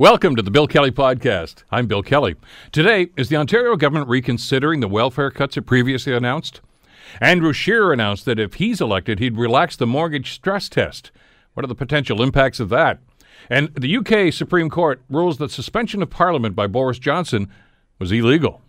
Welcome 0.00 0.34
to 0.36 0.42
the 0.42 0.50
Bill 0.50 0.66
Kelly 0.66 0.90
Podcast. 0.90 1.64
I'm 1.70 1.86
Bill 1.86 2.02
Kelly. 2.02 2.34
Today, 2.72 3.10
is 3.18 3.28
the 3.28 3.36
Ontario 3.36 3.76
government 3.76 4.08
reconsidering 4.08 4.80
the 4.80 4.88
welfare 4.88 5.30
cuts 5.30 5.58
it 5.58 5.66
previously 5.66 6.14
announced? 6.14 6.62
Andrew 7.20 7.52
Scheer 7.52 7.92
announced 7.92 8.24
that 8.24 8.38
if 8.38 8.54
he's 8.54 8.80
elected, 8.80 9.18
he'd 9.18 9.36
relax 9.36 9.76
the 9.76 9.86
mortgage 9.86 10.32
stress 10.32 10.70
test. 10.70 11.10
What 11.52 11.64
are 11.64 11.68
the 11.68 11.74
potential 11.74 12.22
impacts 12.22 12.60
of 12.60 12.70
that? 12.70 13.00
And 13.50 13.74
the 13.74 13.94
UK 13.94 14.32
Supreme 14.32 14.70
Court 14.70 15.02
rules 15.10 15.36
that 15.36 15.50
suspension 15.50 16.00
of 16.00 16.08
Parliament 16.08 16.56
by 16.56 16.66
Boris 16.66 16.98
Johnson 16.98 17.52
was 17.98 18.10
illegal. 18.10 18.62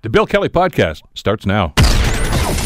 The 0.00 0.08
Bill 0.08 0.24
Kelly 0.24 0.48
Podcast 0.48 1.02
starts 1.12 1.44
now. 1.44 1.74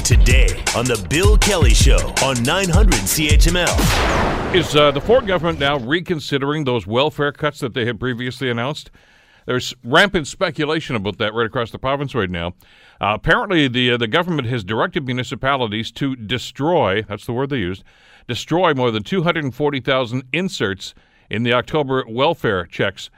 Today 0.08 0.48
on 0.74 0.86
the 0.86 1.06
Bill 1.10 1.36
Kelly 1.36 1.74
Show 1.74 1.98
on 2.24 2.42
900 2.42 2.94
CHML. 2.94 4.54
Is 4.54 4.74
uh, 4.74 4.90
the 4.90 5.02
Ford 5.02 5.26
government 5.26 5.58
now 5.58 5.76
reconsidering 5.76 6.64
those 6.64 6.86
welfare 6.86 7.30
cuts 7.30 7.60
that 7.60 7.74
they 7.74 7.84
had 7.84 8.00
previously 8.00 8.48
announced? 8.48 8.90
There's 9.44 9.74
rampant 9.84 10.26
speculation 10.26 10.96
about 10.96 11.18
that 11.18 11.34
right 11.34 11.44
across 11.44 11.72
the 11.72 11.78
province 11.78 12.14
right 12.14 12.30
now. 12.30 12.54
Uh, 13.02 13.16
apparently, 13.16 13.68
the 13.68 13.90
uh, 13.90 13.96
the 13.98 14.06
government 14.06 14.48
has 14.48 14.64
directed 14.64 15.04
municipalities 15.04 15.90
to 15.92 16.16
destroy. 16.16 17.02
That's 17.02 17.26
the 17.26 17.34
word 17.34 17.50
they 17.50 17.58
used. 17.58 17.84
Destroy 18.26 18.72
more 18.72 18.90
than 18.90 19.02
240,000 19.02 20.22
inserts 20.32 20.94
in 21.28 21.42
the 21.42 21.52
October 21.52 22.02
welfare 22.08 22.64
checks 22.64 23.10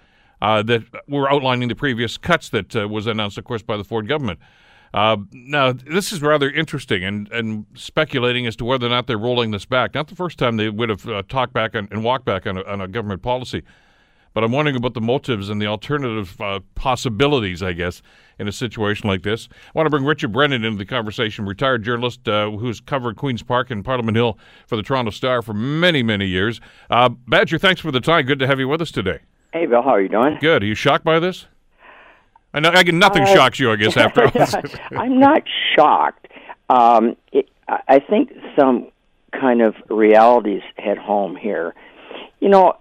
uh, 0.42 0.64
that 0.64 0.82
were 1.06 1.30
outlining 1.30 1.68
the 1.68 1.76
previous 1.76 2.18
cuts 2.18 2.48
that 2.48 2.74
uh, 2.74 2.88
was 2.88 3.06
announced, 3.06 3.38
of 3.38 3.44
course, 3.44 3.62
by 3.62 3.76
the 3.76 3.84
Ford 3.84 4.08
government. 4.08 4.40
Uh, 4.92 5.18
now, 5.32 5.72
this 5.72 6.12
is 6.12 6.20
rather 6.20 6.50
interesting 6.50 7.04
and, 7.04 7.30
and 7.30 7.66
speculating 7.74 8.46
as 8.46 8.56
to 8.56 8.64
whether 8.64 8.86
or 8.86 8.90
not 8.90 9.06
they're 9.06 9.18
rolling 9.18 9.52
this 9.52 9.64
back. 9.64 9.94
Not 9.94 10.08
the 10.08 10.16
first 10.16 10.38
time 10.38 10.56
they 10.56 10.68
would 10.68 10.88
have 10.88 11.06
uh, 11.06 11.22
talked 11.28 11.52
back 11.52 11.76
on, 11.76 11.88
and 11.90 12.02
walked 12.02 12.24
back 12.24 12.46
on 12.46 12.56
a, 12.56 12.62
on 12.64 12.80
a, 12.80 12.88
government 12.88 13.22
policy, 13.22 13.62
but 14.34 14.42
I'm 14.42 14.50
wondering 14.50 14.76
about 14.76 14.94
the 14.94 15.00
motives 15.00 15.48
and 15.48 15.62
the 15.62 15.66
alternative 15.66 16.40
uh, 16.40 16.60
possibilities, 16.74 17.62
I 17.62 17.72
guess, 17.72 18.02
in 18.38 18.48
a 18.48 18.52
situation 18.52 19.08
like 19.08 19.22
this. 19.22 19.48
I 19.52 19.70
want 19.74 19.86
to 19.86 19.90
bring 19.90 20.04
Richard 20.04 20.32
Brennan 20.32 20.64
into 20.64 20.78
the 20.78 20.86
conversation, 20.86 21.46
retired 21.46 21.84
journalist 21.84 22.28
uh, 22.28 22.50
who's 22.50 22.80
covered 22.80 23.16
Queen's 23.16 23.42
Park 23.42 23.70
and 23.70 23.84
Parliament 23.84 24.16
Hill 24.16 24.38
for 24.66 24.74
the 24.76 24.82
Toronto 24.82 25.12
Star 25.12 25.40
for 25.40 25.54
many, 25.54 26.02
many 26.02 26.26
years. 26.26 26.60
Uh, 26.90 27.10
Badger, 27.10 27.58
thanks 27.58 27.80
for 27.80 27.92
the 27.92 28.00
time. 28.00 28.26
Good 28.26 28.40
to 28.40 28.46
have 28.48 28.58
you 28.58 28.66
with 28.66 28.82
us 28.82 28.90
today. 28.90 29.20
Hey, 29.52 29.66
Bill, 29.66 29.82
how 29.82 29.90
are 29.90 30.00
you 30.00 30.08
doing? 30.08 30.38
Good. 30.40 30.62
Are 30.62 30.66
you 30.66 30.74
shocked 30.74 31.04
by 31.04 31.18
this? 31.18 31.46
I 32.52 32.60
know. 32.60 32.70
I 32.70 32.82
nothing 32.82 33.22
uh, 33.22 33.34
shocks 33.34 33.58
you, 33.58 33.70
I 33.70 33.76
guess. 33.76 33.96
After 33.96 34.30
I'm 34.96 35.18
not 35.18 35.42
shocked. 35.76 36.28
Um, 36.68 37.16
it, 37.32 37.48
I 37.68 38.00
think 38.00 38.32
some 38.58 38.88
kind 39.32 39.62
of 39.62 39.74
realities 39.88 40.62
hit 40.76 40.98
home 40.98 41.36
here. 41.36 41.74
You 42.40 42.48
know, 42.48 42.76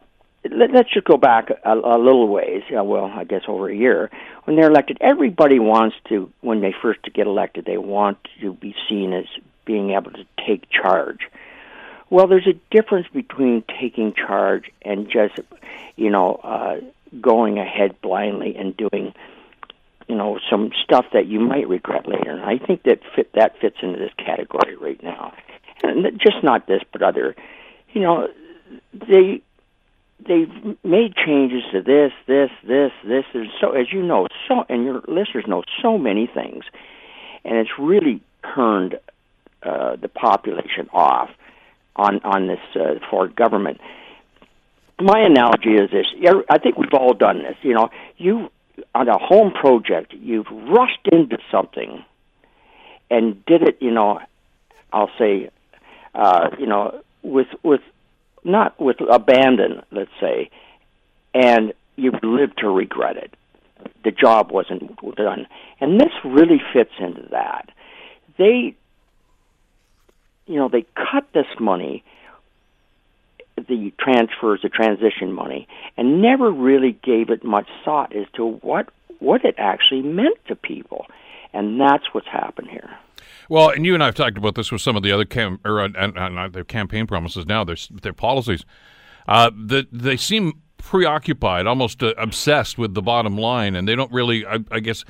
let, 0.49 0.75
us 0.75 0.85
just 0.91 1.05
go 1.05 1.17
back 1.17 1.49
a, 1.63 1.73
a 1.73 1.97
little 1.97 2.27
ways. 2.27 2.63
Yeah, 2.69 2.81
well, 2.81 3.05
I 3.05 3.23
guess 3.23 3.43
over 3.47 3.69
a 3.69 3.75
year 3.75 4.09
when 4.45 4.55
they're 4.55 4.69
elected. 4.69 4.97
Everybody 5.01 5.59
wants 5.59 5.95
to, 6.09 6.31
when 6.41 6.61
they 6.61 6.73
first 6.81 7.01
get 7.13 7.27
elected, 7.27 7.65
they 7.65 7.77
want 7.77 8.17
to 8.41 8.53
be 8.53 8.75
seen 8.87 9.13
as 9.13 9.25
being 9.65 9.91
able 9.91 10.11
to 10.11 10.25
take 10.45 10.69
charge. 10.69 11.19
Well, 12.09 12.27
there's 12.27 12.47
a 12.47 12.59
difference 12.71 13.07
between 13.13 13.63
taking 13.79 14.13
charge 14.13 14.71
and 14.81 15.07
just, 15.11 15.39
you 15.95 16.09
know, 16.09 16.39
uh, 16.43 16.77
going 17.21 17.59
ahead 17.59 18.01
blindly 18.01 18.55
and 18.55 18.75
doing 18.75 19.13
you 20.09 20.15
know 20.15 20.39
some 20.49 20.71
stuff 20.83 21.05
that 21.13 21.27
you 21.27 21.39
might 21.39 21.69
regret 21.69 22.07
later. 22.07 22.31
And 22.31 22.41
I 22.41 22.57
think 22.57 22.83
that 22.83 22.99
fit 23.15 23.31
that 23.33 23.59
fits 23.61 23.77
into 23.81 23.99
this 23.99 24.11
category 24.17 24.75
right 24.75 25.01
now, 25.01 25.33
and 25.83 26.19
just 26.19 26.43
not 26.43 26.67
this, 26.67 26.81
but 26.91 27.03
other. 27.03 27.35
You 27.93 28.01
know, 28.01 28.27
they 28.93 29.41
they've 30.27 30.51
made 30.83 31.15
changes 31.15 31.63
to 31.71 31.81
this, 31.81 32.11
this, 32.27 32.49
this, 32.67 32.91
this. 33.05 33.23
There's 33.33 33.49
so 33.61 33.71
as 33.71 33.93
you 33.93 34.01
know, 34.01 34.27
so 34.47 34.65
and 34.67 34.83
your 34.83 35.01
listeners 35.07 35.45
know 35.47 35.63
so 35.81 35.97
many 35.97 36.27
things, 36.27 36.63
and 37.45 37.57
it's 37.57 37.71
really 37.79 38.21
turned 38.55 38.99
uh, 39.61 39.95
the 39.95 40.09
population 40.09 40.89
off 40.91 41.29
on 41.95 42.19
on 42.23 42.47
this 42.47 42.59
uh, 42.75 42.95
Ford 43.11 43.35
government. 43.35 43.79
My 44.99 45.19
analogy 45.19 45.75
is 45.75 45.91
this: 45.91 46.07
I 46.49 46.57
think 46.57 46.77
we've 46.77 46.93
all 46.93 47.13
done 47.13 47.43
this. 47.43 47.55
You 47.61 47.75
know, 47.75 47.89
you 48.17 48.49
on 48.95 49.07
a 49.07 49.17
home 49.17 49.51
project, 49.51 50.13
you've 50.13 50.47
rushed 50.49 51.07
into 51.11 51.37
something 51.51 52.03
and 53.09 53.43
did 53.45 53.63
it, 53.63 53.77
you 53.81 53.91
know, 53.91 54.19
I'll 54.91 55.11
say, 55.17 55.49
uh, 56.15 56.49
you 56.59 56.65
know, 56.65 57.01
with 57.21 57.47
with 57.63 57.81
not 58.43 58.79
with 58.79 58.97
abandon, 59.01 59.83
let's 59.91 60.11
say, 60.19 60.49
and 61.33 61.73
you've 61.95 62.23
lived 62.23 62.59
to 62.59 62.69
regret 62.69 63.17
it. 63.17 63.33
The 64.03 64.11
job 64.11 64.51
wasn't 64.51 64.95
done, 65.15 65.47
and 65.79 65.99
this 65.99 66.11
really 66.23 66.61
fits 66.73 66.91
into 66.99 67.27
that. 67.31 67.69
They, 68.37 68.75
you 70.47 70.55
know, 70.55 70.69
they 70.69 70.85
cut 70.95 71.27
this 71.33 71.47
money 71.59 72.03
the 73.67 73.93
transfers, 73.99 74.61
the 74.63 74.69
transition 74.69 75.31
money, 75.31 75.67
and 75.97 76.21
never 76.21 76.51
really 76.51 76.97
gave 77.03 77.29
it 77.29 77.43
much 77.43 77.67
thought 77.83 78.15
as 78.15 78.25
to 78.35 78.45
what 78.61 78.89
what 79.19 79.43
it 79.43 79.55
actually 79.57 80.01
meant 80.01 80.37
to 80.47 80.55
people, 80.55 81.05
and 81.53 81.79
that's 81.79 82.05
what's 82.13 82.27
happened 82.27 82.69
here. 82.69 82.89
Well, 83.49 83.69
and 83.69 83.85
you 83.85 83.93
and 83.93 84.03
I 84.03 84.07
have 84.07 84.15
talked 84.15 84.37
about 84.37 84.55
this 84.55 84.71
with 84.71 84.81
some 84.81 84.95
of 84.95 85.03
the 85.03 85.11
other 85.11 85.25
cam 85.25 85.59
or 85.65 85.81
uh, 85.81 85.89
uh, 85.89 86.47
their 86.47 86.63
campaign 86.63 87.07
promises. 87.07 87.45
Now 87.45 87.63
their 87.63 87.77
their 88.01 88.13
policies, 88.13 88.65
uh, 89.27 89.51
that 89.67 89.87
they 89.91 90.17
seem 90.17 90.61
preoccupied, 90.79 91.67
almost 91.67 92.01
uh, 92.01 92.13
obsessed 92.17 92.77
with 92.77 92.95
the 92.95 93.01
bottom 93.01 93.37
line, 93.37 93.75
and 93.75 93.87
they 93.87 93.95
don't 93.95 94.11
really, 94.11 94.45
I, 94.45 94.59
I, 94.71 94.79
guess, 94.79 95.05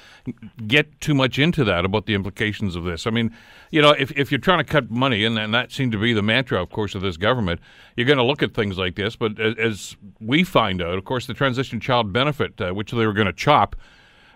get 0.68 1.00
too 1.00 1.14
much 1.14 1.40
into 1.40 1.64
that 1.64 1.86
about 1.86 2.06
the 2.06 2.16
implications 2.16 2.76
of 2.76 2.84
this. 2.84 3.08
I 3.08 3.12
mean, 3.12 3.34
you 3.72 3.82
know, 3.82 3.92
if, 3.92 4.12
if 4.18 4.32
you're 4.32 4.40
trying 4.40 4.58
to 4.58 4.64
cut 4.66 4.92
money, 4.92 5.24
and, 5.24 5.40
and 5.40 5.54
that 5.54 5.72
seemed 5.72 5.94
to 5.94 5.98
be 5.98 6.12
the 6.12 6.22
mantra, 6.22 6.62
of 6.62 6.70
course, 6.70 6.96
of 6.96 7.02
this 7.02 7.16
government, 7.16 7.62
you're 7.96 8.08
going 8.08 8.18
to 8.18 8.24
look 8.24 8.44
at 8.44 8.54
things 8.54 8.78
like 8.78 8.96
this. 8.96 9.16
But 9.16 9.40
as, 9.40 9.56
as, 9.58 9.98
we 10.20 10.44
find 10.44 10.82
out, 10.82 10.98
of 10.98 11.06
course, 11.06 11.28
the 11.28 11.34
transition 11.34 11.80
child 11.80 12.12
benefit, 12.12 12.60
uh, 12.60 12.72
which 12.72 12.92
they 12.92 13.06
were 13.06 13.14
going 13.14 13.28
to 13.28 13.34
chop, 13.34 13.76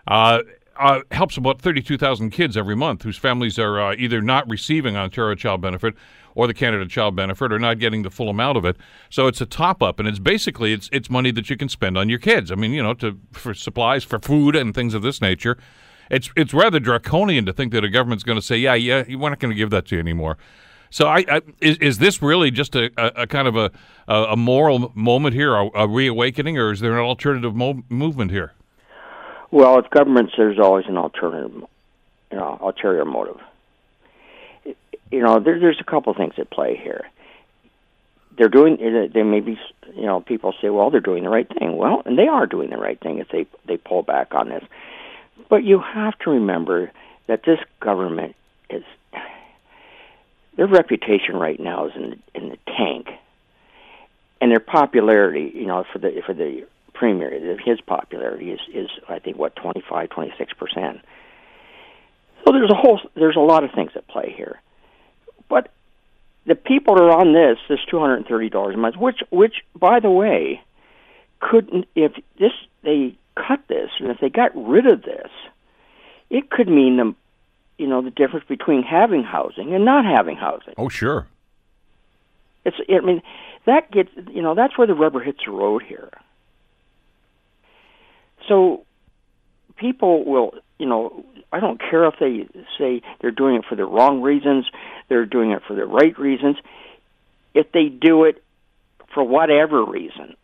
uh, 0.08 0.40
uh, 0.78 1.02
helps 1.12 1.38
about 1.38 1.62
32,000 1.62 2.32
kids 2.32 2.58
every 2.58 2.76
month 2.76 3.04
whose 3.04 3.18
families 3.18 3.60
are 3.60 3.80
uh, 3.80 3.96
either 3.98 4.22
not 4.22 4.50
receiving 4.50 4.96
Ontario 4.96 5.36
Child 5.36 5.62
Benefit 5.62 5.96
or 6.36 6.48
the 6.48 6.54
Canada 6.54 6.88
Child 6.88 7.16
Benefit 7.16 7.52
or 7.52 7.60
not 7.60 7.80
getting 7.80 8.04
the 8.04 8.10
full 8.10 8.30
amount 8.30 8.58
of 8.58 8.66
it. 8.66 8.78
So 9.10 9.28
it's 9.28 9.42
a 9.42 9.46
top 9.46 9.84
up, 9.84 10.00
and 10.00 10.08
it's 10.08 10.20
basically 10.20 10.74
it's 10.74 10.90
it's 10.92 11.10
money 11.10 11.32
that 11.32 11.50
you 11.50 11.58
can 11.58 11.70
spend 11.70 11.98
on 11.98 12.10
your 12.10 12.20
kids. 12.20 12.52
I 12.52 12.56
mean, 12.56 12.72
you 12.72 12.82
know, 12.82 12.94
to 12.96 13.20
for 13.32 13.54
supplies, 13.54 14.04
for 14.04 14.20
food, 14.20 14.56
and 14.56 14.74
things 14.74 14.94
of 14.94 15.02
this 15.02 15.22
nature. 15.22 15.58
It's 16.10 16.30
it's 16.36 16.54
rather 16.54 16.80
draconian 16.80 17.46
to 17.46 17.54
think 17.54 17.72
that 17.74 17.84
a 17.84 17.90
government's 17.90 18.24
going 18.24 18.38
to 18.38 18.42
say, 18.42 18.58
yeah, 18.58 18.74
yeah, 18.74 19.04
we're 19.16 19.30
not 19.30 19.40
going 19.40 19.52
to 19.52 19.58
give 19.58 19.70
that 19.70 19.86
to 19.88 19.96
you 19.96 20.02
anymore. 20.02 20.38
So 20.90 21.08
I, 21.08 21.26
I 21.28 21.42
is, 21.60 21.78
is 21.78 21.98
this 21.98 22.22
really 22.22 22.52
just 22.52 22.76
a, 22.76 22.92
a, 22.98 23.24
a 23.24 23.28
kind 23.28 23.48
of 23.48 23.56
a, 23.56 23.72
a 24.08 24.36
moral 24.36 24.92
moment 24.96 25.34
here, 25.34 25.56
a, 25.56 25.70
a 25.74 25.88
reawakening, 25.88 26.58
or 26.58 26.72
is 26.72 26.82
there 26.82 26.94
an 26.94 27.00
alternative 27.00 27.56
mo- 27.56 27.84
movement 27.90 28.32
here? 28.32 28.54
Well, 29.54 29.78
with 29.78 29.90
governments, 29.90 30.34
there's 30.36 30.60
always 30.60 30.86
an 30.88 30.98
alternative, 30.98 31.54
you 32.32 32.38
know, 32.38 32.58
ulterior 32.62 33.06
motive 33.06 33.40
you 35.14 35.22
know, 35.22 35.40
there, 35.40 35.60
there's 35.60 35.80
a 35.80 35.84
couple 35.84 36.12
things 36.16 36.34
at 36.40 36.50
play 36.50 36.76
here. 36.76 37.06
They're 38.36 38.50
doing. 38.50 38.78
They 39.14 39.22
may 39.22 39.42
be, 39.42 39.60
you 39.96 40.08
know, 40.08 40.22
people 40.22 40.56
say, 40.60 40.70
well, 40.70 40.90
they're 40.90 41.00
doing 41.00 41.24
the 41.24 41.30
right 41.30 41.48
thing. 41.48 41.78
Well, 41.78 42.02
and 42.04 42.18
they 42.18 42.28
are 42.28 42.48
doing 42.48 42.72
the 42.72 42.78
right 42.78 43.00
thing 43.00 43.20
if 43.20 43.30
they 43.30 43.46
they 43.68 43.78
pull 43.78 44.02
back 44.02 44.34
on 44.34 44.50
this. 44.50 44.64
But 45.50 45.64
you 45.64 45.80
have 45.80 46.18
to 46.20 46.32
remember 46.32 46.92
that 47.28 47.44
this 47.46 47.60
government 47.80 48.36
is 48.72 48.84
their 50.58 50.66
reputation 50.66 51.36
right 51.36 51.60
now 51.60 51.86
is 51.86 51.96
in 51.96 52.24
in 52.34 52.50
the 52.50 52.58
tank, 52.66 53.10
and 54.42 54.50
their 54.50 54.60
popularity, 54.60 55.52
you 55.54 55.68
know, 55.68 55.86
for 55.94 56.00
the 56.00 56.24
for 56.26 56.34
the 56.34 56.66
premier, 56.94 57.58
his 57.64 57.82
popularity 57.82 58.52
is 58.52 58.60
is 58.74 58.90
I 59.10 59.20
think 59.20 59.38
what 59.38 59.56
25, 59.56 60.10
26 60.10 60.54
percent. 60.54 61.02
So 62.46 62.52
there's 62.52 62.72
a 62.72 62.76
whole 62.76 63.00
there's 63.16 63.36
a 63.36 63.42
lot 63.42 63.64
of 63.64 63.72
things 63.72 63.92
at 63.96 64.08
play 64.08 64.34
here. 64.36 64.62
But 65.50 65.70
the 66.46 66.56
people 66.56 66.96
that 66.96 67.04
are 67.04 67.20
on 67.20 67.34
this, 67.34 67.58
this 67.70 67.80
two 67.90 68.00
hundred 68.00 68.18
and 68.18 68.28
thirty 68.28 68.50
dollars 68.50 68.76
a 68.76 68.78
month, 68.78 68.96
which 68.98 69.22
which 69.32 69.56
by 69.76 70.00
the 70.00 70.10
way, 70.10 70.62
couldn't 71.40 71.86
if 71.96 72.14
this 72.40 72.52
they 72.84 73.16
cut 73.36 73.62
this 73.68 73.90
and 74.00 74.10
if 74.10 74.20
they 74.20 74.30
got 74.30 74.52
rid 74.56 74.86
of 74.86 75.02
this, 75.04 75.30
it 76.30 76.50
could 76.50 76.68
mean 76.68 76.98
the 76.98 77.16
you 77.78 77.88
know 77.88 78.02
the 78.02 78.12
difference 78.12 78.46
between 78.48 78.84
having 78.84 79.24
housing 79.24 79.74
and 79.74 79.86
not 79.86 80.06
having 80.06 80.36
housing. 80.36 80.74
Oh 80.78 80.90
sure. 80.90 81.28
It's 82.66 82.78
I 82.90 83.00
mean 83.00 83.22
that 83.66 83.92
gets 83.92 84.10
you 84.32 84.42
know 84.42 84.54
that's 84.54 84.78
where 84.78 84.88
the 84.88 84.94
rubber 84.94 85.22
hits 85.22 85.40
the 85.46 85.52
road 85.52 85.84
here. 85.84 86.10
So 88.48 88.86
people 89.78 90.24
will 90.26 90.54
you 90.78 90.86
know 90.86 91.26
I 91.52 91.60
don't 91.60 91.80
care 91.80 92.06
if 92.06 92.16
they 92.20 92.48
say 92.78 93.02
they're 93.22 93.32
doing 93.32 93.56
it 93.56 93.66
for 93.66 93.76
the 93.76 93.86
wrong 93.86 94.22
reasons, 94.22 94.66
they're 95.08 95.26
doing 95.26 95.52
it 95.52 95.62
for 95.68 95.76
the 95.76 95.86
right 95.86 96.18
reasons. 96.18 96.58
If 97.54 97.72
they 97.72 97.90
do 97.90 98.24
it 98.24 98.44
for 99.14 99.24
whatever 99.24 99.86
reason, 99.86 100.36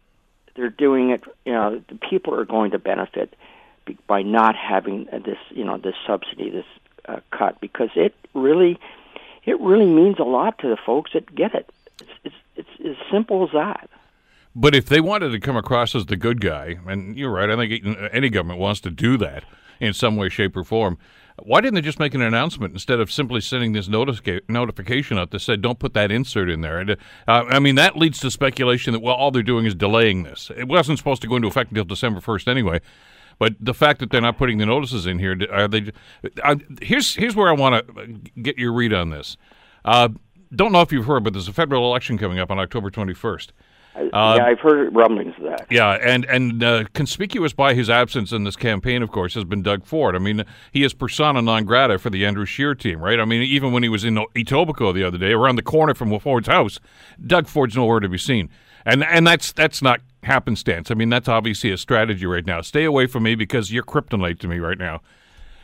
they're 0.55 0.69
doing 0.69 1.09
it. 1.09 1.23
You 1.45 1.53
know, 1.53 1.81
the 1.87 1.95
people 1.95 2.35
are 2.35 2.45
going 2.45 2.71
to 2.71 2.79
benefit 2.79 3.33
by 4.05 4.21
not 4.21 4.55
having 4.55 5.05
this, 5.05 5.39
you 5.49 5.65
know, 5.65 5.77
this 5.77 5.95
subsidy, 6.05 6.51
this 6.51 6.65
uh, 7.07 7.21
cut, 7.31 7.59
because 7.59 7.89
it 7.95 8.13
really, 8.35 8.79
it 9.45 9.59
really 9.59 9.87
means 9.87 10.19
a 10.19 10.23
lot 10.23 10.59
to 10.59 10.69
the 10.69 10.77
folks 10.77 11.11
that 11.13 11.33
get 11.33 11.55
it. 11.55 11.67
It's, 11.99 12.35
it's, 12.55 12.69
it's 12.79 12.99
as 13.01 13.11
simple 13.11 13.43
as 13.45 13.49
that. 13.53 13.89
But 14.55 14.75
if 14.75 14.85
they 14.85 14.99
wanted 14.99 15.29
to 15.29 15.39
come 15.39 15.55
across 15.55 15.95
as 15.95 16.07
the 16.07 16.15
good 16.15 16.41
guy, 16.41 16.77
and 16.87 17.15
you're 17.17 17.31
right, 17.31 17.49
I 17.49 17.55
think 17.55 17.85
any 18.11 18.29
government 18.29 18.59
wants 18.59 18.81
to 18.81 18.89
do 18.89 19.17
that 19.17 19.43
in 19.79 19.93
some 19.93 20.15
way, 20.15 20.29
shape, 20.29 20.57
or 20.57 20.63
form. 20.63 20.97
Why 21.43 21.61
didn't 21.61 21.75
they 21.75 21.81
just 21.81 21.99
make 21.99 22.13
an 22.13 22.21
announcement 22.21 22.73
instead 22.73 22.99
of 22.99 23.11
simply 23.11 23.39
sending 23.39 23.71
this 23.71 23.87
notica- 23.87 24.41
notification 24.49 25.17
out 25.17 25.31
that 25.31 25.39
said, 25.39 25.61
"Don't 25.61 25.79
put 25.79 25.93
that 25.93 26.11
insert 26.11 26.49
in 26.49 26.61
there"? 26.61 26.79
And 26.79 26.91
uh, 26.91 26.95
I 27.27 27.59
mean, 27.59 27.75
that 27.75 27.95
leads 27.95 28.19
to 28.19 28.31
speculation 28.31 28.91
that 28.93 28.99
well, 28.99 29.15
all 29.15 29.31
they're 29.31 29.43
doing 29.43 29.65
is 29.65 29.75
delaying 29.75 30.23
this. 30.23 30.51
It 30.57 30.67
wasn't 30.67 30.97
supposed 30.97 31.21
to 31.21 31.27
go 31.27 31.37
into 31.37 31.47
effect 31.47 31.71
until 31.71 31.85
December 31.85 32.19
first 32.19 32.47
anyway. 32.47 32.81
But 33.37 33.55
the 33.59 33.73
fact 33.73 34.01
that 34.01 34.11
they're 34.11 34.19
not 34.19 34.37
putting 34.37 34.57
the 34.57 34.65
notices 34.65 35.05
in 35.05 35.17
here, 35.17 35.37
are 35.49 35.69
they? 35.69 35.91
Uh, 36.43 36.57
here's 36.81 37.15
here's 37.15 37.35
where 37.37 37.47
I 37.47 37.53
want 37.53 37.87
to 37.87 38.07
get 38.41 38.57
your 38.57 38.73
read 38.73 38.93
on 38.93 39.11
this. 39.11 39.37
Uh, 39.85 40.09
don't 40.53 40.73
know 40.73 40.81
if 40.81 40.91
you've 40.91 41.05
heard, 41.05 41.23
but 41.23 41.31
there's 41.31 41.47
a 41.47 41.53
federal 41.53 41.85
election 41.85 42.17
coming 42.17 42.37
up 42.37 42.51
on 42.51 42.59
October 42.59 42.91
21st. 42.91 43.51
Uh, 44.13 44.35
yeah, 44.37 44.45
I've 44.45 44.59
heard 44.59 44.95
rumblings 44.95 45.33
of 45.37 45.43
that. 45.43 45.67
Yeah, 45.69 45.91
and 45.91 46.25
and 46.25 46.63
uh, 46.63 46.83
conspicuous 46.93 47.53
by 47.53 47.73
his 47.73 47.89
absence 47.89 48.31
in 48.31 48.43
this 48.43 48.55
campaign, 48.55 49.01
of 49.01 49.11
course, 49.11 49.33
has 49.33 49.43
been 49.43 49.61
Doug 49.61 49.85
Ford. 49.85 50.15
I 50.15 50.19
mean, 50.19 50.43
he 50.71 50.83
is 50.83 50.93
persona 50.93 51.41
non 51.41 51.65
grata 51.65 51.99
for 51.99 52.09
the 52.09 52.25
Andrew 52.25 52.45
Scheer 52.45 52.75
team, 52.75 52.99
right? 53.01 53.19
I 53.19 53.25
mean, 53.25 53.41
even 53.41 53.71
when 53.71 53.83
he 53.83 53.89
was 53.89 54.03
in 54.03 54.15
Etobicoke 54.15 54.93
the 54.93 55.03
other 55.03 55.17
day, 55.17 55.31
around 55.31 55.55
the 55.55 55.63
corner 55.63 55.93
from 55.93 56.17
Ford's 56.19 56.47
house, 56.47 56.79
Doug 57.25 57.47
Ford's 57.47 57.75
nowhere 57.75 57.99
to 57.99 58.09
be 58.09 58.17
seen, 58.17 58.49
and 58.85 59.03
and 59.03 59.27
that's 59.27 59.51
that's 59.51 59.81
not 59.81 60.01
happenstance. 60.23 60.91
I 60.91 60.93
mean, 60.95 61.09
that's 61.09 61.27
obviously 61.27 61.71
a 61.71 61.77
strategy 61.77 62.25
right 62.25 62.45
now. 62.45 62.61
Stay 62.61 62.83
away 62.83 63.07
from 63.07 63.23
me 63.23 63.35
because 63.35 63.71
you're 63.71 63.83
kryptonite 63.83 64.39
to 64.39 64.47
me 64.47 64.59
right 64.59 64.77
now. 64.77 65.01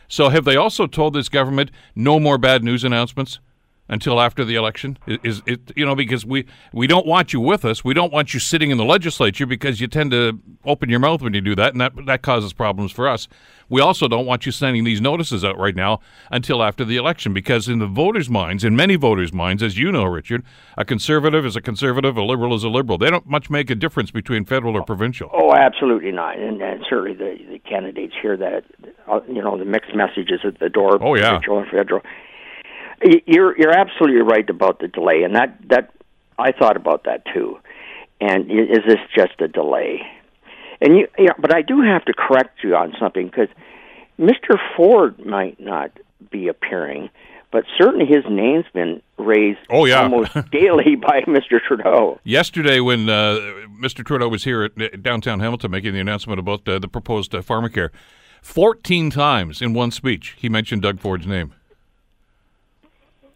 So, 0.07 0.29
have 0.29 0.45
they 0.45 0.55
also 0.55 0.87
told 0.87 1.13
this 1.13 1.29
government 1.29 1.71
no 1.95 2.19
more 2.19 2.37
bad 2.37 2.63
news 2.63 2.83
announcements? 2.83 3.39
Until 3.87 4.19
after 4.19 4.43
the 4.43 4.55
election? 4.55 4.97
Is, 5.07 5.41
it 5.45 5.71
you 5.75 5.85
know 5.85 5.95
because 5.95 6.25
we 6.25 6.45
we 6.73 6.87
don't 6.87 7.05
want 7.05 7.33
you 7.33 7.39
with 7.39 7.65
us. 7.65 7.83
We 7.83 7.93
don't 7.93 8.11
want 8.11 8.33
you 8.33 8.39
sitting 8.39 8.71
in 8.71 8.77
the 8.77 8.85
legislature 8.85 9.45
because 9.45 9.79
you 9.79 9.87
tend 9.87 10.11
to 10.11 10.39
open 10.65 10.89
your 10.89 10.99
mouth 10.99 11.21
when 11.21 11.33
you 11.33 11.41
do 11.41 11.55
that, 11.55 11.73
and 11.73 11.81
that 11.81 11.93
that 12.05 12.21
causes 12.21 12.53
problems 12.53 12.91
for 12.91 13.07
us. 13.07 13.27
We 13.67 13.81
also 13.81 14.07
don't 14.07 14.27
want 14.27 14.45
you 14.45 14.51
sending 14.51 14.83
these 14.83 15.01
notices 15.01 15.43
out 15.43 15.57
right 15.57 15.75
now 15.75 15.99
until 16.29 16.61
after 16.61 16.85
the 16.85 16.97
election 16.97 17.33
because 17.33 17.67
in 17.67 17.79
the 17.79 17.87
voters' 17.87 18.29
minds, 18.29 18.63
in 18.63 18.75
many 18.75 18.95
voters' 18.95 19.33
minds, 19.33 19.63
as 19.63 19.75
you 19.75 19.91
know, 19.91 20.03
Richard, 20.03 20.43
a 20.77 20.85
conservative 20.85 21.47
is 21.47 21.55
a 21.55 21.61
conservative, 21.61 22.15
a 22.15 22.21
liberal 22.21 22.53
is 22.53 22.63
a 22.63 22.69
liberal. 22.69 22.99
They 22.99 23.09
don't 23.09 23.25
much 23.25 23.49
make 23.49 23.71
a 23.71 23.75
difference 23.75 24.11
between 24.11 24.45
federal 24.45 24.75
or 24.75 24.83
provincial. 24.83 25.31
Oh, 25.33 25.53
absolutely 25.53 26.11
not, 26.11 26.37
and, 26.37 26.61
and 26.61 26.85
certainly 26.87 27.13
the, 27.13 27.37
the 27.49 27.59
candidates 27.59 28.13
hear 28.21 28.37
that. 28.37 28.65
Uh, 29.07 29.19
you 29.27 29.41
know, 29.41 29.57
the 29.57 29.65
mixed 29.65 29.95
messages 29.95 30.39
at 30.43 30.59
the 30.59 30.69
door. 30.69 30.97
Oh 31.01 31.15
yeah, 31.15 31.29
provincial 31.29 31.59
and 31.59 31.67
federal 31.69 32.01
you're 33.25 33.57
you're 33.57 33.77
absolutely 33.77 34.21
right 34.21 34.49
about 34.49 34.79
the 34.79 34.87
delay, 34.87 35.23
and 35.23 35.35
that 35.35 35.57
that 35.69 35.91
I 36.37 36.51
thought 36.51 36.77
about 36.77 37.05
that 37.05 37.23
too. 37.33 37.59
And 38.21 38.49
is 38.49 38.79
this 38.87 38.99
just 39.13 39.39
a 39.39 39.47
delay? 39.47 40.01
And 40.81 40.97
you, 40.97 41.07
yeah, 41.17 41.33
but 41.39 41.53
I 41.53 41.61
do 41.61 41.81
have 41.81 42.05
to 42.05 42.13
correct 42.13 42.63
you 42.63 42.75
on 42.75 42.93
something 42.99 43.27
because 43.27 43.49
Mr. 44.19 44.57
Ford 44.75 45.25
might 45.25 45.59
not 45.59 45.91
be 46.31 46.47
appearing, 46.47 47.09
but 47.51 47.65
certainly 47.77 48.05
his 48.05 48.23
name's 48.29 48.65
been 48.73 49.01
raised 49.17 49.59
oh, 49.69 49.85
yeah. 49.85 50.01
almost 50.03 50.33
daily 50.51 50.95
by 50.95 51.21
Mr. 51.21 51.59
Trudeau. 51.65 52.19
Yesterday, 52.23 52.79
when 52.79 53.09
uh, 53.09 53.37
Mr. 53.81 54.05
Trudeau 54.05 54.29
was 54.29 54.43
here 54.43 54.63
at 54.63 55.03
downtown 55.03 55.39
Hamilton 55.39 55.71
making 55.71 55.93
the 55.93 55.99
announcement 55.99 56.39
about 56.39 56.67
uh, 56.67 56.79
the 56.79 56.87
proposed 56.87 57.33
uh, 57.35 57.41
pharmacare, 57.41 57.89
14 58.41 59.09
times 59.09 59.61
in 59.61 59.73
one 59.73 59.91
speech 59.91 60.35
he 60.37 60.49
mentioned 60.49 60.81
Doug 60.81 60.99
Ford's 60.99 61.27
name. 61.27 61.53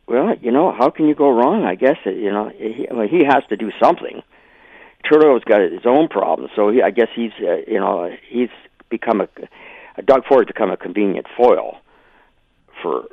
Well, 0.09 0.35
you 0.41 0.51
know, 0.51 0.71
how 0.71 0.89
can 0.89 1.07
you 1.07 1.13
go 1.13 1.29
wrong? 1.29 1.65
I 1.65 1.75
guess 1.75 1.97
you 2.03 2.31
know 2.31 2.49
he, 2.57 2.87
well, 2.89 3.07
he 3.07 3.23
has 3.23 3.43
to 3.49 3.55
do 3.55 3.71
something. 3.79 4.23
Trudeau's 5.05 5.43
got 5.43 5.61
his 5.61 5.85
own 5.85 6.07
problems, 6.07 6.49
so 6.55 6.71
he, 6.71 6.81
I 6.81 6.89
guess 6.89 7.09
he's 7.15 7.31
uh, 7.39 7.57
you 7.67 7.79
know 7.79 8.11
he's 8.27 8.49
become 8.89 9.21
a, 9.21 9.27
a 9.97 10.01
Doug 10.01 10.25
Ford's 10.25 10.47
become 10.47 10.71
a 10.71 10.77
convenient 10.77 11.27
foil 11.37 11.77
for 12.81 13.05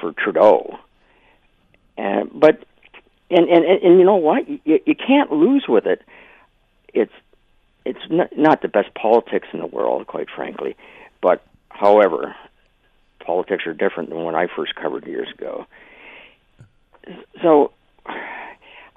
for 0.00 0.12
Trudeau. 0.12 0.78
And 1.98 2.30
but 2.32 2.64
and 3.28 3.48
and 3.48 3.64
and, 3.64 3.82
and 3.82 3.98
you 3.98 4.04
know 4.04 4.14
what? 4.14 4.48
You, 4.48 4.78
you 4.86 4.94
can't 4.94 5.32
lose 5.32 5.64
with 5.68 5.86
it. 5.86 6.02
It's 6.94 7.12
it's 7.84 8.10
not, 8.10 8.28
not 8.38 8.62
the 8.62 8.68
best 8.68 8.94
politics 8.94 9.48
in 9.52 9.58
the 9.58 9.66
world, 9.66 10.06
quite 10.06 10.28
frankly. 10.30 10.76
But 11.20 11.44
however, 11.68 12.36
politics 13.18 13.66
are 13.66 13.74
different 13.74 14.10
than 14.10 14.22
when 14.22 14.36
I 14.36 14.46
first 14.46 14.76
covered 14.76 15.04
years 15.08 15.28
ago 15.34 15.66
so 17.42 17.72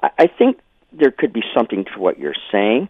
I 0.01 0.27
think 0.27 0.59
there 0.91 1.11
could 1.11 1.33
be 1.33 1.43
something 1.53 1.85
to 1.85 1.99
what 1.99 2.19
you're 2.19 2.35
saying. 2.51 2.89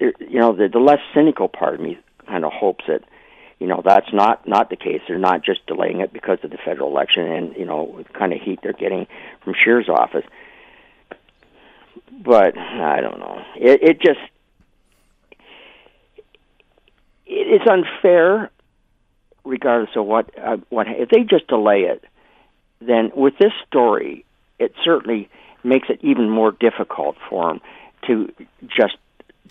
You 0.00 0.40
know, 0.40 0.54
the, 0.54 0.68
the 0.68 0.78
less 0.78 1.00
cynical 1.14 1.48
part 1.48 1.74
of 1.74 1.80
me 1.80 1.98
kind 2.26 2.44
of 2.44 2.52
hopes 2.52 2.84
that 2.88 3.02
you 3.58 3.66
know 3.66 3.82
that's 3.84 4.12
not 4.12 4.46
not 4.46 4.70
the 4.70 4.76
case. 4.76 5.00
They're 5.08 5.18
not 5.18 5.44
just 5.44 5.66
delaying 5.66 6.00
it 6.00 6.12
because 6.12 6.38
of 6.42 6.50
the 6.50 6.58
federal 6.58 6.90
election 6.90 7.24
and 7.24 7.56
you 7.56 7.64
know 7.64 7.96
the 7.98 8.18
kind 8.18 8.32
of 8.32 8.40
heat 8.40 8.60
they're 8.62 8.72
getting 8.72 9.06
from 9.42 9.54
Scheer's 9.54 9.88
office. 9.88 10.24
But 12.12 12.56
I 12.56 13.00
don't 13.00 13.18
know. 13.18 13.42
It, 13.56 13.82
it 13.82 14.00
just 14.00 14.20
it 17.26 17.60
is 17.60 17.68
unfair, 17.68 18.50
regardless 19.44 19.90
of 19.96 20.06
what 20.06 20.30
uh, 20.38 20.58
what 20.68 20.86
if 20.88 21.08
they 21.08 21.22
just 21.22 21.48
delay 21.48 21.80
it 21.82 22.04
then 22.80 23.10
with 23.14 23.34
this 23.38 23.52
story, 23.66 24.24
it 24.58 24.72
certainly 24.84 25.28
makes 25.64 25.88
it 25.90 25.98
even 26.02 26.28
more 26.28 26.52
difficult 26.52 27.16
for 27.28 27.48
them 27.48 27.60
to 28.06 28.32
just 28.68 28.96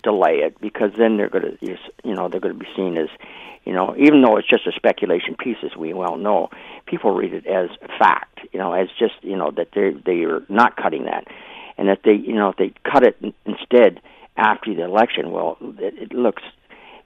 delay 0.02 0.38
it 0.38 0.60
because 0.60 0.92
then 0.96 1.16
they're 1.16 1.28
going 1.28 1.58
to 1.58 1.78
you 2.04 2.14
know 2.14 2.28
they're 2.28 2.40
going 2.40 2.54
to 2.54 2.58
be 2.58 2.70
seen 2.76 2.96
as 2.96 3.08
you 3.64 3.72
know 3.72 3.94
even 3.98 4.22
though 4.22 4.36
it's 4.36 4.48
just 4.48 4.66
a 4.66 4.72
speculation 4.72 5.34
piece 5.34 5.56
as 5.64 5.76
we 5.76 5.92
well 5.92 6.16
know 6.16 6.48
people 6.86 7.10
read 7.10 7.32
it 7.32 7.46
as 7.46 7.68
fact 7.98 8.38
you 8.52 8.58
know 8.58 8.72
as 8.72 8.88
just 8.98 9.14
you 9.22 9.36
know 9.36 9.50
that 9.50 9.68
they 9.74 9.90
they 10.06 10.24
are 10.24 10.42
not 10.48 10.76
cutting 10.76 11.04
that. 11.04 11.26
And 11.76 11.88
that 11.88 12.00
they 12.04 12.14
you 12.14 12.34
know 12.34 12.48
if 12.48 12.56
they 12.56 12.72
cut 12.90 13.04
it 13.04 13.16
instead 13.44 14.00
after 14.36 14.74
the 14.74 14.84
election 14.84 15.30
well 15.30 15.56
it, 15.78 15.94
it 15.94 16.12
looks 16.12 16.42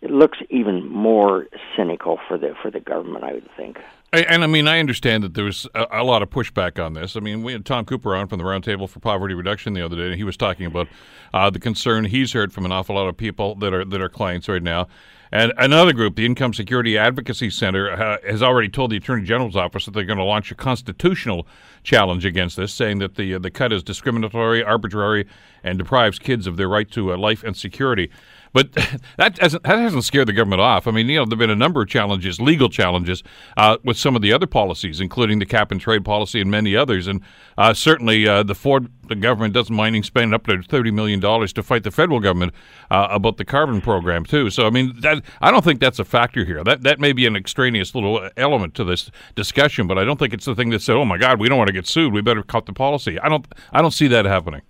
it 0.00 0.10
looks 0.10 0.38
even 0.50 0.86
more 0.88 1.46
cynical 1.76 2.18
for 2.26 2.38
the 2.38 2.54
for 2.60 2.70
the 2.70 2.80
government 2.80 3.24
I 3.24 3.34
would 3.34 3.50
think 3.56 3.78
and 4.12 4.44
I 4.44 4.46
mean, 4.46 4.68
I 4.68 4.78
understand 4.78 5.24
that 5.24 5.34
there 5.34 5.44
was 5.44 5.66
a, 5.74 5.86
a, 5.90 6.04
lot 6.04 6.22
of 6.22 6.28
pushback 6.28 6.84
on 6.84 6.92
this. 6.92 7.16
I 7.16 7.20
mean, 7.20 7.42
we 7.42 7.52
had 7.52 7.64
Tom 7.64 7.86
Cooper 7.86 8.14
on 8.14 8.28
from 8.28 8.38
the 8.38 8.44
Roundtable 8.44 8.88
for 8.88 9.00
Poverty 9.00 9.34
Reduction 9.34 9.72
the 9.72 9.82
other 9.82 9.96
day, 9.96 10.06
and 10.06 10.14
he 10.16 10.24
was 10.24 10.36
talking 10.36 10.66
about 10.66 10.88
uh, 11.32 11.48
the 11.48 11.58
concern 11.58 12.04
he's 12.04 12.32
heard 12.32 12.52
from 12.52 12.66
an 12.66 12.72
awful 12.72 12.96
lot 12.96 13.08
of 13.08 13.16
people 13.16 13.54
that 13.56 13.72
are 13.72 13.84
that 13.84 14.00
are 14.02 14.10
clients 14.10 14.48
right 14.48 14.62
now. 14.62 14.86
And 15.34 15.54
another 15.56 15.94
group, 15.94 16.16
the 16.16 16.26
Income 16.26 16.52
Security 16.52 16.98
Advocacy 16.98 17.48
Center, 17.48 17.90
uh, 17.90 18.18
has 18.22 18.42
already 18.42 18.68
told 18.68 18.90
the 18.90 18.98
Attorney 18.98 19.24
General's 19.24 19.56
office 19.56 19.86
that 19.86 19.92
they're 19.92 20.04
going 20.04 20.18
to 20.18 20.24
launch 20.24 20.50
a 20.50 20.54
constitutional 20.54 21.46
challenge 21.82 22.26
against 22.26 22.58
this, 22.58 22.70
saying 22.74 22.98
that 22.98 23.14
the 23.14 23.36
uh, 23.36 23.38
the 23.38 23.50
cut 23.50 23.72
is 23.72 23.82
discriminatory, 23.82 24.62
arbitrary, 24.62 25.26
and 25.64 25.78
deprives 25.78 26.18
kids 26.18 26.46
of 26.46 26.58
their 26.58 26.68
right 26.68 26.90
to 26.90 27.14
uh, 27.14 27.16
life 27.16 27.42
and 27.42 27.56
security. 27.56 28.10
But 28.52 28.72
that 29.16 29.38
hasn't, 29.38 29.62
that 29.62 29.78
hasn't 29.78 30.04
scared 30.04 30.28
the 30.28 30.32
government 30.32 30.60
off. 30.60 30.86
I 30.86 30.90
mean, 30.90 31.08
you 31.08 31.18
know, 31.18 31.24
there've 31.24 31.38
been 31.38 31.50
a 31.50 31.56
number 31.56 31.82
of 31.82 31.88
challenges, 31.88 32.40
legal 32.40 32.68
challenges, 32.68 33.22
uh, 33.56 33.78
with 33.84 33.96
some 33.96 34.16
of 34.16 34.22
the 34.22 34.32
other 34.32 34.46
policies, 34.46 35.00
including 35.00 35.38
the 35.38 35.46
cap 35.46 35.72
and 35.72 35.80
trade 35.80 36.04
policy 36.04 36.40
and 36.40 36.50
many 36.50 36.76
others. 36.76 37.06
And 37.06 37.22
uh, 37.56 37.74
certainly, 37.74 38.26
uh, 38.28 38.42
the 38.42 38.54
Ford 38.54 38.88
the 39.08 39.16
government 39.16 39.52
doesn't 39.52 39.74
mind 39.74 40.04
spending 40.06 40.32
up 40.32 40.46
to 40.46 40.62
thirty 40.62 40.90
million 40.90 41.20
dollars 41.20 41.52
to 41.54 41.62
fight 41.62 41.82
the 41.82 41.90
federal 41.90 42.20
government 42.20 42.54
uh, 42.90 43.08
about 43.10 43.36
the 43.36 43.44
carbon 43.44 43.80
program 43.80 44.24
too. 44.24 44.48
So, 44.48 44.66
I 44.66 44.70
mean, 44.70 45.00
that 45.00 45.22
I 45.40 45.50
don't 45.50 45.64
think 45.64 45.80
that's 45.80 45.98
a 45.98 46.04
factor 46.04 46.44
here. 46.44 46.62
That 46.64 46.82
that 46.82 47.00
may 47.00 47.12
be 47.12 47.26
an 47.26 47.36
extraneous 47.36 47.94
little 47.94 48.28
element 48.36 48.74
to 48.76 48.84
this 48.84 49.10
discussion, 49.34 49.86
but 49.86 49.98
I 49.98 50.04
don't 50.04 50.18
think 50.18 50.32
it's 50.32 50.44
the 50.44 50.54
thing 50.54 50.70
that 50.70 50.82
said, 50.82 50.96
"Oh 50.96 51.04
my 51.04 51.18
God, 51.18 51.40
we 51.40 51.48
don't 51.48 51.58
want 51.58 51.68
to 51.68 51.74
get 51.74 51.86
sued. 51.86 52.12
We 52.12 52.22
better 52.22 52.42
cut 52.42 52.66
the 52.66 52.72
policy." 52.72 53.18
I 53.18 53.28
don't. 53.28 53.46
I 53.72 53.82
don't 53.82 53.92
see 53.92 54.08
that 54.08 54.24
happening. 54.24 54.62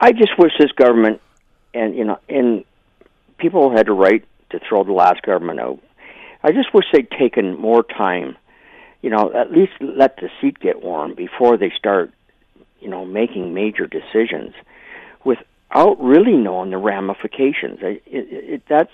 I 0.00 0.12
just 0.12 0.38
wish 0.38 0.52
this 0.58 0.72
government 0.72 1.20
and 1.76 1.94
you 1.96 2.04
know, 2.04 2.18
and 2.28 2.64
people 3.38 3.70
had 3.76 3.86
the 3.86 3.92
right 3.92 4.24
to 4.50 4.60
throw 4.66 4.84
the 4.84 4.92
last 4.92 5.22
government 5.22 5.60
out. 5.60 5.78
I 6.42 6.52
just 6.52 6.72
wish 6.72 6.84
they'd 6.92 7.10
taken 7.10 7.58
more 7.58 7.82
time, 7.82 8.36
you 9.02 9.10
know, 9.10 9.32
at 9.34 9.50
least 9.50 9.72
let 9.80 10.16
the 10.16 10.30
seat 10.40 10.58
get 10.60 10.82
warm 10.82 11.14
before 11.14 11.56
they 11.56 11.72
start, 11.76 12.12
you 12.80 12.88
know, 12.88 13.04
making 13.04 13.52
major 13.52 13.86
decisions 13.86 14.54
without 15.24 16.00
really 16.00 16.36
knowing 16.36 16.70
the 16.70 16.78
ramifications. 16.78 17.80
It, 17.82 18.02
it, 18.06 18.26
it, 18.30 18.62
that's 18.68 18.92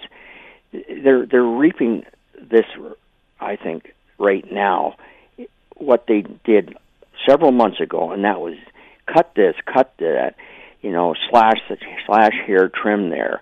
they're 0.72 1.26
they're 1.26 1.42
reaping 1.42 2.04
this, 2.40 2.66
I 3.40 3.56
think, 3.56 3.94
right 4.18 4.50
now. 4.50 4.96
What 5.76 6.06
they 6.06 6.24
did 6.44 6.76
several 7.28 7.50
months 7.50 7.80
ago, 7.80 8.12
and 8.12 8.24
that 8.24 8.40
was 8.40 8.54
cut 9.06 9.32
this, 9.34 9.54
cut 9.66 9.92
that 9.98 10.36
you 10.82 10.90
know, 10.90 11.14
slash 11.30 11.58
slash 12.06 12.32
here, 12.46 12.68
trim 12.68 13.10
there. 13.10 13.40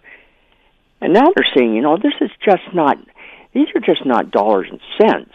And 1.01 1.15
now 1.15 1.33
they're 1.35 1.49
saying, 1.57 1.75
you 1.75 1.83
know, 1.83 1.97
this 1.97 2.15
is 2.21 2.31
just 2.45 2.75
not. 2.75 2.99
These 3.53 3.69
are 3.75 3.81
just 3.81 4.07
not 4.07 4.31
dollars 4.31 4.69
and 4.71 4.81
cents 5.01 5.33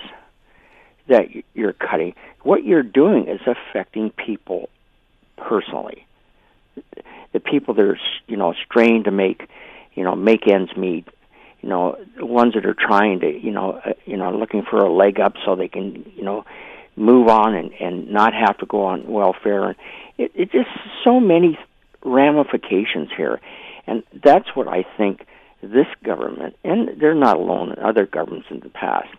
that 1.08 1.26
you're 1.54 1.74
cutting. 1.74 2.14
What 2.44 2.64
you're 2.64 2.84
doing 2.84 3.28
is 3.28 3.42
affecting 3.46 4.12
people 4.12 4.70
personally. 5.36 6.06
The 7.34 7.40
people 7.40 7.74
that 7.74 7.82
are, 7.82 8.00
you 8.28 8.38
know, 8.38 8.54
strained 8.66 9.06
to 9.06 9.12
make, 9.12 9.50
you 9.96 10.04
know, 10.04 10.16
make 10.16 10.48
ends 10.48 10.76
meet. 10.78 11.08
You 11.62 11.70
know, 11.70 11.98
the 12.18 12.26
ones 12.26 12.54
that 12.54 12.66
are 12.66 12.76
trying 12.76 13.22
to, 13.22 13.28
you 13.28 13.52
know, 13.52 13.82
uh, 13.84 13.94
you 14.06 14.18
know, 14.18 14.32
looking 14.32 14.64
for 14.70 14.78
a 14.78 14.92
leg 14.92 15.20
up 15.20 15.34
so 15.44 15.56
they 15.56 15.68
can, 15.68 16.10
you 16.16 16.24
know, 16.24 16.46
move 16.96 17.28
on 17.28 17.56
and 17.56 17.74
and 17.80 18.10
not 18.12 18.34
have 18.34 18.58
to 18.60 18.66
go 18.66 18.86
on 18.86 19.08
welfare. 19.08 19.66
And 19.66 19.76
it, 20.18 20.32
it 20.36 20.52
just 20.52 20.70
so 21.04 21.20
many 21.20 21.58
ramifications 22.06 23.10
here, 23.18 23.42
and 23.88 24.04
that's 24.24 24.56
what 24.56 24.68
I 24.68 24.86
think 24.98 25.26
this 25.62 25.88
government, 26.04 26.56
and 26.64 27.00
they're 27.00 27.16
not 27.16 27.38
alone, 27.38 27.76
other 27.82 28.06
governments 28.06 28.48
in 28.50 28.60
the 28.60 28.70
past, 28.70 29.10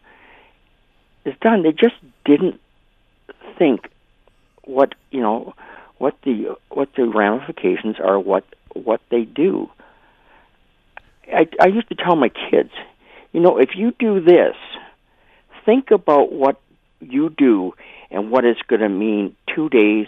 is 1.24 1.34
done. 1.40 1.62
They 1.62 1.72
just 1.72 1.96
didn't 2.24 2.60
think 3.58 3.88
what 4.64 4.94
you 5.10 5.20
know 5.20 5.54
what 5.98 6.14
the 6.22 6.56
what 6.70 6.88
the 6.96 7.06
ramifications 7.06 7.96
are, 7.98 8.18
what 8.18 8.44
what 8.74 9.00
they 9.10 9.22
do. 9.22 9.70
I, 11.32 11.48
I 11.60 11.66
used 11.66 11.88
to 11.88 11.96
tell 11.96 12.14
my 12.14 12.28
kids, 12.28 12.70
you 13.32 13.40
know, 13.40 13.58
if 13.58 13.70
you 13.74 13.92
do 13.98 14.20
this, 14.20 14.54
think 15.64 15.90
about 15.90 16.32
what 16.32 16.60
you 17.00 17.30
do 17.30 17.74
and 18.10 18.30
what 18.30 18.44
it's 18.44 18.60
going 18.68 18.80
to 18.80 18.88
mean 18.88 19.34
two 19.54 19.68
days 19.68 20.06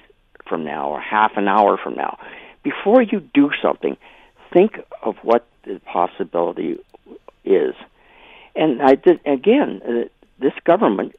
from 0.48 0.64
now 0.64 0.90
or 0.90 1.00
half 1.00 1.32
an 1.36 1.48
hour 1.48 1.76
from 1.76 1.94
now. 1.94 2.18
Before 2.62 3.02
you 3.02 3.20
do 3.34 3.50
something, 3.62 3.96
think 4.52 4.78
of 5.02 5.16
what 5.22 5.46
the 5.64 5.80
possibility 5.80 6.78
is. 7.44 7.74
And 8.54 8.82
I 8.82 8.94
did 8.94 9.20
again. 9.26 9.80
Uh, 9.86 10.08
this 10.40 10.52
government 10.64 11.14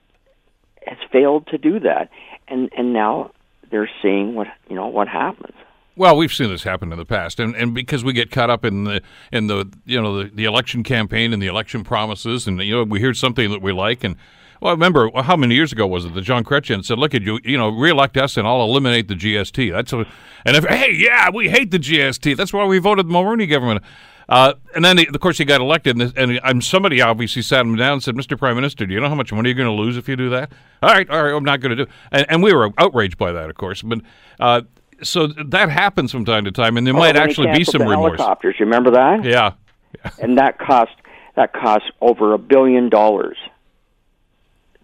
has 0.86 0.98
failed 1.12 1.48
to 1.48 1.58
do 1.58 1.80
that, 1.82 2.10
and 2.48 2.70
and 2.78 2.94
now 2.94 3.32
they're 3.70 3.90
seeing 4.02 4.36
what 4.36 4.48
you 4.70 4.76
know 4.76 4.88
what 4.88 5.08
happens. 5.08 5.56
Well, 5.96 6.16
we've 6.16 6.32
seen 6.32 6.50
this 6.50 6.64
happen 6.64 6.94
in 6.94 6.98
the 6.98 7.06
past, 7.06 7.42
and, 7.42 7.54
and 7.56 7.74
because 7.74 8.06
we 8.06 8.14
get 8.14 8.32
caught 8.32 8.50
up 8.50 8.64
in 8.64 8.86
the 8.86 9.02
in 9.32 9.48
the 9.48 9.70
you 9.86 10.02
know 10.02 10.24
the, 10.24 10.30
the 10.30 10.46
election 10.46 10.84
campaign 10.84 11.34
and 11.34 11.42
the 11.42 11.48
election 11.48 11.84
promises, 11.84 12.48
and 12.48 12.62
you 12.62 12.76
know 12.76 12.84
we 12.84 13.00
hear 13.00 13.14
something 13.14 13.52
that 13.52 13.62
we 13.62 13.74
like, 13.74 14.04
and 14.04 14.16
well, 14.62 14.70
I 14.70 14.74
remember 14.74 15.10
how 15.22 15.36
many 15.36 15.56
years 15.56 15.72
ago 15.72 15.88
was 15.88 16.06
it 16.06 16.14
that 16.14 16.22
John 16.22 16.44
Chrétien 16.44 16.84
said, 16.84 17.00
"Look 17.00 17.16
at 17.16 17.22
you, 17.22 17.40
you 17.44 17.58
know, 17.58 17.70
reelect 17.70 18.18
us, 18.18 18.38
and 18.38 18.48
I'll 18.48 18.64
eliminate 18.64 19.08
the 19.08 19.16
GST." 19.16 19.72
That's 19.72 19.94
a, 19.94 20.06
and 20.46 20.58
if 20.58 20.66
hey, 20.66 20.94
yeah, 20.94 21.30
we 21.30 21.50
hate 21.50 21.72
the 21.72 21.80
GST. 21.80 22.36
That's 22.36 22.52
why 22.52 22.66
we 22.66 22.80
voted 22.80 23.08
the 23.08 23.14
Mulroney 23.14 23.50
government. 23.50 23.84
Uh, 24.28 24.54
and 24.76 24.86
then, 24.86 25.00
he, 25.00 25.08
of 25.08 25.20
course, 25.20 25.40
he 25.40 25.46
got 25.46 25.60
elected, 25.60 26.00
and, 26.00 26.16
and, 26.16 26.40
and, 26.44 26.64
somebody 26.64 27.02
obviously 27.02 27.42
sat 27.42 27.62
him 27.62 27.76
down 27.76 27.94
and 27.94 28.04
said, 28.04 28.16
"Mr. 28.16 28.38
Prime 28.38 28.56
Minister, 28.56 28.86
do 28.86 28.94
you 28.94 29.00
know 29.00 29.10
how 29.10 29.16
much 29.16 29.34
money 29.34 29.50
you're 29.50 29.58
going 29.58 29.76
to 29.76 29.82
lose 29.82 29.98
if 29.98 30.08
you 30.08 30.16
do 30.16 30.30
that?" 30.30 30.52
All 30.84 30.90
right, 30.90 31.10
all 31.10 31.24
right, 31.24 31.34
I'm 31.34 31.44
not 31.44 31.62
going 31.62 31.76
to 31.76 31.86
do. 31.86 31.92
And, 32.12 32.26
and 32.30 32.44
we 32.44 32.54
were 32.54 32.70
outraged 32.78 33.18
by 33.18 33.32
that, 33.32 33.50
of 33.50 33.56
course, 33.56 33.82
but. 33.82 34.00
Uh, 34.40 34.62
so 35.02 35.28
that 35.28 35.70
happens 35.70 36.12
from 36.12 36.26
time 36.26 36.44
to 36.44 36.52
time, 36.52 36.76
and 36.76 36.86
there 36.86 36.94
oh, 36.94 37.00
might 37.00 37.16
actually 37.16 37.54
be 37.54 37.64
some 37.64 37.84
remorse. 37.84 38.18
Helicopters, 38.18 38.56
you 38.60 38.66
remember 38.66 38.92
that? 38.92 39.24
Yeah. 39.24 39.54
yeah. 39.96 40.12
And 40.22 40.38
that 40.38 40.60
cost 40.60 40.92
that 41.38 41.54
cost 41.54 41.86
over 42.02 42.34
a 42.34 42.38
billion 42.38 42.90
dollars 42.90 43.38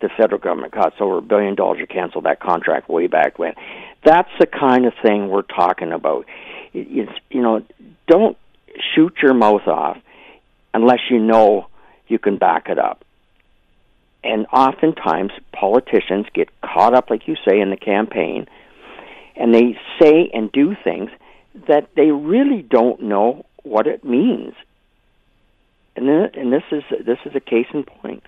the 0.02 0.10
federal 0.10 0.40
government 0.40 0.74
costs 0.74 0.98
over 1.00 1.18
a 1.18 1.22
billion 1.22 1.56
dollars 1.56 1.80
to 1.80 1.88
cancel 1.88 2.22
that 2.22 2.40
contract 2.40 2.90
way 2.90 3.08
back 3.08 3.40
when. 3.40 3.54
That's 4.04 4.30
the 4.40 4.46
kind 4.46 4.86
of 4.86 4.94
thing 5.02 5.30
we're 5.30 5.42
talking 5.42 5.92
about. 5.92 6.26
It's, 6.74 7.12
you 7.30 7.42
know, 7.42 7.64
don't 8.08 8.38
shoot 8.94 9.14
your 9.22 9.34
mouth 9.34 9.68
off 9.68 9.98
unless 10.74 11.00
you 11.10 11.20
know 11.20 11.68
you 12.08 12.20
can 12.20 12.38
back 12.38 12.68
it 12.70 12.78
up. 12.78 13.04
And 14.24 14.48
oftentimes, 14.52 15.32
politicians 15.52 16.26
get 16.34 16.50
caught 16.62 16.96
up, 16.96 17.10
like 17.10 17.28
you 17.28 17.36
say, 17.48 17.60
in 17.60 17.70
the 17.70 17.78
campaign, 17.78 18.48
and 19.36 19.54
they 19.54 19.78
say 20.02 20.30
and 20.34 20.52
do 20.52 20.76
things 20.84 21.12
that 21.68 21.90
they 21.96 22.12
really 22.12 22.62
don't 22.62 23.04
know 23.04 23.46
what 23.64 23.88
it 23.88 24.04
means. 24.04 24.54
And, 25.96 26.10
and 26.10 26.52
this 26.52 26.64
is 26.72 26.84
this 27.06 27.20
is 27.26 27.36
a 27.36 27.40
case 27.40 27.68
in 27.74 27.84
point. 27.84 28.24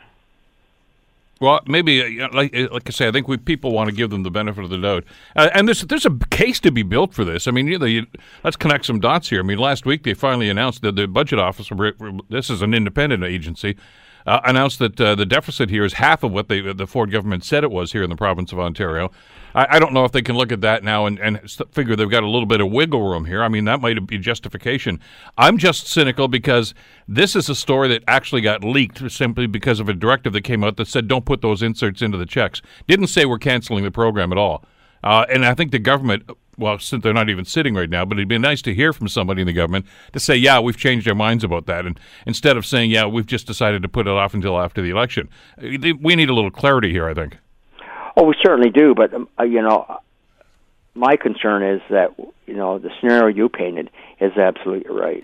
Well, 1.40 1.62
maybe 1.68 2.22
uh, 2.22 2.30
like 2.34 2.56
uh, 2.56 2.68
like 2.72 2.84
I 2.88 2.92
say, 2.92 3.08
I 3.08 3.12
think 3.12 3.28
we 3.28 3.38
people 3.38 3.72
want 3.72 3.90
to 3.90 3.96
give 3.96 4.10
them 4.10 4.24
the 4.24 4.32
benefit 4.32 4.64
of 4.64 4.70
the 4.70 4.78
doubt, 4.78 5.04
uh, 5.36 5.50
and 5.54 5.68
there's 5.68 5.82
there's 5.82 6.06
a 6.06 6.18
case 6.32 6.60
to 6.62 6.72
be 6.72 6.84
built 6.84 7.14
for 7.14 7.24
this. 7.24 7.48
I 7.48 7.52
mean, 7.52 7.68
you 7.68 7.78
know, 7.78 7.86
you, 7.86 8.06
let's 8.44 8.58
connect 8.58 8.86
some 8.86 9.00
dots 9.00 9.30
here. 9.30 9.40
I 9.40 9.44
mean, 9.44 9.60
last 9.60 9.86
week 9.86 10.04
they 10.04 10.14
finally 10.14 10.50
announced 10.50 10.82
that 10.82 10.96
the 10.96 11.08
budget 11.08 11.40
office, 11.40 11.70
this 12.30 12.50
is 12.50 12.62
an 12.62 12.74
independent 12.74 13.24
agency, 13.24 13.76
uh, 14.28 14.42
announced 14.44 14.78
that 14.80 15.00
uh, 15.00 15.16
the 15.16 15.26
deficit 15.26 15.70
here 15.70 15.86
is 15.86 15.94
half 15.94 16.22
of 16.22 16.32
what 16.32 16.50
they, 16.50 16.60
the 16.60 16.86
Ford 16.86 17.12
government 17.12 17.46
said 17.46 17.64
it 17.64 17.72
was 17.72 17.94
here 17.94 18.04
in 18.04 18.10
the 18.10 18.16
province 18.16 18.52
of 18.52 18.60
Ontario. 18.60 19.10
I, 19.56 19.68
I 19.72 19.80
don't 19.80 19.94
know 19.94 20.04
if 20.04 20.12
they 20.12 20.22
can 20.22 20.36
look 20.36 20.52
at 20.52 20.60
that 20.62 20.84
now 20.84 21.06
and, 21.06 21.18
and 21.20 21.40
figure 21.72 21.96
they've 21.96 22.10
got 22.10 22.24
a 22.24 22.30
little 22.30 22.46
bit 22.46 22.60
of 22.60 22.70
wiggle 22.70 23.10
room 23.10 23.26
here. 23.26 23.42
I 23.42 23.48
mean, 23.48 23.64
that 23.66 23.80
might 23.80 24.06
be 24.06 24.18
justification. 24.18 25.00
I'm 25.38 25.58
just 25.58 25.88
cynical 25.88 26.28
because 26.28 26.74
this 27.08 27.36
is 27.36 27.48
a 27.48 27.56
story 27.56 27.88
that 27.88 28.04
actually 28.08 28.42
got 28.42 28.64
leaked 28.64 29.10
simply 29.10 29.48
because 29.48 29.80
of 29.80 29.88
a 29.88 29.94
directive 29.94 30.34
that 30.34 30.42
came 30.42 30.64
out 30.64 30.76
that 30.76 30.88
said 30.88 31.08
don't 31.08 31.26
put 31.26 31.42
those 31.42 31.64
inserts 31.64 32.02
into 32.02 32.18
the 32.18 32.26
checks. 32.26 32.62
Didn't 32.86 33.08
say 33.08 33.26
we're 33.26 33.40
canceling 33.40 33.86
the 33.86 33.92
program 33.92 34.34
at 34.34 34.38
all. 34.38 34.66
Uh, 35.04 35.26
and 35.30 35.46
I 35.46 35.54
think 35.54 35.72
the 35.72 35.80
government, 35.80 36.30
well, 36.58 36.80
since 36.80 37.04
they're 37.04 37.14
not 37.14 37.30
even 37.30 37.46
sitting 37.46 37.76
right 37.76 37.90
now, 37.90 38.04
but 38.06 38.18
it'd 38.18 38.28
be 38.28 38.38
nice 38.38 38.62
to 38.64 38.74
hear 38.74 38.94
from 38.94 39.08
somebody 39.08 39.42
in 39.42 39.48
the 39.48 39.54
government 39.54 39.86
to 40.14 40.20
say, 40.20 40.36
yeah, 40.36 40.60
we've 40.60 40.78
changed 40.78 41.08
our 41.08 41.16
minds 41.16 41.44
about 41.44 41.66
that. 41.68 41.86
And 41.86 42.00
instead 42.26 42.58
of 42.58 42.66
saying, 42.66 42.92
yeah, 42.92 43.06
we've 43.06 43.26
just 43.26 43.48
decided 43.48 43.82
to 43.84 43.88
put 43.88 44.08
it 44.08 44.12
off 44.12 44.34
until 44.34 44.60
after 44.60 44.82
the 44.82 44.90
election, 44.90 45.30
uh, 45.58 45.94
we 46.02 46.16
need 46.16 46.30
a 46.30 46.34
little 46.34 46.52
clarity 46.52 46.92
here, 46.92 47.08
I 47.08 47.14
think. 47.14 47.38
Oh, 48.16 48.26
we 48.26 48.36
certainly 48.44 48.72
do. 48.72 48.96
But, 48.96 49.14
um, 49.14 49.30
uh, 49.40 49.44
you 49.44 49.62
know, 49.62 50.00
my 50.96 51.16
concern 51.16 51.64
is 51.64 51.82
that, 51.90 52.16
you 52.48 52.56
know, 52.56 52.80
the 52.80 52.90
scenario 53.00 53.28
you 53.28 53.50
painted 53.50 53.92
is 54.20 54.36
absolutely 54.36 54.92
right. 54.92 55.24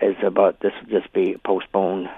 It's 0.00 0.22
about 0.22 0.60
this 0.60 0.72
just 0.88 1.12
be 1.12 1.36
postponed. 1.44 2.08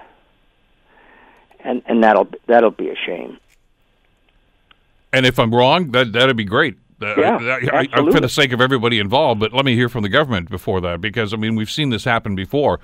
And, 1.65 1.81
and 1.85 2.03
that'll 2.03 2.27
that'll 2.47 2.71
be 2.71 2.89
a 2.89 2.95
shame. 2.95 3.37
And 5.13 5.25
if 5.25 5.39
I'm 5.39 5.53
wrong, 5.53 5.91
that 5.91 6.11
that'd 6.11 6.35
be 6.35 6.43
great. 6.43 6.75
Yeah, 7.01 7.37
I, 7.73 7.87
I, 7.91 8.11
for 8.11 8.21
the 8.21 8.29
sake 8.29 8.53
of 8.53 8.61
everybody 8.61 8.97
involved, 8.97 9.39
but 9.39 9.51
let 9.51 9.65
me 9.65 9.75
hear 9.75 9.89
from 9.89 10.03
the 10.03 10.09
government 10.09 10.49
before 10.49 10.79
that, 10.81 11.01
because 11.01 11.33
I 11.33 11.37
mean 11.37 11.55
we've 11.55 11.71
seen 11.71 11.89
this 11.89 12.05
happen 12.05 12.33
before. 12.33 12.79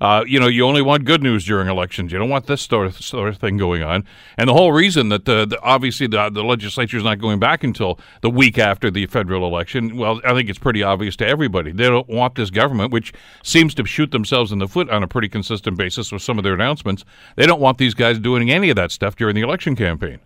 Uh, 0.00 0.24
you 0.26 0.40
know, 0.40 0.46
you 0.46 0.64
only 0.64 0.80
want 0.80 1.04
good 1.04 1.22
news 1.22 1.44
during 1.44 1.68
elections. 1.68 2.10
You 2.10 2.18
don't 2.18 2.30
want 2.30 2.46
this 2.46 2.62
sort 2.62 2.86
of, 2.86 2.96
sort 2.96 3.28
of 3.28 3.36
thing 3.36 3.58
going 3.58 3.82
on. 3.82 4.06
And 4.38 4.48
the 4.48 4.54
whole 4.54 4.72
reason 4.72 5.10
that 5.10 5.26
the, 5.26 5.44
the 5.44 5.60
obviously 5.60 6.06
the, 6.06 6.30
the 6.30 6.42
legislature 6.42 6.96
is 6.96 7.04
not 7.04 7.18
going 7.18 7.38
back 7.38 7.62
until 7.62 8.00
the 8.22 8.30
week 8.30 8.58
after 8.58 8.90
the 8.90 9.04
federal 9.06 9.46
election, 9.46 9.98
well, 9.98 10.18
I 10.24 10.32
think 10.32 10.48
it's 10.48 10.58
pretty 10.58 10.82
obvious 10.82 11.16
to 11.16 11.26
everybody. 11.26 11.70
They 11.70 11.84
don't 11.84 12.08
want 12.08 12.34
this 12.34 12.48
government, 12.48 12.92
which 12.92 13.12
seems 13.42 13.74
to 13.74 13.84
shoot 13.84 14.10
themselves 14.10 14.52
in 14.52 14.58
the 14.58 14.68
foot 14.68 14.88
on 14.88 15.02
a 15.02 15.06
pretty 15.06 15.28
consistent 15.28 15.76
basis 15.76 16.10
with 16.10 16.22
some 16.22 16.38
of 16.38 16.44
their 16.44 16.54
announcements. 16.54 17.04
They 17.36 17.44
don't 17.44 17.60
want 17.60 17.76
these 17.76 17.92
guys 17.92 18.18
doing 18.18 18.50
any 18.50 18.70
of 18.70 18.76
that 18.76 18.92
stuff 18.92 19.16
during 19.16 19.34
the 19.34 19.42
election 19.42 19.76
campaign. 19.76 20.18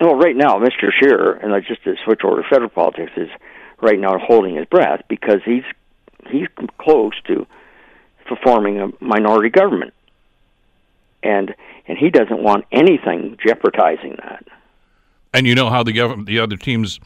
Well, 0.00 0.14
right 0.14 0.36
now, 0.36 0.58
Mr. 0.58 0.90
Scheer, 0.92 1.32
and 1.32 1.52
I 1.52 1.60
just 1.60 1.82
to 1.84 1.94
switch 2.04 2.20
over 2.24 2.42
to 2.42 2.48
federal 2.48 2.70
politics, 2.70 3.12
is 3.16 3.28
right 3.80 3.98
now 3.98 4.16
holding 4.18 4.56
his 4.56 4.66
breath 4.66 5.02
because 5.08 5.40
he's 5.44 5.64
he's 6.30 6.46
close 6.78 7.14
to 7.26 7.46
forming 8.42 8.78
a 8.80 8.88
minority 9.00 9.48
government, 9.48 9.94
and 11.22 11.54
and 11.86 11.98
he 11.98 12.10
doesn't 12.10 12.42
want 12.42 12.64
anything 12.70 13.36
jeopardizing 13.44 14.16
that. 14.22 14.44
And 15.32 15.46
you 15.46 15.54
know 15.54 15.70
how 15.70 15.82
the 15.82 15.92
government, 15.92 16.26
the 16.26 16.38
other 16.38 16.56
teams, 16.56 17.00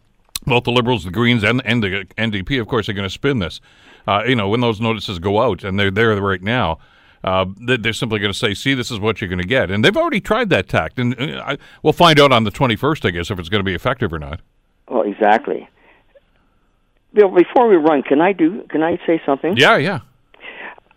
both 0.45 0.65
the 0.65 0.73
Liberals, 0.73 1.05
the 1.05 1.11
Greens, 1.11 1.45
and 1.45 1.63
and 1.65 1.83
the 1.83 2.07
NDP, 2.19 2.61
of 2.61 2.69
course, 2.69 2.89
are 2.89 2.93
going 2.93 3.07
to 3.07 3.11
spin 3.11 3.39
this. 3.39 3.61
Uh, 4.07 4.25
you 4.27 4.35
know, 4.35 4.49
when 4.49 4.61
those 4.61 4.81
notices 4.81 5.19
go 5.19 5.41
out, 5.41 5.65
and 5.65 5.79
they're 5.79 5.91
there 5.91 6.21
right 6.21 6.43
now 6.43 6.79
uh, 7.25 7.47
they're 7.57 7.93
simply 7.93 8.19
going 8.19 8.33
to 8.33 8.39
say, 8.39 8.55
"See, 8.55 8.75
this 8.75 8.91
is 8.91 8.99
what 8.99 9.21
you're 9.21 9.29
going 9.29 9.41
to 9.41 9.47
get," 9.47 9.71
and 9.71 9.85
they've 9.85 9.97
already 9.97 10.21
tried 10.21 10.51
that 10.51 10.69
tact, 10.69 10.99
and 10.99 11.19
uh, 11.19 11.43
I, 11.47 11.59
we'll 11.83 11.93
find 11.93 12.19
out 12.19 12.33
on 12.33 12.45
the 12.45 12.51
21st, 12.51 13.07
I 13.07 13.11
guess, 13.11 13.31
if 13.31 13.39
it's 13.39 13.49
going 13.49 13.61
to 13.61 13.65
be 13.65 13.75
effective 13.75 14.13
or 14.13 14.19
not. 14.19 14.41
Well, 14.89 15.03
exactly. 15.03 15.69
Bill, 17.15 17.29
before 17.29 17.69
we 17.69 17.77
run, 17.77 18.03
can 18.03 18.21
I 18.21 18.33
do? 18.33 18.67
Can 18.71 18.83
I 18.83 18.99
say 19.07 19.21
something? 19.25 19.57
Yeah, 19.57 19.77
yeah. 19.77 20.01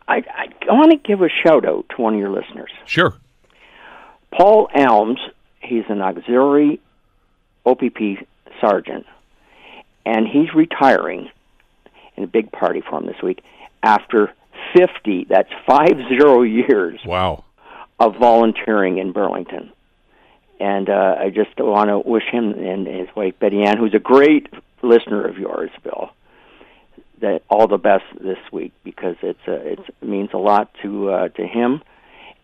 I, 0.08 0.24
I 0.70 0.74
want 0.74 0.92
to 0.92 0.98
give 0.98 1.22
a 1.22 1.30
shout 1.30 1.66
out 1.66 1.86
to 1.90 2.02
one 2.02 2.14
of 2.14 2.20
your 2.20 2.30
listeners. 2.30 2.72
Sure. 2.86 3.16
Paul 4.32 4.70
Elms, 4.74 5.20
he's 5.62 5.84
an 5.90 6.02
auxiliary 6.02 6.80
OPP 7.66 8.26
sergeant, 8.62 9.06
and 10.06 10.28
he's 10.28 10.54
retiring 10.54 11.30
in 12.16 12.24
a 12.24 12.28
big 12.28 12.52
party 12.52 12.82
for 12.82 13.00
him 13.00 13.08
this 13.08 13.22
week 13.22 13.44
after 13.84 14.34
50, 14.74 15.28
that's 15.30 15.50
five 15.68 15.98
zero 16.10 16.44
years. 16.44 17.00
Wow. 17.06 17.44
Of 18.00 18.18
volunteering 18.18 18.98
in 18.98 19.14
Burlington. 19.14 19.72
And 20.60 20.90
uh, 20.90 21.16
I 21.20 21.30
just 21.30 21.52
want 21.58 21.90
to 21.90 22.00
wish 22.00 22.24
him 22.32 22.52
and 22.52 22.88
his 22.88 23.08
wife, 23.16 23.36
Betty 23.40 23.64
Ann, 23.64 23.78
who's 23.78 23.94
a 23.94 24.00
great 24.00 24.48
listener 24.82 25.26
of 25.26 25.38
yours, 25.38 25.70
Bill, 25.84 26.12
that 27.22 27.44
all 27.50 27.68
the 27.68 27.78
best 27.78 28.04
this 28.22 28.38
week 28.52 28.74
because 28.84 29.16
it's 29.22 29.40
uh, 29.48 29.54
it's, 29.54 29.82
it 30.02 30.08
means 30.08 30.30
a 30.34 30.38
lot 30.38 30.74
to 30.82 31.10
uh, 31.10 31.28
to 31.30 31.46
him, 31.46 31.82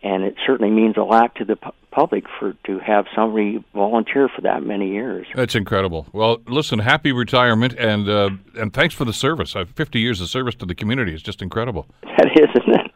and 0.02 0.22
it 0.24 0.34
certainly 0.46 0.70
means 0.70 0.96
a 0.96 1.02
lot 1.02 1.34
to 1.36 1.44
the 1.44 1.56
pu- 1.56 1.70
public 1.90 2.24
for 2.38 2.54
to 2.66 2.78
have 2.78 3.06
somebody 3.14 3.62
volunteer 3.74 4.28
for 4.28 4.40
that 4.42 4.62
many 4.62 4.90
years. 4.90 5.26
That's 5.34 5.54
incredible. 5.54 6.06
Well, 6.12 6.38
listen, 6.46 6.78
happy 6.80 7.12
retirement, 7.12 7.74
and 7.78 8.08
uh, 8.08 8.30
and 8.58 8.72
thanks 8.72 8.94
for 8.94 9.04
the 9.04 9.12
service. 9.12 9.54
Uh, 9.54 9.64
Fifty 9.74 10.00
years 10.00 10.20
of 10.20 10.28
service 10.28 10.54
to 10.56 10.66
the 10.66 10.74
community 10.74 11.14
is 11.14 11.22
just 11.22 11.42
incredible. 11.42 11.86
That 12.18 12.26
is, 12.38 12.48
isn't 12.62 12.80
it? 12.80 12.90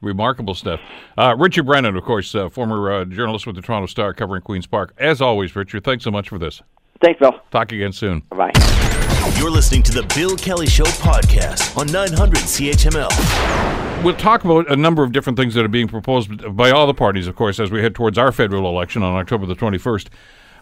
Remarkable 0.00 0.54
stuff. 0.54 0.80
Uh, 1.18 1.34
Richard 1.36 1.64
Brennan, 1.66 1.96
of 1.96 2.04
course, 2.04 2.34
uh, 2.34 2.48
former 2.48 2.90
uh, 2.92 3.04
journalist 3.04 3.46
with 3.46 3.56
the 3.56 3.62
Toronto 3.62 3.86
Star 3.86 4.14
covering 4.14 4.42
Queen's 4.42 4.66
Park. 4.66 4.94
As 4.96 5.20
always, 5.20 5.56
Richard, 5.56 5.82
thanks 5.84 6.04
so 6.04 6.10
much 6.10 6.28
for 6.28 6.38
this. 6.38 6.62
Thanks, 7.02 7.18
Bill. 7.18 7.32
Talk 7.50 7.72
again 7.72 7.92
soon. 7.92 8.20
Bye 8.30 8.50
bye. 8.52 9.32
You're 9.38 9.50
listening 9.50 9.82
to 9.84 9.92
the 9.92 10.02
Bill 10.14 10.36
Kelly 10.36 10.66
Show 10.66 10.84
podcast 10.84 11.76
on 11.76 11.86
900 11.90 12.38
CHML. 12.38 13.89
We'll 14.02 14.16
talk 14.16 14.44
about 14.44 14.70
a 14.70 14.76
number 14.76 15.02
of 15.02 15.12
different 15.12 15.38
things 15.38 15.52
that 15.52 15.62
are 15.62 15.68
being 15.68 15.86
proposed 15.86 16.56
by 16.56 16.70
all 16.70 16.86
the 16.86 16.94
parties, 16.94 17.26
of 17.26 17.36
course, 17.36 17.60
as 17.60 17.70
we 17.70 17.82
head 17.82 17.94
towards 17.94 18.16
our 18.16 18.32
federal 18.32 18.66
election 18.66 19.02
on 19.02 19.14
October 19.14 19.44
the 19.44 19.54
21st. 19.54 20.08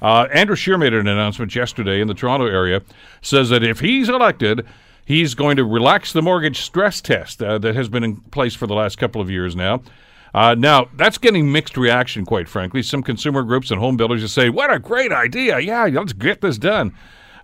Uh, 0.03 0.27
Andrew 0.33 0.57
Scheer 0.57 0.77
made 0.77 0.93
an 0.93 1.07
announcement 1.07 1.55
yesterday 1.55 2.01
in 2.01 2.09
the 2.09 2.15
Toronto 2.15 2.47
area, 2.47 2.83
says 3.23 3.51
that 3.51 3.63
if 3.63 3.79
he's 3.79 4.09
elected, 4.09 4.67
he's 5.05 5.37
going 5.37 5.57
to 5.57 5.65
relax 5.65 6.13
the 6.13 6.21
mortgage 6.21 6.63
stress 6.63 7.01
test 7.01 7.41
uh, 7.41 7.59
that 7.59 7.77
has 7.77 7.89
been 7.89 8.03
in 8.03 8.17
place 8.17 8.57
for 8.57 8.67
the 8.67 8.75
last 8.75 8.99
couple 8.99 9.21
of 9.21 9.31
years 9.31 9.55
now. 9.55 9.83
Uh, 10.35 10.57
now, 10.59 10.89
that's 10.97 11.17
getting 11.17 11.53
mixed 11.53 11.77
reaction, 11.77 12.25
quite 12.25 12.49
frankly. 12.49 12.83
Some 12.83 13.05
consumer 13.05 13.45
groups 13.45 13.71
and 13.71 13.79
home 13.79 13.97
builders 13.97 14.21
just 14.21 14.35
say, 14.35 14.51
What 14.51 14.73
a 14.73 14.81
great 14.81 15.13
idea! 15.13 15.61
Yeah, 15.61 15.85
let's 15.85 16.13
get 16.13 16.41
this 16.41 16.59
done. 16.59 16.93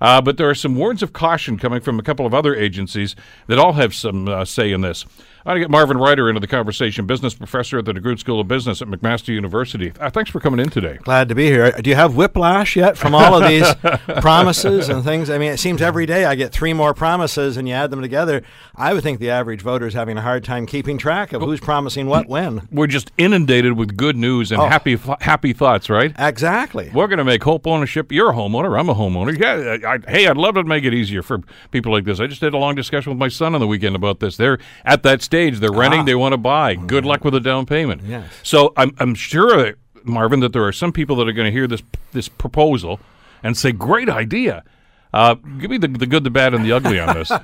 Uh, 0.01 0.21
but 0.21 0.39
there 0.39 0.51
are 0.51 0.57
some 0.57 0.77
words 0.77 1.05
of 1.05 1.13
caution 1.13 1.57
coming 1.57 1.81
from 1.81 2.01
a 2.01 2.03
couple 2.03 2.27
of 2.27 2.35
other 2.35 2.55
agencies 2.55 3.15
that 3.47 3.61
all 3.61 3.75
have 3.75 3.95
some 3.95 4.29
uh, 4.29 4.45
say 4.45 4.73
in 4.73 4.81
this. 4.81 5.07
I 5.47 5.51
want 5.51 5.57
to 5.57 5.61
get 5.61 5.71
Marvin 5.71 5.99
Ryder 5.99 6.31
into 6.31 6.41
the 6.41 6.47
conversation, 6.47 7.05
business 7.05 7.35
professor 7.35 7.77
at 7.79 7.85
the 7.85 7.93
DeGroote 7.93 8.19
School 8.19 8.41
of 8.41 8.49
Business 8.49 8.81
at 8.81 8.89
McMaster 8.89 9.29
University. 9.29 9.93
Uh, 10.01 10.09
thanks 10.09 10.31
for 10.31 10.41
coming 10.41 10.59
in 10.59 10.71
today. 10.71 10.97
Glad 11.03 11.29
to 11.29 11.35
be 11.35 11.45
here. 11.49 11.71
Do 11.71 11.91
you 11.91 11.97
have 11.97 12.17
whiplash 12.17 12.77
yet 12.77 12.97
from 12.97 13.15
all 13.15 13.43
of 13.43 13.47
these 13.47 13.75
promises 14.23 14.89
and 14.89 15.05
things? 15.05 15.29
I 15.29 15.37
mean, 15.37 15.53
it 15.53 15.59
seems 15.59 15.83
every 15.83 16.07
day 16.07 16.25
I 16.25 16.35
get 16.35 16.51
three 16.51 16.73
more 16.73 16.95
promises 16.95 17.59
and 17.59 17.69
you 17.69 17.75
add 17.75 17.91
them 17.91 18.01
together. 18.01 18.43
I 18.75 18.95
would 18.95 19.03
think 19.03 19.21
the 19.21 19.29
average 19.29 19.61
voter 19.61 19.87
is 19.87 19.93
having 19.93 20.17
a 20.17 20.23
hard 20.23 20.45
time 20.45 20.65
keeping 20.65 20.97
track 20.97 21.35
of 21.35 21.43
who's 21.43 21.61
promising 21.61 22.07
what 22.07 22.27
when. 22.27 22.67
We're 22.73 22.87
just 22.87 23.13
inundated 23.19 23.75
with 23.75 23.99
good 23.99 24.17
news 24.17 24.51
and 24.51 24.63
Oh. 24.63 24.67
happy 24.67 24.97
happy 25.21 25.53
thoughts, 25.53 25.91
right? 25.91 26.15
Exactly. 26.19 26.91
We're 26.95 27.07
going 27.09 27.19
to 27.19 27.25
make 27.25 27.45
hope 27.45 27.67
ownership. 27.67 28.11
You're 28.11 28.31
a 28.31 28.35
homeowner. 28.35 28.81
I'm 28.81 28.89
a 28.89 28.95
homeowner. 28.95 29.39
Yeah, 29.39 29.87
I, 29.87 29.95
I- 29.97 30.11
hey, 30.11 30.27
I'd 30.27 30.39
love 30.39 30.55
to 30.55 30.65
make 30.65 30.85
it 30.85 30.95
easier 30.95 31.23
for 31.23 31.41
people 31.71 31.93
like 31.93 32.05
this. 32.05 32.19
I 32.19 32.29
just 32.29 32.41
had 32.41 32.55
a 32.55 32.59
long 32.59 32.75
discussion 32.77 33.13
with 33.13 33.19
my 33.19 33.29
son 33.29 33.55
on 33.55 33.61
the 33.61 33.67
weekend 33.67 33.95
about 33.95 34.21
this. 34.21 34.39
They're 34.39 34.59
at 34.87 35.03
that 35.03 35.21
stage. 35.21 35.34
They're 35.61 35.73
renting. 35.73 36.05
They 36.05 36.15
want 36.15 36.33
to 36.33 36.39
buy. 36.39 36.75
Good 36.75 37.05
luck 37.05 37.25
with 37.25 37.35
the 37.35 37.41
down 37.41 37.67
payment. 37.67 38.03
Yes. 38.03 38.33
So 38.43 38.73
I'm 38.77 38.95
I'm 38.99 39.15
sure, 39.15 39.75
Marvin, 40.05 40.41
that 40.41 40.53
there 40.53 40.65
are 40.65 40.73
some 40.73 40.93
people 40.93 41.17
that 41.17 41.29
are 41.29 41.33
going 41.33 41.47
to 41.47 41.53
hear 41.53 41.67
this 41.67 41.83
this 42.13 42.29
proposal 42.29 43.01
and 43.43 43.57
say, 43.57 43.73
"Great 43.73 44.09
idea." 44.09 44.65
Uh, 45.13 45.35
give 45.35 45.71
me 45.71 45.79
the, 45.79 45.87
the 45.87 46.07
good, 46.07 46.25
the 46.25 46.31
bad, 46.31 46.55
and 46.55 46.65
the 46.65 46.73
ugly 46.73 46.99
on 46.99 47.15
this. 47.15 47.31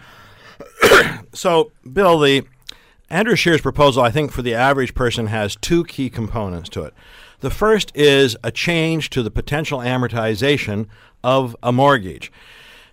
So, 1.33 1.73
Bill, 1.91 2.19
the 2.19 2.45
Andrew 3.09 3.37
Scheer's 3.37 3.61
proposal, 3.61 4.03
I 4.03 4.11
think, 4.11 4.33
for 4.33 4.43
the 4.43 4.55
average 4.55 4.95
person 4.95 5.29
has 5.29 5.57
two 5.57 5.85
key 5.85 6.11
components 6.11 6.69
to 6.71 6.83
it. 6.83 6.95
The 7.41 7.51
first 7.51 7.93
is 7.95 8.37
a 8.43 8.51
change 8.51 9.11
to 9.11 9.23
the 9.23 9.31
potential 9.31 9.79
amortization 9.79 10.87
of 11.23 11.57
a 11.63 11.73
mortgage. 11.73 12.31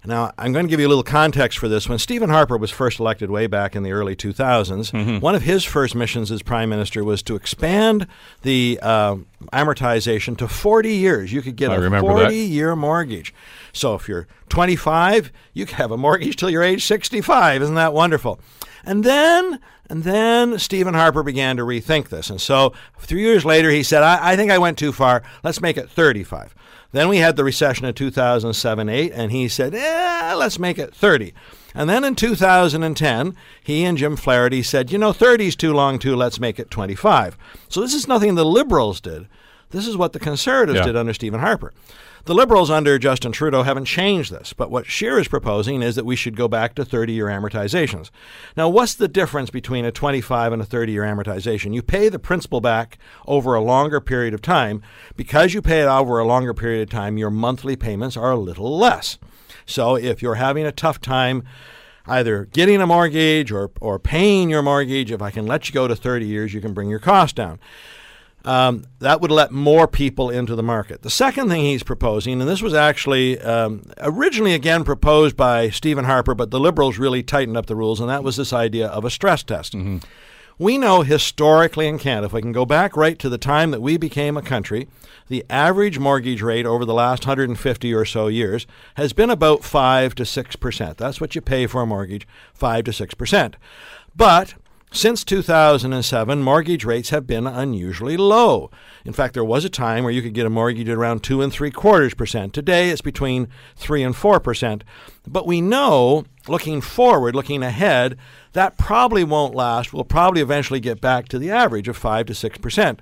Now, 0.06 0.32
I'm 0.38 0.54
going 0.54 0.66
to 0.66 0.70
give 0.70 0.80
you 0.80 0.88
a 0.88 0.90
little 0.90 1.04
context 1.04 1.58
for 1.58 1.68
this. 1.68 1.90
When 1.90 2.00
Stephen 2.00 2.30
Harper 2.30 2.58
was 2.58 2.72
first 2.72 3.00
elected 3.00 3.30
way 3.30 3.48
back 3.48 3.76
in 3.76 3.84
the 3.84 3.92
early 3.92 4.16
2000s, 4.16 5.22
one 5.22 5.36
of 5.36 5.42
his 5.42 5.64
first 5.66 5.96
missions 5.96 6.32
as 6.32 6.42
prime 6.42 6.70
minister 6.70 7.04
was 7.04 7.22
to 7.24 7.36
expand 7.36 8.08
the 8.44 8.80
uh, 8.82 9.18
amortization 9.52 10.38
to 10.38 10.48
40 10.48 10.94
years. 10.94 11.34
You 11.34 11.42
could 11.42 11.56
get 11.56 11.72
I 11.72 11.76
a 11.76 11.80
remember 11.80 12.14
that. 12.16 12.22
40 12.26 12.36
year 12.38 12.76
mortgage. 12.76 13.34
So 13.74 13.96
if 13.96 14.08
you're 14.08 14.28
25, 14.50 15.32
you 15.54 15.66
can 15.66 15.76
have 15.76 15.92
a 15.92 15.98
mortgage 15.98 16.36
till 16.38 16.50
you're 16.50 16.64
age 16.64 16.86
65. 16.86 17.62
Isn't 17.62 17.76
that 17.76 17.94
wonderful? 17.94 18.40
And 18.86 19.04
then, 19.04 19.60
and 19.90 20.04
then 20.04 20.58
Stephen 20.60 20.94
Harper 20.94 21.22
began 21.24 21.58
to 21.58 21.64
rethink 21.64 22.08
this. 22.08 22.30
And 22.30 22.40
so 22.40 22.72
three 23.00 23.22
years 23.22 23.44
later, 23.44 23.70
he 23.70 23.84
said, 23.84 24.04
I, 24.04 24.32
I 24.32 24.36
think 24.38 24.52
I 24.52 24.58
went 24.58 24.78
too 24.78 24.94
far. 24.94 25.24
Let's 25.44 25.60
make 25.60 25.76
it 25.76 25.90
35. 25.90 26.56
Then 26.92 27.10
we 27.10 27.18
had 27.18 27.36
the 27.36 27.44
recession 27.44 27.86
of 27.86 27.96
2007 27.96 28.90
8, 28.90 29.12
and 29.14 29.32
he 29.32 29.48
said, 29.48 29.74
eh, 29.76 30.34
let's 30.36 30.58
make 30.60 30.78
it 30.80 30.96
30. 30.96 31.34
And 31.76 31.90
then 31.90 32.04
in 32.04 32.16
2010, 32.16 33.36
he 33.64 33.84
and 33.84 33.98
Jim 33.98 34.16
Flaherty 34.16 34.64
said, 34.64 34.92
you 34.92 34.98
know, 34.98 35.14
30 35.14 35.48
is 35.48 35.56
too 35.56 35.74
long, 35.74 36.00
too. 36.00 36.16
Let's 36.16 36.40
make 36.40 36.60
it 36.60 36.72
25. 36.72 37.38
So 37.70 37.82
this 37.82 37.94
is 37.94 38.08
nothing 38.08 38.36
the 38.36 38.46
liberals 38.46 39.00
did. 39.02 39.28
This 39.72 39.86
is 39.86 39.98
what 39.98 40.14
the 40.14 40.20
conservatives 40.20 40.80
Yeah. 40.80 40.86
did 40.86 40.96
under 40.96 41.14
Stephen 41.14 41.42
Harper. 41.42 41.74
The 42.28 42.36
Liberals 42.36 42.70
under 42.70 43.00
Justin 43.00 43.32
Trudeau 43.32 43.64
haven't 43.64 43.86
changed 43.86 44.34
this, 44.34 44.52
but 44.52 44.70
what 44.70 44.86
Scheer 44.86 45.18
is 45.18 45.30
proposing 45.30 45.82
is 45.82 45.96
that 45.96 46.06
we 46.06 46.18
should 46.18 46.36
go 46.36 46.50
back 46.50 46.76
to 46.76 46.84
30 46.84 47.14
year 47.14 47.28
amortizations. 47.28 48.10
Now, 48.58 48.68
what's 48.68 48.96
the 48.96 49.08
difference 49.08 49.50
between 49.50 49.86
a 49.86 49.94
25 49.94 50.52
and 50.52 50.62
a 50.62 50.66
30 50.66 50.92
year 50.92 51.04
amortization? 51.04 51.74
You 51.74 51.82
pay 51.82 52.10
the 52.10 52.20
principal 52.20 52.60
back 52.60 52.98
over 53.28 53.56
a 53.56 53.62
longer 53.62 54.02
period 54.02 54.34
of 54.34 54.42
time. 54.42 54.82
Because 55.16 55.54
you 55.54 55.62
pay 55.62 55.82
it 55.82 55.88
over 55.88 56.20
a 56.20 56.26
longer 56.26 56.54
period 56.54 56.82
of 56.82 56.90
time, 56.90 57.18
your 57.18 57.30
monthly 57.30 57.78
payments 57.78 58.18
are 58.18 58.32
a 58.32 58.36
little 58.36 58.78
less. 58.78 59.18
So 59.66 59.96
if 59.96 60.22
you're 60.22 60.36
having 60.36 60.66
a 60.66 60.74
tough 60.74 61.00
time, 61.00 61.44
either 62.06 62.44
getting 62.44 62.82
a 62.82 62.88
mortgage 62.88 63.54
or, 63.54 63.72
or 63.80 64.00
paying 64.00 64.50
your 64.50 64.62
mortgage, 64.62 65.14
if 65.14 65.22
I 65.22 65.32
can 65.32 65.48
let 65.48 65.70
you 65.70 65.74
go 65.74 65.88
to 65.88 65.96
30 65.96 66.26
years, 66.26 66.54
you 66.54 66.60
can 66.60 66.74
bring 66.74 66.90
your 66.90 67.00
cost 67.00 67.38
down 67.38 67.58
um, 68.48 68.86
that 69.00 69.20
would 69.20 69.30
let 69.30 69.52
more 69.52 69.90
people 69.90 70.30
into 70.30 70.56
the 70.56 70.64
market. 70.64 71.02
The 71.02 71.10
second 71.10 71.50
thing 71.50 71.66
he's 71.66 71.84
proposing, 71.84 72.40
and 72.40 72.50
this 72.50 72.62
was 72.62 72.74
actually 72.74 73.38
um, 73.42 73.84
originally 73.98 74.54
again 74.54 74.86
proposed 74.86 75.36
by 75.36 75.70
Stephen 75.70 76.06
Harper, 76.06 76.34
but 76.34 76.50
the 76.50 76.60
Liberals 76.60 76.98
really 76.98 77.22
tightened 77.22 77.58
up 77.58 77.66
the 77.66 77.76
rules, 77.76 78.00
and 78.00 78.10
that 78.10 78.24
was 78.24 78.38
this 78.38 78.54
idea 78.54 78.88
of 78.88 79.04
a 79.04 79.10
stress 79.10 79.44
test. 79.44 79.76
We 80.58 80.78
know 80.78 81.02
historically 81.02 81.88
in 81.88 82.00
Canada, 82.00 82.28
if 82.28 82.34
we 82.34 82.42
can 82.42 82.54
go 82.54 82.66
back 82.66 82.96
right 82.96 83.20
to 83.20 83.28
the 83.28 83.38
time 83.38 83.72
that 83.72 83.82
we 83.82 83.98
became 83.98 84.38
a 84.38 84.42
country, 84.42 84.88
the 85.28 85.46
average 85.50 86.00
mortgage 86.00 86.42
rate 86.42 86.66
over 86.66 86.86
the 86.86 86.94
last 86.94 87.28
150 87.28 87.94
or 87.94 88.06
so 88.06 88.28
years 88.28 88.66
has 88.96 89.12
been 89.12 89.30
about 89.30 89.66
5 89.66 90.16
to 90.16 90.24
6%. 90.24 90.96
That's 90.96 91.20
what 91.20 91.36
you 91.36 91.42
pay 91.42 91.68
for 91.68 91.82
a 91.82 91.86
mortgage, 91.86 92.26
5 92.54 92.86
to 92.86 92.92
6%. 92.92 93.54
But 94.16 94.56
since 94.92 95.24
2007, 95.26 96.42
mortgage 96.42 96.86
rates 96.86 97.10
have 97.10 97.28
been 97.28 97.46
unusually 97.46 98.18
low. 98.18 98.72
In 99.06 99.14
fact, 99.14 99.34
there 99.34 99.44
was 99.44 99.66
a 99.66 99.70
time 99.70 100.04
where 100.04 100.14
you 100.14 100.22
could 100.22 100.34
get 100.34 100.46
a 100.46 100.50
mortgage 100.50 100.90
at 100.90 100.98
around 100.98 101.24
two 101.24 101.42
and 101.42 101.52
three 101.52 101.72
quarters 101.72 102.14
percent. 102.14 102.54
Today, 102.54 102.90
it's 102.90 103.02
between 103.02 103.48
three 103.76 104.02
and 104.02 104.16
four 104.16 104.40
percent. 104.40 104.84
But 105.28 105.46
we 105.46 105.62
know, 105.62 106.26
looking 106.48 106.82
forward, 106.82 107.36
looking 107.36 107.64
ahead, 107.64 108.18
that 108.54 108.78
probably 108.78 109.24
won't 109.24 109.54
last. 109.54 109.94
We'll 109.94 110.04
probably 110.06 110.42
eventually 110.42 110.80
get 110.80 111.02
back 111.02 111.28
to 111.30 111.40
the 111.40 111.52
average 111.52 111.88
of 111.88 111.98
five 111.98 112.26
to 112.28 112.34
six 112.34 112.58
percent. 112.58 113.02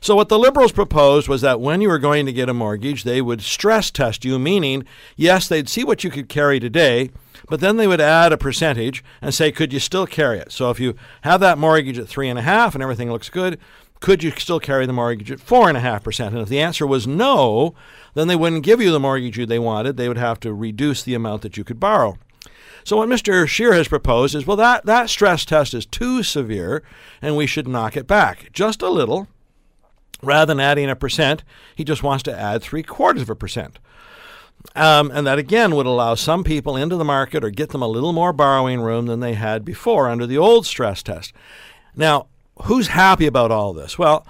So, 0.00 0.14
what 0.14 0.28
the 0.28 0.38
Liberals 0.38 0.72
proposed 0.72 1.28
was 1.28 1.40
that 1.40 1.60
when 1.60 1.80
you 1.80 1.88
were 1.88 1.98
going 1.98 2.26
to 2.26 2.32
get 2.32 2.48
a 2.48 2.54
mortgage, 2.54 3.04
they 3.04 3.22
would 3.22 3.40
stress 3.40 3.90
test 3.90 4.24
you, 4.24 4.38
meaning, 4.38 4.84
yes, 5.16 5.48
they'd 5.48 5.68
see 5.68 5.84
what 5.84 6.04
you 6.04 6.10
could 6.10 6.28
carry 6.28 6.60
today, 6.60 7.10
but 7.48 7.60
then 7.60 7.76
they 7.76 7.86
would 7.86 8.00
add 8.00 8.32
a 8.32 8.36
percentage 8.38 9.02
and 9.20 9.34
say, 9.34 9.50
could 9.50 9.72
you 9.72 9.80
still 9.80 10.06
carry 10.06 10.38
it? 10.38 10.52
So, 10.52 10.70
if 10.70 10.78
you 10.78 10.94
have 11.22 11.40
that 11.40 11.58
mortgage 11.58 11.98
at 11.98 12.08
three 12.08 12.28
and 12.28 12.38
a 12.38 12.42
half 12.42 12.74
and 12.74 12.82
everything 12.82 13.10
looks 13.10 13.30
good, 13.30 13.58
could 14.00 14.22
you 14.22 14.30
still 14.32 14.60
carry 14.60 14.86
the 14.86 14.92
mortgage 14.92 15.30
at 15.32 15.40
four 15.40 15.68
and 15.68 15.76
a 15.76 15.80
half 15.80 16.04
percent? 16.04 16.34
And 16.34 16.42
if 16.42 16.48
the 16.48 16.60
answer 16.60 16.86
was 16.86 17.06
no, 17.06 17.74
then 18.14 18.28
they 18.28 18.36
wouldn't 18.36 18.64
give 18.64 18.80
you 18.80 18.92
the 18.92 19.00
mortgage 19.00 19.38
you- 19.38 19.46
they 19.46 19.58
wanted. 19.58 19.96
They 19.96 20.08
would 20.08 20.18
have 20.18 20.38
to 20.40 20.52
reduce 20.52 21.02
the 21.02 21.14
amount 21.14 21.42
that 21.42 21.56
you 21.56 21.64
could 21.64 21.80
borrow. 21.80 22.18
So 22.84 22.98
what 22.98 23.08
Mr. 23.08 23.48
Scheer 23.48 23.72
has 23.72 23.88
proposed 23.88 24.34
is, 24.34 24.46
well, 24.46 24.56
that, 24.58 24.86
that 24.86 25.10
stress 25.10 25.44
test 25.44 25.74
is 25.74 25.86
too 25.86 26.22
severe, 26.22 26.84
and 27.20 27.36
we 27.36 27.46
should 27.46 27.66
knock 27.66 27.96
it 27.96 28.06
back 28.06 28.52
just 28.52 28.80
a 28.80 28.90
little. 28.90 29.26
Rather 30.22 30.46
than 30.46 30.60
adding 30.60 30.88
a 30.88 30.96
percent, 30.96 31.44
he 31.74 31.84
just 31.84 32.02
wants 32.02 32.22
to 32.24 32.38
add 32.38 32.62
three 32.62 32.82
quarters 32.82 33.22
of 33.22 33.30
a 33.30 33.36
percent. 33.36 33.78
Um, 34.74 35.10
and 35.12 35.26
that 35.26 35.38
again 35.38 35.74
would 35.74 35.86
allow 35.86 36.14
some 36.14 36.42
people 36.42 36.76
into 36.76 36.96
the 36.96 37.04
market 37.04 37.44
or 37.44 37.50
get 37.50 37.70
them 37.70 37.82
a 37.82 37.88
little 37.88 38.12
more 38.12 38.32
borrowing 38.32 38.80
room 38.80 39.06
than 39.06 39.20
they 39.20 39.34
had 39.34 39.64
before 39.64 40.08
under 40.08 40.26
the 40.26 40.38
old 40.38 40.66
stress 40.66 41.02
test. 41.02 41.32
Now, 41.94 42.26
who's 42.62 42.88
happy 42.88 43.26
about 43.26 43.50
all 43.50 43.72
this? 43.72 43.98
Well, 43.98 44.26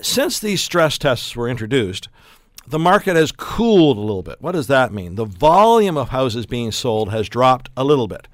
since 0.00 0.38
these 0.38 0.62
stress 0.62 0.98
tests 0.98 1.34
were 1.36 1.48
introduced, 1.48 2.08
the 2.66 2.78
market 2.78 3.16
has 3.16 3.32
cooled 3.32 3.96
a 3.96 4.00
little 4.00 4.22
bit. 4.22 4.40
What 4.40 4.52
does 4.52 4.66
that 4.66 4.92
mean? 4.92 5.14
The 5.14 5.24
volume 5.24 5.96
of 5.96 6.08
houses 6.08 6.46
being 6.46 6.72
sold 6.72 7.10
has 7.10 7.28
dropped 7.28 7.70
a 7.76 7.84
little 7.84 8.08
bit. 8.08 8.28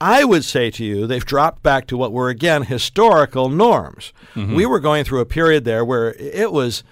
I 0.00 0.24
would 0.24 0.44
say 0.44 0.70
to 0.72 0.84
you, 0.84 1.06
they've 1.06 1.24
dropped 1.24 1.62
back 1.62 1.86
to 1.86 1.96
what 1.96 2.12
were, 2.12 2.28
again, 2.28 2.64
historical 2.64 3.48
norms. 3.48 4.12
Mm-hmm. 4.34 4.54
We 4.54 4.66
were 4.66 4.80
going 4.80 5.04
through 5.04 5.20
a 5.20 5.26
period 5.26 5.64
there 5.64 5.84
where 5.84 6.12
it 6.14 6.52
was 6.52 6.82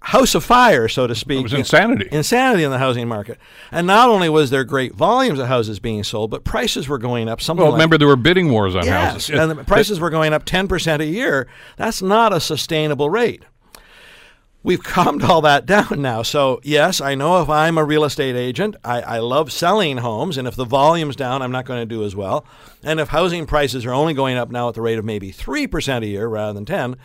house 0.00 0.36
of 0.36 0.44
fire, 0.44 0.86
so 0.86 1.06
to 1.06 1.14
speak. 1.14 1.40
It 1.40 1.42
was 1.42 1.52
insanity. 1.52 2.08
Insanity 2.12 2.62
in 2.62 2.70
the 2.70 2.78
housing 2.78 3.08
market. 3.08 3.38
And 3.72 3.86
not 3.86 4.08
only 4.08 4.28
was 4.28 4.50
there 4.50 4.62
great 4.62 4.94
volumes 4.94 5.40
of 5.40 5.48
houses 5.48 5.80
being 5.80 6.04
sold, 6.04 6.30
but 6.30 6.44
prices 6.44 6.88
were 6.88 6.98
going 6.98 7.28
up. 7.28 7.40
Something 7.40 7.64
Well, 7.64 7.72
like 7.72 7.78
remember 7.78 7.98
there 7.98 8.06
were 8.08 8.16
bidding 8.16 8.50
wars 8.50 8.76
on 8.76 8.84
yes, 8.84 9.12
houses. 9.12 9.38
and 9.38 9.50
the 9.50 9.64
prices 9.64 9.98
were 9.98 10.10
going 10.10 10.32
up 10.32 10.44
10% 10.44 11.00
a 11.00 11.06
year. 11.06 11.48
That's 11.76 12.02
not 12.02 12.32
a 12.32 12.38
sustainable 12.38 13.10
rate. 13.10 13.42
We've 14.66 14.82
calmed 14.82 15.22
all 15.22 15.42
that 15.42 15.64
down 15.64 16.02
now. 16.02 16.22
So, 16.22 16.58
yes, 16.64 17.00
I 17.00 17.14
know 17.14 17.40
if 17.40 17.48
I'm 17.48 17.78
a 17.78 17.84
real 17.84 18.02
estate 18.02 18.34
agent, 18.34 18.74
I, 18.82 19.00
I 19.00 19.18
love 19.20 19.52
selling 19.52 19.98
homes, 19.98 20.36
and 20.36 20.48
if 20.48 20.56
the 20.56 20.64
volume's 20.64 21.14
down, 21.14 21.40
I'm 21.40 21.52
not 21.52 21.66
going 21.66 21.78
to 21.78 21.86
do 21.86 22.02
as 22.02 22.16
well. 22.16 22.44
And 22.82 22.98
if 22.98 23.10
housing 23.10 23.46
prices 23.46 23.86
are 23.86 23.92
only 23.92 24.12
going 24.12 24.36
up 24.36 24.50
now 24.50 24.68
at 24.68 24.74
the 24.74 24.80
rate 24.82 24.98
of 24.98 25.04
maybe 25.04 25.30
3% 25.30 26.02
a 26.02 26.06
year 26.08 26.26
rather 26.26 26.52
than 26.52 26.64
10, 26.64 26.96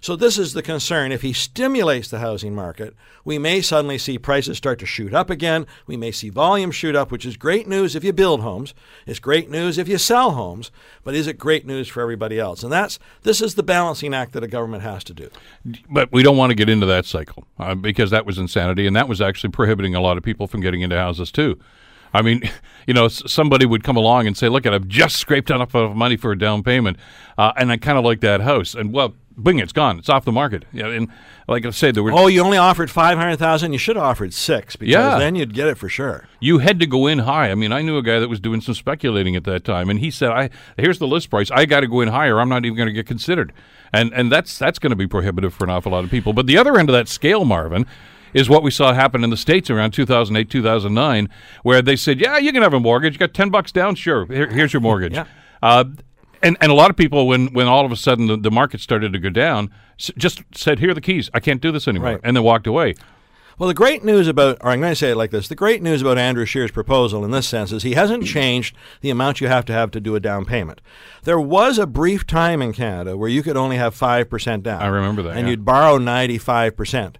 so 0.00 0.16
this 0.16 0.38
is 0.38 0.52
the 0.52 0.62
concern. 0.62 1.12
If 1.12 1.22
he 1.22 1.32
stimulates 1.32 2.08
the 2.08 2.18
housing 2.18 2.54
market, 2.54 2.94
we 3.24 3.38
may 3.38 3.60
suddenly 3.60 3.98
see 3.98 4.18
prices 4.18 4.56
start 4.56 4.78
to 4.80 4.86
shoot 4.86 5.12
up 5.12 5.30
again. 5.30 5.66
We 5.86 5.96
may 5.96 6.12
see 6.12 6.28
volume 6.28 6.70
shoot 6.70 6.94
up, 6.94 7.10
which 7.10 7.26
is 7.26 7.36
great 7.36 7.66
news 7.66 7.94
if 7.94 8.04
you 8.04 8.12
build 8.12 8.40
homes. 8.40 8.74
It's 9.06 9.18
great 9.18 9.50
news 9.50 9.78
if 9.78 9.88
you 9.88 9.98
sell 9.98 10.32
homes, 10.32 10.70
but 11.04 11.14
is 11.14 11.26
it 11.26 11.38
great 11.38 11.66
news 11.66 11.88
for 11.88 12.00
everybody 12.00 12.38
else? 12.38 12.62
And 12.62 12.72
that's 12.72 12.98
this 13.22 13.40
is 13.40 13.54
the 13.54 13.62
balancing 13.62 14.14
act 14.14 14.32
that 14.32 14.44
a 14.44 14.48
government 14.48 14.82
has 14.82 15.04
to 15.04 15.14
do. 15.14 15.30
But 15.90 16.12
we 16.12 16.22
don't 16.22 16.36
want 16.36 16.50
to 16.50 16.56
get 16.56 16.68
into 16.68 16.86
that 16.86 17.06
cycle 17.06 17.44
uh, 17.58 17.74
because 17.74 18.10
that 18.10 18.26
was 18.26 18.38
insanity, 18.38 18.86
and 18.86 18.96
that 18.96 19.08
was 19.08 19.20
actually 19.20 19.50
prohibiting 19.50 19.94
a 19.94 20.00
lot 20.00 20.16
of 20.16 20.22
people 20.22 20.46
from 20.46 20.60
getting 20.60 20.82
into 20.82 20.96
houses 20.96 21.32
too. 21.32 21.58
I 22.12 22.22
mean, 22.22 22.42
you 22.86 22.94
know, 22.94 23.08
somebody 23.08 23.66
would 23.66 23.84
come 23.84 23.96
along 23.96 24.26
and 24.26 24.36
say, 24.36 24.48
"Look, 24.48 24.66
I've 24.66 24.88
just 24.88 25.16
scraped 25.16 25.50
enough 25.50 25.74
money 25.74 26.16
for 26.16 26.32
a 26.32 26.38
down 26.38 26.62
payment, 26.62 26.96
uh, 27.36 27.52
and 27.56 27.70
I 27.70 27.76
kind 27.76 27.98
of 27.98 28.04
like 28.04 28.20
that 28.20 28.40
house." 28.40 28.74
And 28.74 28.92
well, 28.92 29.14
bing, 29.42 29.58
it's 29.58 29.72
gone. 29.72 29.98
It's 29.98 30.08
off 30.08 30.24
the 30.24 30.32
market. 30.32 30.64
Yeah, 30.72 30.88
and 30.88 31.08
like 31.46 31.64
I 31.64 31.70
said, 31.70 31.94
there 31.94 32.02
were 32.02 32.12
Oh, 32.12 32.26
you 32.26 32.42
only 32.42 32.58
offered 32.58 32.90
five 32.90 33.16
hundred 33.18 33.36
thousand. 33.38 33.72
You 33.72 33.78
should 33.78 33.96
have 33.96 34.04
offered 34.04 34.34
six 34.34 34.76
because 34.76 34.92
Yeah. 34.92 35.18
then 35.18 35.34
you'd 35.34 35.54
get 35.54 35.68
it 35.68 35.78
for 35.78 35.88
sure. 35.88 36.26
you 36.40 36.58
had 36.58 36.78
to 36.80 36.86
go 36.86 37.06
in 37.06 37.20
high. 37.20 37.50
I 37.50 37.54
mean, 37.54 37.72
I 37.72 37.82
knew 37.82 37.96
a 37.96 38.02
guy 38.02 38.18
that 38.20 38.28
was 38.28 38.40
doing 38.40 38.60
some 38.60 38.74
speculating 38.74 39.36
at 39.36 39.44
that 39.44 39.64
time, 39.64 39.88
and 39.90 40.00
he 40.00 40.10
said, 40.10 40.30
"I 40.30 40.50
here's 40.76 40.98
the 40.98 41.06
list 41.06 41.30
price. 41.30 41.50
I 41.50 41.64
got 41.64 41.80
to 41.80 41.86
go 41.88 42.00
in 42.00 42.08
higher. 42.08 42.40
I'm 42.40 42.48
not 42.48 42.64
even 42.64 42.76
going 42.76 42.88
to 42.88 42.92
get 42.92 43.06
considered." 43.06 43.52
And 43.92 44.12
and 44.12 44.30
that's 44.30 44.58
that's 44.58 44.78
going 44.78 44.90
to 44.90 44.96
be 44.96 45.06
prohibitive 45.06 45.54
for 45.54 45.64
an 45.64 45.70
awful 45.70 45.92
lot 45.92 46.04
of 46.04 46.10
people. 46.10 46.32
But 46.32 46.46
the 46.46 46.58
other 46.58 46.78
end 46.78 46.88
of 46.90 46.92
that 46.94 47.08
scale, 47.08 47.44
Marvin, 47.44 47.86
is 48.34 48.48
what 48.50 48.62
we 48.62 48.70
saw 48.70 48.92
happen 48.92 49.24
in 49.24 49.30
the 49.30 49.36
states 49.36 49.70
around 49.70 49.92
2008, 49.92 50.50
2009, 50.50 51.28
where 51.62 51.80
they 51.80 51.96
said, 51.96 52.20
"Yeah, 52.20 52.36
you 52.36 52.52
can 52.52 52.62
have 52.62 52.74
a 52.74 52.80
mortgage. 52.80 53.14
You 53.14 53.18
got 53.18 53.32
10 53.32 53.48
bucks 53.48 53.72
down. 53.72 53.94
Sure, 53.94 54.26
Here, 54.26 54.48
here's 54.48 54.72
your 54.74 54.82
mortgage." 54.82 55.14
Yeah. 55.14 55.24
Uh, 55.62 55.84
and, 56.42 56.56
and 56.60 56.70
a 56.70 56.74
lot 56.74 56.90
of 56.90 56.96
people, 56.96 57.26
when, 57.26 57.48
when 57.52 57.66
all 57.66 57.84
of 57.84 57.92
a 57.92 57.96
sudden 57.96 58.26
the, 58.26 58.36
the 58.36 58.50
market 58.50 58.80
started 58.80 59.12
to 59.12 59.18
go 59.18 59.28
down, 59.30 59.70
s- 59.98 60.10
just 60.16 60.42
said, 60.54 60.78
"Here 60.78 60.90
are 60.90 60.94
the 60.94 61.00
keys. 61.00 61.30
I 61.34 61.40
can't 61.40 61.60
do 61.60 61.70
this 61.72 61.86
anymore," 61.88 62.12
Right. 62.12 62.20
and 62.24 62.36
then 62.36 62.44
walked 62.44 62.66
away. 62.66 62.94
Well, 63.58 63.66
the 63.68 63.74
great 63.74 64.04
news 64.04 64.28
about, 64.28 64.58
or 64.60 64.70
I'm 64.70 64.80
going 64.80 64.92
to 64.92 64.96
say 64.96 65.10
it 65.10 65.16
like 65.16 65.30
this 65.32 65.48
the 65.48 65.54
great 65.56 65.82
news 65.82 66.00
about 66.00 66.16
Andrew 66.16 66.44
Scheer's 66.44 66.70
proposal 66.70 67.24
in 67.24 67.32
this 67.32 67.48
sense 67.48 67.72
is 67.72 67.82
he 67.82 67.94
hasn't 67.94 68.24
changed 68.24 68.76
the 69.00 69.10
amount 69.10 69.40
you 69.40 69.48
have 69.48 69.64
to 69.66 69.72
have 69.72 69.90
to 69.92 70.00
do 70.00 70.14
a 70.14 70.20
down 70.20 70.44
payment. 70.44 70.80
There 71.24 71.40
was 71.40 71.78
a 71.78 71.86
brief 71.86 72.26
time 72.26 72.62
in 72.62 72.72
Canada 72.72 73.16
where 73.16 73.28
you 73.28 73.42
could 73.42 73.56
only 73.56 73.76
have 73.76 73.94
5% 73.98 74.62
down. 74.62 74.80
I 74.82 74.86
remember 74.86 75.22
that, 75.22 75.36
And 75.36 75.46
yeah. 75.46 75.50
you'd 75.50 75.64
borrow 75.64 75.98
95%. 75.98 77.16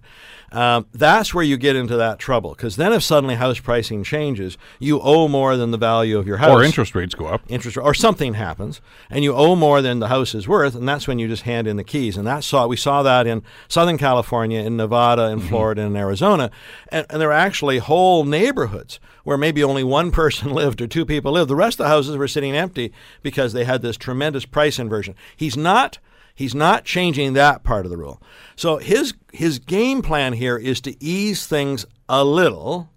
Um, 0.51 0.87
that's 0.93 1.31
where 1.31 1.43
you 1.43 1.57
get 1.57 1.75
into 1.75 1.95
that 1.97 2.17
trouble 2.17 2.51
because 2.55 2.75
then 2.75 2.91
if 2.91 3.03
suddenly 3.03 3.35
house 3.35 3.59
pricing 3.59 4.03
changes, 4.03 4.57
you 4.79 4.99
owe 4.99 5.27
more 5.27 5.55
than 5.55 5.69
the 5.69 5.77
value 5.77 6.17
of 6.17 6.25
your 6.25 6.37
house 6.37 6.49
Or 6.49 6.63
interest 6.63 6.95
rates 6.95 7.13
go 7.13 7.27
up. 7.27 7.41
interest 7.47 7.77
or 7.77 7.93
something 7.93 8.33
happens 8.33 8.81
and 9.11 9.23
you 9.23 9.35
owe 9.35 9.55
more 9.55 9.83
than 9.83 9.99
the 9.99 10.07
house 10.07 10.33
is 10.33 10.47
worth 10.47 10.73
and 10.73 10.89
that's 10.89 11.07
when 11.07 11.19
you 11.19 11.27
just 11.27 11.43
hand 11.43 11.67
in 11.67 11.77
the 11.77 11.83
keys 11.83 12.17
and 12.17 12.25
that 12.25 12.43
saw 12.43 12.65
we 12.65 12.75
saw 12.77 13.03
that 13.03 13.27
in 13.27 13.43
southern 13.67 13.99
california 13.99 14.59
in 14.61 14.75
nevada 14.75 15.27
in 15.29 15.39
florida 15.39 15.83
and 15.83 15.95
arizona 15.95 16.28
and, 16.35 16.51
and 16.91 17.21
there 17.21 17.29
were 17.29 17.33
actually 17.33 17.77
whole 17.77 18.23
neighborhoods 18.23 18.99
where 19.23 19.37
maybe 19.37 19.63
only 19.63 19.83
one 19.83 20.11
person 20.21 20.51
lived 20.51 20.81
or 20.81 20.87
two 20.87 21.05
people 21.05 21.31
lived 21.31 21.49
the 21.49 21.55
rest 21.55 21.79
of 21.79 21.85
the 21.85 21.89
houses 21.89 22.17
were 22.17 22.27
sitting 22.27 22.55
empty 22.55 22.91
because 23.21 23.53
they 23.53 23.63
had 23.63 23.81
this 23.81 23.97
tremendous 23.97 24.45
price 24.45 24.77
inversion 24.79 25.15
he's 25.35 25.57
not 25.57 25.99
He's 26.39 26.55
not 26.55 26.85
changing 26.85 27.33
that 27.33 27.65
part 27.65 27.85
of 27.85 27.91
the 27.91 27.97
rule. 27.97 28.21
So 28.55 28.77
his 28.77 29.13
his 29.33 29.59
game 29.59 30.01
plan 30.01 30.31
here 30.31 30.55
is 30.55 30.79
to 30.81 30.95
ease 31.03 31.45
things 31.45 31.85
a 32.07 32.23
little, 32.23 32.89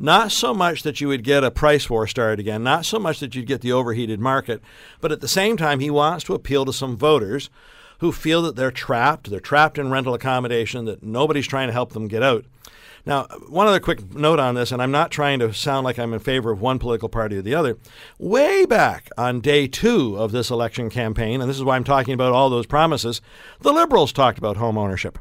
not 0.00 0.32
so 0.32 0.52
much 0.52 0.82
that 0.82 1.00
you 1.00 1.06
would 1.06 1.22
get 1.22 1.44
a 1.44 1.52
price 1.52 1.88
war 1.88 2.08
started 2.08 2.40
again, 2.40 2.64
not 2.64 2.84
so 2.84 2.98
much 2.98 3.20
that 3.20 3.36
you'd 3.36 3.46
get 3.46 3.60
the 3.60 3.70
overheated 3.70 4.18
market, 4.18 4.60
but 5.00 5.12
at 5.12 5.20
the 5.20 5.28
same 5.28 5.56
time, 5.56 5.78
he 5.78 5.90
wants 5.90 6.24
to 6.24 6.34
appeal 6.34 6.64
to 6.64 6.72
some 6.72 6.96
voters 6.96 7.50
who 8.00 8.10
feel 8.10 8.42
that 8.42 8.56
they're 8.56 8.72
trapped, 8.72 9.30
they're 9.30 9.38
trapped 9.38 9.78
in 9.78 9.92
rental 9.92 10.12
accommodation, 10.12 10.84
that 10.86 11.04
nobody's 11.04 11.46
trying 11.46 11.68
to 11.68 11.72
help 11.72 11.92
them 11.92 12.08
get 12.08 12.24
out. 12.24 12.44
Now, 13.04 13.24
one 13.48 13.66
other 13.66 13.80
quick 13.80 14.14
note 14.14 14.38
on 14.38 14.54
this, 14.54 14.70
and 14.70 14.80
I'm 14.80 14.92
not 14.92 15.10
trying 15.10 15.40
to 15.40 15.52
sound 15.52 15.84
like 15.84 15.98
I'm 15.98 16.14
in 16.14 16.20
favor 16.20 16.52
of 16.52 16.60
one 16.60 16.78
political 16.78 17.08
party 17.08 17.36
or 17.36 17.42
the 17.42 17.54
other. 17.54 17.78
Way 18.18 18.64
back 18.64 19.08
on 19.18 19.40
day 19.40 19.66
two 19.66 20.16
of 20.16 20.30
this 20.30 20.50
election 20.50 20.88
campaign, 20.88 21.40
and 21.40 21.50
this 21.50 21.56
is 21.56 21.64
why 21.64 21.74
I'm 21.74 21.84
talking 21.84 22.14
about 22.14 22.32
all 22.32 22.48
those 22.48 22.66
promises, 22.66 23.20
the 23.60 23.72
Liberals 23.72 24.12
talked 24.12 24.38
about 24.38 24.56
home 24.56 24.78
ownership. 24.78 25.18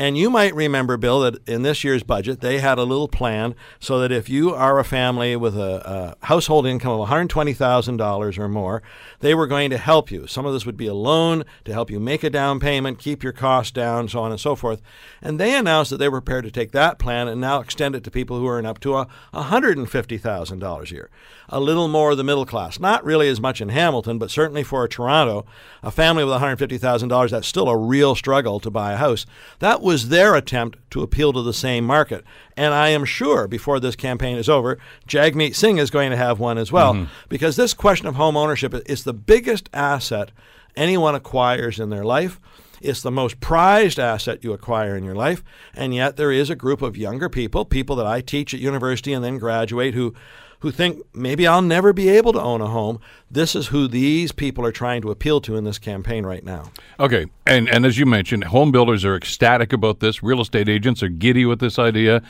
And 0.00 0.16
you 0.16 0.30
might 0.30 0.54
remember, 0.54 0.96
Bill, 0.96 1.20
that 1.20 1.46
in 1.46 1.60
this 1.60 1.84
year's 1.84 2.02
budget, 2.02 2.40
they 2.40 2.58
had 2.58 2.78
a 2.78 2.84
little 2.84 3.06
plan 3.06 3.54
so 3.78 3.98
that 3.98 4.10
if 4.10 4.30
you 4.30 4.54
are 4.54 4.78
a 4.78 4.84
family 4.84 5.36
with 5.36 5.54
a, 5.58 6.16
a 6.22 6.24
household 6.24 6.66
income 6.66 6.98
of 6.98 7.06
$120,000 7.10 8.38
or 8.38 8.48
more, 8.48 8.82
they 9.18 9.34
were 9.34 9.46
going 9.46 9.68
to 9.68 9.76
help 9.76 10.10
you. 10.10 10.26
Some 10.26 10.46
of 10.46 10.54
this 10.54 10.64
would 10.64 10.78
be 10.78 10.86
a 10.86 10.94
loan 10.94 11.44
to 11.66 11.74
help 11.74 11.90
you 11.90 12.00
make 12.00 12.24
a 12.24 12.30
down 12.30 12.60
payment, 12.60 12.98
keep 12.98 13.22
your 13.22 13.34
costs 13.34 13.72
down, 13.72 14.08
so 14.08 14.20
on 14.20 14.30
and 14.30 14.40
so 14.40 14.56
forth. 14.56 14.80
And 15.20 15.38
they 15.38 15.54
announced 15.54 15.90
that 15.90 15.98
they 15.98 16.08
were 16.08 16.22
prepared 16.22 16.44
to 16.44 16.50
take 16.50 16.72
that 16.72 16.98
plan 16.98 17.28
and 17.28 17.38
now 17.38 17.60
extend 17.60 17.94
it 17.94 18.02
to 18.04 18.10
people 18.10 18.38
who 18.38 18.48
earn 18.48 18.64
up 18.64 18.80
to 18.80 18.96
a 18.96 19.06
$150,000 19.34 20.90
a 20.90 20.94
year. 20.94 21.10
A 21.52 21.58
little 21.58 21.88
more 21.88 22.12
of 22.12 22.16
the 22.16 22.24
middle 22.24 22.46
class. 22.46 22.78
Not 22.78 23.04
really 23.04 23.28
as 23.28 23.40
much 23.40 23.60
in 23.60 23.70
Hamilton, 23.70 24.18
but 24.18 24.30
certainly 24.30 24.62
for 24.62 24.86
Toronto, 24.86 25.44
a 25.82 25.90
family 25.90 26.24
with 26.24 26.40
$150,000, 26.40 27.30
that's 27.30 27.48
still 27.48 27.68
a 27.68 27.76
real 27.76 28.14
struggle 28.14 28.60
to 28.60 28.70
buy 28.70 28.92
a 28.92 28.96
house. 28.96 29.26
That 29.58 29.82
was 29.82 30.10
their 30.10 30.36
attempt 30.36 30.78
to 30.92 31.02
appeal 31.02 31.32
to 31.32 31.42
the 31.42 31.52
same 31.52 31.84
market. 31.84 32.24
And 32.56 32.72
I 32.72 32.90
am 32.90 33.04
sure 33.04 33.48
before 33.48 33.80
this 33.80 33.96
campaign 33.96 34.36
is 34.36 34.48
over, 34.48 34.78
Jagmeet 35.08 35.56
Singh 35.56 35.78
is 35.78 35.90
going 35.90 36.10
to 36.10 36.16
have 36.16 36.38
one 36.38 36.56
as 36.56 36.70
well, 36.70 36.94
mm-hmm. 36.94 37.12
because 37.28 37.56
this 37.56 37.74
question 37.74 38.06
of 38.06 38.14
home 38.14 38.36
ownership 38.36 38.72
is 38.86 39.02
the 39.02 39.12
biggest 39.12 39.68
asset 39.74 40.30
anyone 40.76 41.16
acquires 41.16 41.80
in 41.80 41.90
their 41.90 42.04
life. 42.04 42.38
It's 42.80 43.02
the 43.02 43.10
most 43.10 43.40
prized 43.40 43.98
asset 43.98 44.42
you 44.42 44.52
acquire 44.52 44.96
in 44.96 45.04
your 45.04 45.14
life. 45.14 45.44
And 45.74 45.94
yet, 45.94 46.16
there 46.16 46.32
is 46.32 46.48
a 46.48 46.54
group 46.54 46.80
of 46.80 46.96
younger 46.96 47.28
people, 47.28 47.64
people 47.64 47.94
that 47.96 48.06
I 48.06 48.20
teach 48.20 48.54
at 48.54 48.60
university 48.60 49.12
and 49.12 49.22
then 49.22 49.36
graduate, 49.36 49.94
who, 49.94 50.14
who 50.60 50.70
think 50.70 51.02
maybe 51.14 51.46
I'll 51.46 51.62
never 51.62 51.92
be 51.92 52.08
able 52.08 52.32
to 52.32 52.40
own 52.40 52.60
a 52.60 52.66
home. 52.66 53.00
This 53.30 53.54
is 53.54 53.68
who 53.68 53.88
these 53.88 54.32
people 54.32 54.64
are 54.64 54.72
trying 54.72 55.02
to 55.02 55.10
appeal 55.10 55.40
to 55.42 55.56
in 55.56 55.64
this 55.64 55.78
campaign 55.78 56.24
right 56.24 56.44
now. 56.44 56.70
Okay, 56.98 57.26
and 57.46 57.68
and 57.68 57.84
as 57.84 57.98
you 57.98 58.06
mentioned, 58.06 58.44
home 58.44 58.70
builders 58.70 59.04
are 59.04 59.16
ecstatic 59.16 59.72
about 59.72 60.00
this. 60.00 60.22
Real 60.22 60.40
estate 60.40 60.68
agents 60.68 61.02
are 61.02 61.08
giddy 61.08 61.44
with 61.44 61.60
this 61.60 61.78
idea. 61.78 62.22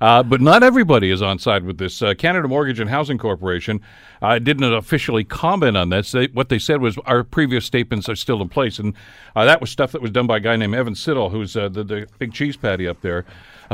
Uh, 0.00 0.20
but 0.20 0.40
not 0.40 0.64
everybody 0.64 1.12
is 1.12 1.22
on 1.22 1.38
side 1.38 1.62
with 1.62 1.78
this. 1.78 2.02
Uh, 2.02 2.12
Canada 2.12 2.48
Mortgage 2.48 2.80
and 2.80 2.90
Housing 2.90 3.18
Corporation 3.18 3.80
uh, 4.20 4.36
didn't 4.40 4.64
officially 4.74 5.22
comment 5.22 5.76
on 5.76 5.90
this. 5.90 6.10
They, 6.10 6.26
what 6.26 6.48
they 6.48 6.58
said 6.58 6.80
was 6.80 6.98
our 7.06 7.22
previous 7.22 7.64
statements 7.64 8.08
are 8.08 8.16
still 8.16 8.42
in 8.42 8.48
place, 8.48 8.80
and 8.80 8.94
uh, 9.36 9.44
that 9.44 9.60
was 9.60 9.70
stuff 9.70 9.92
that 9.92 10.02
was 10.02 10.10
done 10.10 10.26
by 10.26 10.38
a 10.38 10.40
guy 10.40 10.56
named 10.56 10.74
Evan 10.74 10.96
Siddall, 10.96 11.30
who's 11.30 11.56
uh, 11.56 11.68
the, 11.68 11.84
the 11.84 12.08
big 12.18 12.32
cheese 12.32 12.56
patty 12.56 12.88
up 12.88 13.00
there, 13.00 13.24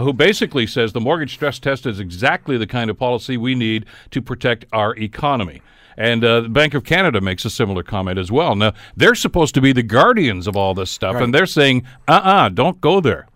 who 0.02 0.12
basically 0.12 0.66
says 0.66 0.92
the 0.92 1.00
mortgage 1.00 1.34
stress 1.34 1.58
test 1.58 1.86
is 1.86 2.00
exactly 2.00 2.56
the 2.56 2.66
kind 2.66 2.90
of 2.90 2.98
policy 2.98 3.36
we 3.36 3.54
need 3.54 3.86
to 4.10 4.22
protect 4.22 4.64
our 4.72 4.94
economy. 4.96 5.62
And 5.96 6.24
uh, 6.24 6.42
the 6.42 6.48
Bank 6.48 6.74
of 6.74 6.84
Canada 6.84 7.20
makes 7.20 7.44
a 7.44 7.50
similar 7.50 7.82
comment 7.82 8.18
as 8.18 8.30
well. 8.30 8.54
Now, 8.54 8.72
they're 8.96 9.16
supposed 9.16 9.54
to 9.54 9.60
be 9.60 9.72
the 9.72 9.82
guardians 9.82 10.46
of 10.46 10.56
all 10.56 10.72
this 10.72 10.92
stuff, 10.92 11.16
and 11.16 11.34
they're 11.34 11.44
saying, 11.44 11.84
uh 12.06 12.12
uh-uh, 12.12 12.46
uh, 12.46 12.48
do 12.50 12.62
not 12.62 12.80
go 12.80 13.00
there. 13.00 13.26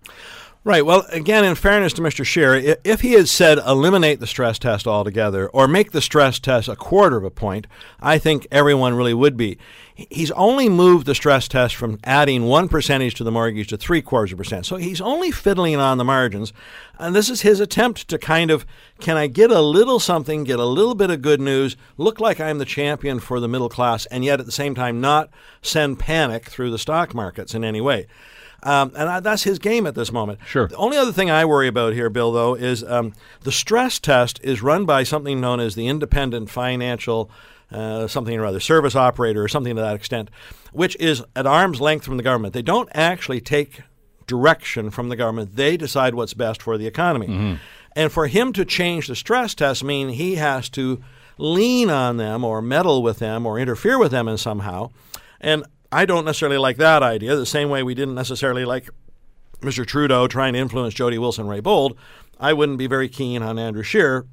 Right. 0.64 0.86
Well, 0.86 1.04
again, 1.10 1.44
in 1.44 1.56
fairness 1.56 1.92
to 1.94 2.02
Mr. 2.02 2.24
Scheer, 2.24 2.76
if 2.84 3.00
he 3.00 3.14
had 3.14 3.28
said 3.28 3.58
eliminate 3.58 4.20
the 4.20 4.28
stress 4.28 4.60
test 4.60 4.86
altogether 4.86 5.48
or 5.48 5.66
make 5.66 5.90
the 5.90 6.00
stress 6.00 6.38
test 6.38 6.68
a 6.68 6.76
quarter 6.76 7.16
of 7.16 7.24
a 7.24 7.30
point, 7.30 7.66
I 8.00 8.18
think 8.18 8.46
everyone 8.52 8.94
really 8.94 9.12
would 9.12 9.36
be. 9.36 9.58
He's 10.10 10.30
only 10.32 10.68
moved 10.68 11.06
the 11.06 11.14
stress 11.14 11.48
test 11.48 11.74
from 11.76 11.98
adding 12.04 12.44
one 12.44 12.68
percentage 12.68 13.14
to 13.16 13.24
the 13.24 13.30
mortgage 13.30 13.68
to 13.68 13.76
three 13.76 14.02
quarters 14.02 14.32
of 14.32 14.38
a 14.38 14.42
percent. 14.42 14.66
So 14.66 14.76
he's 14.76 15.00
only 15.00 15.30
fiddling 15.30 15.76
on 15.76 15.98
the 15.98 16.04
margins. 16.04 16.52
And 16.98 17.14
this 17.14 17.28
is 17.28 17.42
his 17.42 17.60
attempt 17.60 18.08
to 18.08 18.18
kind 18.18 18.50
of 18.50 18.64
can 19.00 19.16
I 19.16 19.26
get 19.26 19.50
a 19.50 19.60
little 19.60 19.98
something, 19.98 20.44
get 20.44 20.58
a 20.58 20.64
little 20.64 20.94
bit 20.94 21.10
of 21.10 21.22
good 21.22 21.40
news, 21.40 21.76
look 21.96 22.20
like 22.20 22.40
I'm 22.40 22.58
the 22.58 22.64
champion 22.64 23.20
for 23.20 23.40
the 23.40 23.48
middle 23.48 23.68
class, 23.68 24.06
and 24.06 24.24
yet 24.24 24.40
at 24.40 24.46
the 24.46 24.52
same 24.52 24.74
time 24.74 25.00
not 25.00 25.30
send 25.60 25.98
panic 25.98 26.46
through 26.46 26.70
the 26.70 26.78
stock 26.78 27.14
markets 27.14 27.54
in 27.54 27.64
any 27.64 27.80
way. 27.80 28.06
Um, 28.64 28.92
and 28.96 29.08
I, 29.08 29.20
that's 29.20 29.42
his 29.42 29.58
game 29.58 29.86
at 29.86 29.94
this 29.94 30.12
moment. 30.12 30.38
Sure. 30.46 30.68
The 30.68 30.76
only 30.76 30.96
other 30.96 31.12
thing 31.12 31.30
I 31.30 31.44
worry 31.44 31.66
about 31.66 31.94
here, 31.94 32.08
Bill, 32.08 32.30
though, 32.30 32.54
is 32.54 32.84
um, 32.84 33.12
the 33.42 33.50
stress 33.50 33.98
test 33.98 34.38
is 34.42 34.62
run 34.62 34.84
by 34.86 35.02
something 35.02 35.40
known 35.40 35.58
as 35.58 35.74
the 35.74 35.88
Independent 35.88 36.48
Financial 36.48 37.28
uh, 37.72 38.06
something 38.06 38.38
or 38.38 38.44
other 38.46 38.60
service 38.60 38.94
operator 38.94 39.42
or 39.42 39.48
something 39.48 39.74
to 39.76 39.82
that 39.82 39.96
extent, 39.96 40.30
which 40.72 40.96
is 40.96 41.22
at 41.34 41.46
arm's 41.46 41.80
length 41.80 42.04
from 42.04 42.16
the 42.16 42.22
government. 42.22 42.54
They 42.54 42.62
don't 42.62 42.88
actually 42.94 43.40
take 43.40 43.82
direction 44.26 44.90
from 44.90 45.08
the 45.08 45.16
government. 45.16 45.56
They 45.56 45.76
decide 45.76 46.14
what's 46.14 46.34
best 46.34 46.62
for 46.62 46.78
the 46.78 46.86
economy. 46.86 47.58
And 47.94 48.10
for 48.10 48.26
him 48.26 48.52
to 48.54 48.64
change 48.64 49.06
the 49.08 49.16
stress 49.16 49.54
test 49.54 49.84
mean 49.84 50.10
he 50.10 50.36
has 50.36 50.68
to 50.70 51.02
lean 51.38 51.90
on 51.90 52.16
them 52.16 52.44
or 52.44 52.62
meddle 52.62 53.02
with 53.02 53.18
them 53.18 53.46
or 53.46 53.58
interfere 53.58 53.98
with 53.98 54.12
them 54.12 54.28
in 54.28 54.38
somehow. 54.38 54.90
And 55.40 55.64
I 55.90 56.06
don't 56.06 56.24
necessarily 56.24 56.58
like 56.58 56.78
that 56.78 57.02
idea. 57.02 57.36
The 57.36 57.44
same 57.44 57.68
way 57.68 57.82
we 57.82 57.94
didn't 57.94 58.14
necessarily 58.14 58.64
like 58.64 58.88
Mr. 59.60 59.86
Trudeau 59.86 60.26
trying 60.26 60.54
to 60.54 60.58
influence 60.58 60.94
Jody 60.94 61.18
Wilson 61.18 61.46
Raybould, 61.46 61.96
I 62.40 62.52
wouldn't 62.52 62.78
be 62.78 62.86
very 62.86 63.08
keen 63.08 63.42
on 63.42 63.58
Andrew 63.58 63.82
Scheer 63.82 64.26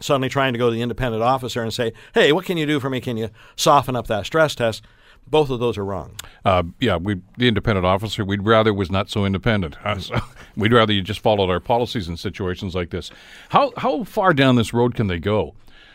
suddenly 0.00 0.28
trying 0.28 0.52
to 0.52 0.58
go 0.58 0.68
to 0.70 0.74
the 0.74 0.82
independent 0.82 1.22
officer 1.22 1.62
and 1.62 1.72
say, 1.72 1.92
"Hey, 2.14 2.32
what 2.32 2.44
can 2.44 2.56
you 2.56 2.66
do 2.66 2.80
for 2.80 2.90
me? 2.90 3.00
Can 3.00 3.16
you 3.16 3.30
soften 3.56 3.96
up 3.96 4.06
that 4.06 4.26
stress 4.26 4.54
test?" 4.54 4.84
Both 5.30 5.50
of 5.50 5.60
those 5.60 5.76
are 5.76 5.84
wrong. 5.84 6.14
Uh, 6.44 6.62
yeah, 6.80 6.96
we 6.96 7.20
the 7.36 7.48
independent 7.48 7.84
officer 7.84 8.24
we'd 8.24 8.46
rather 8.46 8.72
was 8.72 8.90
not 8.90 9.10
so 9.10 9.24
independent. 9.24 9.76
Uh, 9.84 9.98
so 9.98 10.18
we'd 10.56 10.72
rather 10.72 10.92
you 10.92 11.02
just 11.02 11.20
followed 11.20 11.50
our 11.50 11.60
policies 11.60 12.08
in 12.08 12.16
situations 12.16 12.74
like 12.74 12.90
this. 12.90 13.10
How 13.50 13.72
how 13.76 14.04
far 14.04 14.32
down 14.32 14.56
this 14.56 14.72
road 14.72 14.94
can 14.94 15.06
they 15.06 15.18
go? 15.18 15.54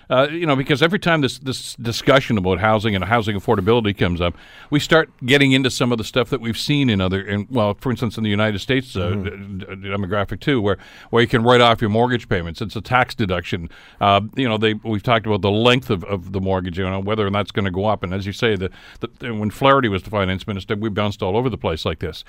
Uh, 0.10 0.28
you 0.30 0.46
know, 0.46 0.56
because 0.56 0.82
every 0.82 1.00
time 1.00 1.22
this 1.22 1.40
this 1.40 1.76
discussion 1.76 2.38
about 2.38 2.60
housing 2.60 2.96
and 2.96 3.04
housing 3.06 3.36
affordability 3.36 3.98
comes 3.98 4.20
up, 4.22 4.36
we 4.70 4.80
start 4.80 5.10
getting 5.26 5.52
into 5.54 5.70
some 5.70 5.92
of 5.92 5.98
the 5.98 6.04
stuff 6.04 6.30
that 6.30 6.42
we've 6.42 6.58
seen 6.58 6.90
in 6.90 7.00
other, 7.02 7.22
in, 7.22 7.48
well, 7.50 7.74
for 7.76 7.92
instance, 7.92 8.18
in 8.18 8.24
the 8.24 8.30
United 8.30 8.60
States 8.60 8.96
uh, 8.96 9.12
d- 9.12 9.30
d- 9.30 9.66
demographic 9.66 10.40
too, 10.40 10.62
where 10.62 10.78
where 11.10 11.22
you 11.22 11.28
can 11.28 11.44
write 11.44 11.62
off 11.62 11.82
your 11.82 11.90
mortgage 11.90 12.28
payments. 12.28 12.62
It's 12.62 12.76
a 12.76 12.82
tax 12.82 13.16
deduction. 13.16 13.70
Uh, 14.02 14.22
you 14.36 14.48
know, 14.48 14.58
they 14.58 14.74
we've 14.74 15.04
talked 15.04 15.26
about 15.26 15.42
the 15.42 15.52
length 15.52 15.90
of, 15.90 16.04
of 16.04 16.32
the 16.32 16.42
mortgage, 16.42 16.78
you 16.78 16.84
know, 16.84 17.00
whether 17.00 17.26
or 17.26 17.30
not 17.30 17.42
it's 17.42 17.52
going 17.52 17.66
to 17.66 17.72
go 17.72 17.86
up. 17.86 18.04
And 18.04 18.14
as 18.14 18.26
you 18.26 18.34
say, 18.34 18.56
the, 18.56 18.70
the 19.00 19.34
when 19.34 19.50
Flaherty 19.50 19.90
was 19.90 20.04
the 20.04 20.10
finance 20.10 20.46
minister, 20.46 20.76
we 20.76 20.90
bounced 20.90 21.24
all 21.24 21.38
over 21.38 21.50
the 21.50 21.58
place 21.58 21.86
like 21.86 22.00
this. 22.00 22.24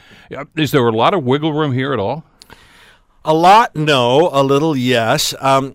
Is 0.57 0.71
there 0.71 0.87
a 0.87 0.93
lot 0.93 1.15
of 1.15 1.25
wiggle 1.25 1.53
room 1.53 1.73
here 1.73 1.93
at 1.93 1.99
all? 1.99 2.25
A 3.25 3.33
lot, 3.33 3.75
no. 3.75 4.29
A 4.33 4.43
little, 4.43 4.77
yes. 4.77 5.35
Um, 5.41 5.73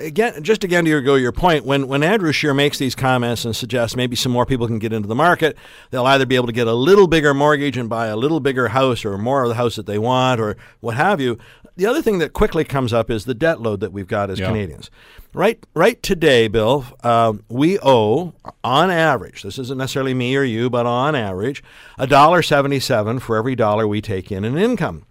again, 0.00 0.42
just 0.42 0.64
again 0.64 0.84
to 0.84 0.90
your 0.90 1.00
go 1.00 1.14
your 1.14 1.32
point, 1.32 1.64
when 1.64 1.86
when 1.88 2.02
Andrew 2.02 2.32
Scheer 2.32 2.54
makes 2.54 2.78
these 2.78 2.94
comments 2.94 3.44
and 3.44 3.54
suggests 3.54 3.96
maybe 3.96 4.16
some 4.16 4.32
more 4.32 4.46
people 4.46 4.66
can 4.66 4.78
get 4.78 4.92
into 4.92 5.08
the 5.08 5.14
market, 5.14 5.56
they'll 5.90 6.06
either 6.06 6.26
be 6.26 6.36
able 6.36 6.46
to 6.46 6.52
get 6.52 6.66
a 6.66 6.74
little 6.74 7.06
bigger 7.06 7.34
mortgage 7.34 7.76
and 7.76 7.88
buy 7.88 8.06
a 8.06 8.16
little 8.16 8.40
bigger 8.40 8.68
house 8.68 9.04
or 9.04 9.16
more 9.18 9.42
of 9.42 9.48
the 9.48 9.54
house 9.54 9.76
that 9.76 9.86
they 9.86 9.98
want 9.98 10.40
or 10.40 10.56
what 10.80 10.96
have 10.96 11.20
you. 11.20 11.38
The 11.76 11.86
other 11.86 12.02
thing 12.02 12.18
that 12.18 12.32
quickly 12.32 12.64
comes 12.64 12.92
up 12.92 13.10
is 13.10 13.24
the 13.24 13.34
debt 13.34 13.60
load 13.60 13.80
that 13.80 13.92
we've 13.92 14.06
got 14.06 14.28
as 14.28 14.38
Yeah. 14.38 14.48
Canadians. 14.48 14.90
Right, 15.32 15.64
right 15.74 16.02
today, 16.02 16.48
Bill, 16.48 16.84
um, 17.04 17.44
we 17.48 17.78
owe 17.78 18.34
on 18.64 18.90
average. 18.90 19.44
This 19.44 19.58
isn't 19.60 19.78
necessarily 19.78 20.12
me 20.12 20.36
or 20.36 20.42
you, 20.42 20.68
but 20.68 20.86
on 20.86 21.14
average, 21.14 21.62
a 21.98 22.06
dollar 22.06 22.42
seventy-seven 22.42 23.20
for 23.20 23.36
every 23.36 23.54
dollar 23.54 23.86
we 23.86 24.00
take 24.00 24.32
in 24.32 24.44
in 24.44 24.58
income. 24.58 25.04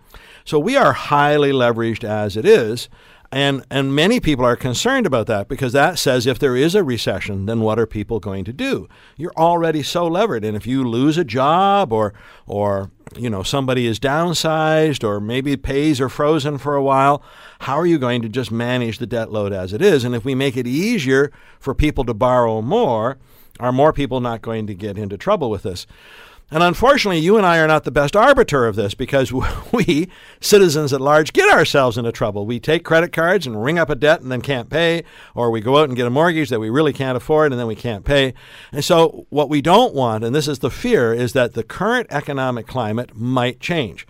So 0.43 0.59
we 0.59 0.75
are 0.75 0.93
highly 0.93 1.51
leveraged 1.51 2.03
as 2.03 2.35
it 2.35 2.45
is. 2.45 2.89
And, 3.31 3.63
and 3.69 3.93
many 3.93 4.19
people 4.19 4.43
are 4.43 4.55
concerned 4.55 5.05
about 5.05 5.27
that 5.27 5.47
because 5.47 5.71
that 5.73 5.99
says 5.99 6.25
if 6.25 6.39
there 6.39 6.55
is 6.55 6.73
a 6.73 6.83
recession, 6.83 7.45
then 7.45 7.61
what 7.61 7.77
are 7.77 7.85
people 7.85 8.19
going 8.19 8.43
to 8.45 8.53
do? 8.53 8.89
You're 9.17 9.33
already 9.37 9.83
so 9.83 10.07
levered, 10.07 10.43
and 10.43 10.57
if 10.57 10.65
you 10.65 10.83
lose 10.83 11.17
a 11.17 11.23
job 11.23 11.93
or 11.93 12.13
or 12.47 12.89
you 13.15 13.29
know 13.29 13.43
somebody 13.43 13.85
is 13.85 13.99
downsized 13.99 15.03
or 15.03 15.19
maybe 15.19 15.55
pays 15.55 16.01
are 16.01 16.09
frozen 16.09 16.57
for 16.57 16.75
a 16.75 16.81
while, 16.81 17.21
how 17.59 17.77
are 17.77 17.85
you 17.85 17.99
going 17.99 18.23
to 18.23 18.29
just 18.29 18.51
manage 18.51 18.97
the 18.97 19.05
debt 19.05 19.31
load 19.31 19.53
as 19.53 19.73
it 19.73 19.81
is? 19.81 20.03
And 20.03 20.15
if 20.15 20.25
we 20.25 20.33
make 20.33 20.57
it 20.57 20.65
easier 20.65 21.31
for 21.59 21.75
people 21.75 22.05
to 22.05 22.15
borrow 22.15 22.63
more, 22.63 23.19
are 23.59 23.71
more 23.71 23.93
people 23.93 24.21
not 24.21 24.41
going 24.41 24.65
to 24.65 24.73
get 24.73 24.97
into 24.97 25.17
trouble 25.17 25.51
with 25.51 25.63
this? 25.63 25.85
And 26.51 26.63
unfortunately, 26.63 27.19
you 27.19 27.37
and 27.37 27.45
I 27.45 27.59
are 27.59 27.67
not 27.67 27.83
the 27.83 27.91
best 27.91 28.15
arbiter 28.15 28.65
of 28.65 28.75
this 28.75 28.95
because 28.95 29.31
we, 29.71 30.09
citizens 30.41 30.91
at 30.91 31.01
large, 31.01 31.31
get 31.31 31.49
ourselves 31.49 31.97
into 31.97 32.11
trouble. 32.11 32.45
We 32.45 32.59
take 32.59 32.83
credit 32.83 33.13
cards 33.13 33.45
and 33.45 33.63
ring 33.63 33.77
up 33.77 33.89
a 33.89 33.95
debt 33.95 34.21
and 34.21 34.31
then 34.31 34.41
can't 34.41 34.69
pay, 34.69 35.03
or 35.35 35.51
we 35.51 35.61
go 35.61 35.77
out 35.77 35.89
and 35.89 35.95
get 35.95 36.07
a 36.07 36.11
mortgage 36.11 36.49
that 36.49 36.59
we 36.59 36.69
really 36.69 36.93
can't 36.93 37.17
afford 37.17 37.51
and 37.51 37.59
then 37.59 37.67
we 37.67 37.75
can't 37.75 38.03
pay. 38.03 38.33
And 38.71 38.83
so, 38.83 39.27
what 39.29 39.49
we 39.49 39.61
don't 39.61 39.93
want, 39.93 40.23
and 40.23 40.33
this 40.33 40.47
is 40.47 40.59
the 40.59 40.71
fear, 40.71 41.13
is 41.13 41.33
that 41.33 41.53
the 41.53 41.63
current 41.63 42.07
economic 42.09 42.65
climate 42.65 43.15
might 43.15 43.59
change. 43.59 44.07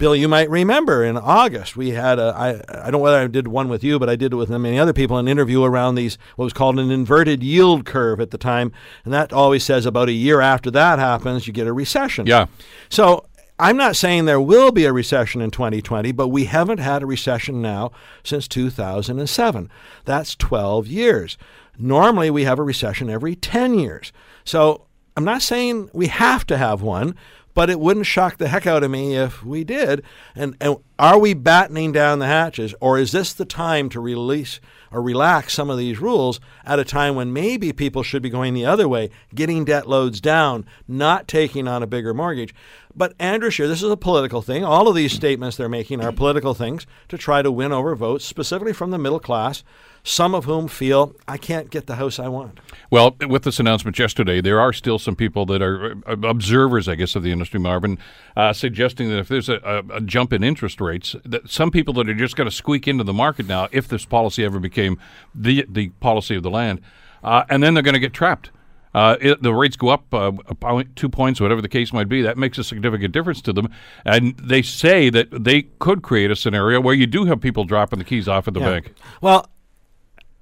Bill, 0.00 0.16
you 0.16 0.28
might 0.28 0.48
remember 0.48 1.04
in 1.04 1.18
August 1.18 1.76
we 1.76 1.90
had 1.90 2.18
a 2.18 2.32
I 2.34 2.48
I 2.68 2.84
don't 2.84 2.92
know 2.92 2.98
whether 2.98 3.18
I 3.18 3.26
did 3.26 3.46
one 3.46 3.68
with 3.68 3.84
you, 3.84 3.98
but 3.98 4.08
I 4.08 4.16
did 4.16 4.32
it 4.32 4.36
with 4.36 4.48
many 4.48 4.78
other 4.78 4.94
people 4.94 5.18
an 5.18 5.28
interview 5.28 5.62
around 5.62 5.94
these 5.94 6.16
what 6.36 6.44
was 6.46 6.54
called 6.54 6.78
an 6.78 6.90
inverted 6.90 7.42
yield 7.42 7.84
curve 7.84 8.18
at 8.18 8.30
the 8.30 8.38
time, 8.38 8.72
and 9.04 9.12
that 9.12 9.30
always 9.30 9.62
says 9.62 9.84
about 9.84 10.08
a 10.08 10.12
year 10.12 10.40
after 10.40 10.70
that 10.70 10.98
happens 10.98 11.46
you 11.46 11.52
get 11.52 11.66
a 11.66 11.72
recession. 11.74 12.26
Yeah. 12.26 12.46
So 12.88 13.26
I'm 13.58 13.76
not 13.76 13.94
saying 13.94 14.24
there 14.24 14.40
will 14.40 14.72
be 14.72 14.86
a 14.86 14.92
recession 14.92 15.42
in 15.42 15.50
2020, 15.50 16.12
but 16.12 16.28
we 16.28 16.46
haven't 16.46 16.78
had 16.78 17.02
a 17.02 17.06
recession 17.06 17.60
now 17.60 17.92
since 18.24 18.48
2007. 18.48 19.70
That's 20.06 20.34
12 20.34 20.86
years. 20.86 21.36
Normally 21.78 22.30
we 22.30 22.44
have 22.44 22.58
a 22.58 22.62
recession 22.62 23.10
every 23.10 23.36
10 23.36 23.78
years. 23.78 24.14
So 24.44 24.86
I'm 25.14 25.24
not 25.24 25.42
saying 25.42 25.90
we 25.92 26.06
have 26.06 26.46
to 26.46 26.56
have 26.56 26.80
one, 26.80 27.14
but 27.60 27.68
it 27.68 27.78
wouldn't 27.78 28.06
shock 28.06 28.38
the 28.38 28.48
heck 28.48 28.66
out 28.66 28.82
of 28.82 28.90
me 28.90 29.14
if 29.16 29.44
we 29.44 29.64
did. 29.64 30.02
And, 30.34 30.56
and 30.62 30.78
are 31.00 31.18
we 31.18 31.32
battening 31.32 31.92
down 31.92 32.18
the 32.18 32.26
hatches, 32.26 32.74
or 32.78 32.98
is 32.98 33.10
this 33.10 33.32
the 33.32 33.46
time 33.46 33.88
to 33.88 33.98
release 33.98 34.60
or 34.92 35.00
relax 35.00 35.54
some 35.54 35.70
of 35.70 35.78
these 35.78 35.98
rules 35.98 36.40
at 36.62 36.78
a 36.78 36.84
time 36.84 37.14
when 37.14 37.32
maybe 37.32 37.72
people 37.72 38.02
should 38.02 38.20
be 38.20 38.28
going 38.28 38.52
the 38.52 38.66
other 38.66 38.86
way, 38.86 39.08
getting 39.34 39.64
debt 39.64 39.88
loads 39.88 40.20
down, 40.20 40.66
not 40.86 41.26
taking 41.26 41.66
on 41.66 41.82
a 41.82 41.86
bigger 41.86 42.12
mortgage? 42.12 42.54
But 42.94 43.14
Andrew 43.18 43.48
Scheer, 43.48 43.66
this 43.66 43.82
is 43.82 43.90
a 43.90 43.96
political 43.96 44.42
thing. 44.42 44.62
All 44.62 44.88
of 44.88 44.94
these 44.94 45.12
statements 45.12 45.56
they're 45.56 45.70
making 45.70 46.02
are 46.02 46.12
political 46.12 46.52
things 46.52 46.86
to 47.08 47.16
try 47.16 47.40
to 47.40 47.50
win 47.50 47.72
over 47.72 47.94
votes, 47.94 48.26
specifically 48.26 48.74
from 48.74 48.90
the 48.90 48.98
middle 48.98 49.20
class, 49.20 49.64
some 50.02 50.34
of 50.34 50.44
whom 50.44 50.66
feel 50.66 51.14
I 51.28 51.36
can't 51.36 51.70
get 51.70 51.86
the 51.86 51.96
house 51.96 52.18
I 52.18 52.28
want. 52.28 52.58
Well, 52.90 53.16
with 53.28 53.44
this 53.44 53.60
announcement 53.60 53.98
yesterday, 53.98 54.40
there 54.40 54.60
are 54.60 54.72
still 54.72 54.98
some 54.98 55.14
people 55.14 55.46
that 55.46 55.62
are 55.62 55.92
uh, 56.06 56.16
observers, 56.26 56.88
I 56.88 56.94
guess, 56.94 57.14
of 57.14 57.22
the 57.22 57.32
industry, 57.32 57.60
Marvin, 57.60 57.98
uh, 58.36 58.52
suggesting 58.52 59.08
that 59.10 59.18
if 59.18 59.28
there's 59.28 59.48
a, 59.48 59.60
a, 59.64 59.96
a 59.96 60.00
jump 60.00 60.32
in 60.32 60.42
interest 60.42 60.80
rates, 60.80 60.89
that 60.98 61.48
some 61.50 61.70
people 61.70 61.94
that 61.94 62.08
are 62.08 62.14
just 62.14 62.36
going 62.36 62.48
to 62.48 62.54
squeak 62.54 62.86
into 62.88 63.04
the 63.04 63.12
market 63.12 63.46
now, 63.46 63.68
if 63.72 63.88
this 63.88 64.04
policy 64.04 64.44
ever 64.44 64.58
became 64.58 64.98
the 65.34 65.64
the 65.68 65.90
policy 66.00 66.36
of 66.36 66.42
the 66.42 66.50
land, 66.50 66.80
uh, 67.24 67.44
and 67.48 67.62
then 67.62 67.74
they're 67.74 67.82
going 67.82 67.94
to 67.94 68.00
get 68.00 68.12
trapped. 68.12 68.50
Uh, 68.92 69.16
it, 69.20 69.40
the 69.40 69.54
rates 69.54 69.76
go 69.76 69.88
up 69.88 70.12
uh, 70.12 70.32
point, 70.32 70.96
two 70.96 71.08
points, 71.08 71.40
whatever 71.40 71.62
the 71.62 71.68
case 71.68 71.92
might 71.92 72.08
be. 72.08 72.22
That 72.22 72.36
makes 72.36 72.58
a 72.58 72.64
significant 72.64 73.12
difference 73.14 73.40
to 73.42 73.52
them, 73.52 73.68
and 74.04 74.36
they 74.38 74.62
say 74.62 75.10
that 75.10 75.28
they 75.44 75.62
could 75.78 76.02
create 76.02 76.30
a 76.32 76.36
scenario 76.36 76.80
where 76.80 76.94
you 76.94 77.06
do 77.06 77.24
have 77.26 77.40
people 77.40 77.62
dropping 77.64 78.00
the 78.00 78.04
keys 78.04 78.26
off 78.26 78.48
at 78.48 78.54
the 78.54 78.60
Yeah. 78.60 78.70
bank. 78.70 78.94
Well, 79.20 79.48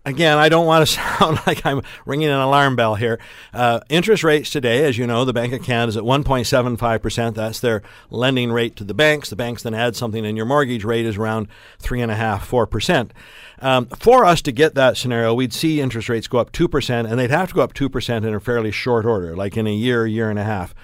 again, 0.04 0.38
I 0.38 0.48
don't 0.48 0.66
want 0.66 0.86
to 0.86 0.94
sound 1.18 1.40
like 1.46 1.64
I'm 1.64 1.82
ringing 2.06 2.28
an 2.28 2.40
alarm 2.40 2.76
bell 2.76 2.94
here. 2.94 3.18
Uh, 3.52 3.80
interest 3.88 4.24
rates 4.24 4.50
today, 4.50 4.84
as 4.84 4.98
you 4.98 5.06
know, 5.06 5.24
the 5.24 5.32
Bank 5.32 5.52
of 5.52 5.62
Canada 5.62 5.90
is 5.90 5.96
at 5.96 6.02
1.75%. 6.02 7.34
That's 7.34 7.60
their 7.60 7.82
lending 8.10 8.50
rate 8.50 8.76
to 8.76 8.84
the 8.84 8.94
banks. 8.94 9.30
The 9.30 9.36
banks 9.36 9.62
then 9.62 9.74
add 9.74 9.96
something, 9.96 10.24
and 10.24 10.36
your 10.36 10.46
mortgage 10.46 10.84
rate 10.84 11.06
is 11.06 11.16
around 11.16 11.48
3.5%, 11.82 12.40
4%. 12.40 13.10
Um, 13.60 13.86
for 13.86 14.24
us 14.24 14.40
to 14.42 14.52
get 14.52 14.74
that 14.74 14.96
scenario, 14.96 15.34
we'd 15.34 15.52
see 15.52 15.80
interest 15.80 16.08
rates 16.08 16.28
go 16.28 16.38
up 16.38 16.52
2%, 16.52 17.10
and 17.10 17.18
they'd 17.18 17.30
have 17.30 17.48
to 17.48 17.54
go 17.54 17.62
up 17.62 17.74
2% 17.74 18.24
in 18.24 18.34
a 18.34 18.40
fairly 18.40 18.70
short 18.70 19.04
order, 19.04 19.36
like 19.36 19.56
in 19.56 19.66
a 19.66 19.74
year, 19.74 20.06
year 20.06 20.30
and 20.30 20.38
a 20.38 20.44
half. 20.44 20.74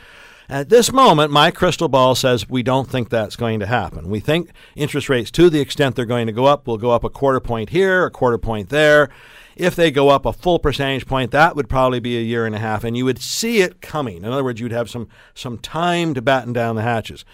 At 0.49 0.69
this 0.69 0.93
moment, 0.93 1.33
my 1.33 1.51
crystal 1.51 1.89
ball 1.89 2.15
says 2.15 2.49
we 2.49 2.63
don't 2.63 2.89
think 2.89 3.09
that's 3.09 3.37
going 3.37 3.61
to 3.61 3.67
happen. 3.67 4.11
We 4.11 4.21
think 4.21 4.51
interest 4.77 5.09
rates, 5.09 5.31
to 5.33 5.49
the 5.49 5.61
extent 5.61 5.97
they're 5.97 6.05
going 6.05 6.27
to 6.27 6.33
go 6.33 6.45
up, 6.45 6.67
will 6.67 6.77
go 6.77 6.91
up 6.91 7.03
a 7.03 7.09
quarter 7.09 7.41
point 7.41 7.71
here, 7.71 8.05
a 8.05 8.11
quarter 8.11 8.37
point 8.37 8.69
there. 8.69 9.09
If 9.57 9.75
they 9.75 9.91
go 9.91 10.11
up 10.11 10.27
a 10.27 10.33
full 10.33 10.59
percentage 10.59 11.07
point, 11.07 11.31
that 11.31 11.57
would 11.57 11.69
probably 11.69 12.01
be 12.01 12.19
a 12.19 12.23
year 12.23 12.45
and 12.45 12.55
a 12.55 12.59
half, 12.59 12.85
and 12.85 12.97
you 12.97 13.05
would 13.05 13.23
see 13.23 13.61
it 13.61 13.81
coming. 13.81 14.19
In 14.19 14.27
other 14.27 14.45
words, 14.45 14.61
you'd 14.61 14.73
have 14.73 14.91
some 14.91 15.09
some 15.33 15.59
time 15.59 16.13
to 16.15 16.21
batten 16.21 16.53
down 16.53 16.77
the 16.77 16.83
hatches. 16.83 17.25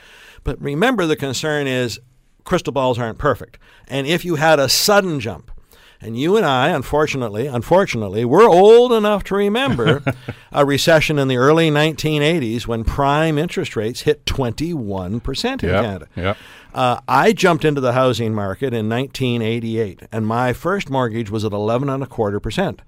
But 0.45 0.61
remember, 0.61 1.07
the 1.07 1.17
concern 1.17 1.67
is 1.67 1.99
crystal 2.45 2.73
balls 2.73 2.99
aren't 2.99 3.19
perfect, 3.19 3.59
and 3.89 4.07
if 4.07 4.25
you 4.25 4.37
had 4.37 4.61
a 4.61 4.69
sudden 4.69 5.19
jump, 5.19 5.51
and 6.01 6.19
you 6.19 6.37
and 6.37 6.47
I, 6.47 6.69
unfortunately, 6.69 7.47
unfortunately, 7.47 8.25
we're 8.25 8.49
old 8.49 8.93
enough 8.93 9.23
to 9.25 9.35
remember 9.35 10.03
a 10.53 10.65
recession 10.65 11.19
in 11.19 11.29
the 11.29 11.37
early 11.37 11.71
1980s 11.71 12.67
when 12.67 12.85
prime 12.85 13.37
interest 13.39 13.77
rates 13.77 14.03
hit 14.03 14.25
21% 14.25 15.63
in 15.63 15.69
Yep, 15.69 15.85
Canada. 15.85 16.09
yep. 16.17 16.37
Uh, 16.73 17.01
I 17.09 17.33
jumped 17.33 17.65
into 17.65 17.81
the 17.81 17.93
housing 17.93 18.33
market 18.35 18.73
in 18.73 18.89
1988, 18.89 20.03
and 20.13 20.27
my 20.27 20.53
first 20.53 20.89
mortgage 20.89 21.29
was 21.31 21.45
at 21.45 21.53
11 21.53 21.89
and 21.89 22.03
a 22.03 22.07
quarter 22.07 22.39
percent. 22.41 22.81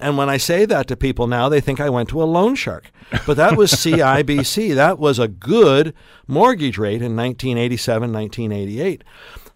And 0.00 0.16
when 0.16 0.28
I 0.28 0.36
say 0.36 0.64
that 0.66 0.86
to 0.88 0.96
people 0.96 1.26
now, 1.26 1.48
they 1.48 1.60
think 1.60 1.80
I 1.80 1.88
went 1.90 2.08
to 2.10 2.22
a 2.22 2.24
loan 2.24 2.54
shark. 2.54 2.90
But 3.26 3.36
that 3.36 3.56
was 3.56 3.72
CIBC. 3.74 4.74
That 4.74 4.98
was 4.98 5.18
a 5.18 5.26
good 5.28 5.92
mortgage 6.26 6.78
rate 6.78 7.02
in 7.02 7.16
1987, 7.16 8.12
1988. 8.12 9.04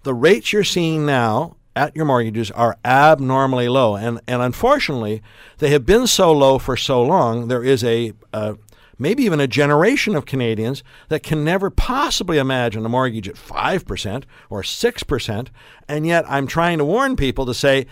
The 0.04 0.14
rates 0.14 0.52
you're 0.52 0.64
seeing 0.64 1.06
now 1.06 1.56
at 1.74 1.96
your 1.96 2.04
mortgages 2.04 2.50
are 2.50 2.76
abnormally 2.84 3.68
low. 3.68 3.96
And, 3.96 4.20
and 4.26 4.42
unfortunately, 4.42 5.22
they 5.58 5.70
have 5.70 5.86
been 5.86 6.06
so 6.06 6.32
low 6.32 6.58
for 6.58 6.76
so 6.76 7.02
long, 7.02 7.48
there 7.48 7.64
is 7.64 7.82
a, 7.84 8.12
a, 8.32 8.56
maybe 8.98 9.24
even 9.24 9.40
a 9.40 9.46
generation 9.46 10.14
of 10.14 10.26
Canadians 10.26 10.82
that 11.08 11.22
can 11.22 11.44
never 11.44 11.70
possibly 11.70 12.38
imagine 12.38 12.84
a 12.84 12.88
mortgage 12.88 13.28
at 13.28 13.36
5% 13.36 14.24
or 14.50 14.62
6%. 14.62 15.48
And 15.88 16.06
yet 16.06 16.24
I'm 16.28 16.46
trying 16.46 16.78
to 16.78 16.84
warn 16.84 17.16
people 17.16 17.46
to 17.46 17.54
say, 17.54 17.86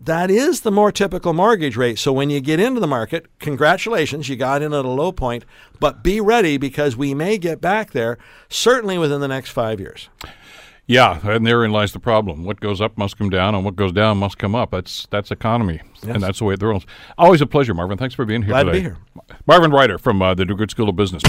that 0.00 0.30
is 0.30 0.60
the 0.60 0.70
more 0.70 0.92
typical 0.92 1.32
mortgage 1.32 1.76
rate. 1.76 1.98
So 1.98 2.12
when 2.12 2.30
you 2.30 2.40
get 2.40 2.60
into 2.60 2.80
the 2.80 2.86
market, 2.86 3.26
congratulations, 3.38 4.28
you 4.28 4.36
got 4.36 4.62
in 4.62 4.72
at 4.72 4.84
a 4.84 4.88
low 4.88 5.12
point, 5.12 5.44
but 5.80 6.02
be 6.02 6.20
ready 6.20 6.58
because 6.58 6.96
we 6.96 7.14
may 7.14 7.38
get 7.38 7.60
back 7.60 7.92
there 7.92 8.18
certainly 8.48 8.98
within 8.98 9.20
the 9.20 9.28
next 9.28 9.50
five 9.50 9.80
years. 9.80 10.08
Yeah, 10.88 11.18
and 11.24 11.44
therein 11.44 11.72
lies 11.72 11.92
the 11.92 11.98
problem. 11.98 12.44
What 12.44 12.60
goes 12.60 12.80
up 12.80 12.96
must 12.96 13.18
come 13.18 13.28
down, 13.28 13.56
and 13.56 13.64
what 13.64 13.74
goes 13.74 13.90
down 13.90 14.18
must 14.18 14.38
come 14.38 14.54
up. 14.54 14.70
That's 14.70 15.06
that's 15.10 15.32
economy, 15.32 15.80
Yes. 16.02 16.14
and 16.14 16.22
that's 16.22 16.38
the 16.38 16.44
way 16.44 16.54
it 16.54 16.62
rolls. 16.62 16.86
Always 17.18 17.40
a 17.40 17.46
pleasure, 17.46 17.74
Marvin. 17.74 17.98
Thanks 17.98 18.14
for 18.14 18.24
being 18.24 18.42
here 18.42 18.50
Glad 18.52 18.64
to 18.64 18.72
today. 18.72 18.78
be 18.78 18.82
here. 18.84 18.96
Marvin 19.48 19.72
Ryder 19.72 19.98
from 19.98 20.22
uh, 20.22 20.34
the 20.34 20.44
DeGroote 20.44 20.70
School 20.70 20.88
of 20.88 20.94
Business. 20.94 21.22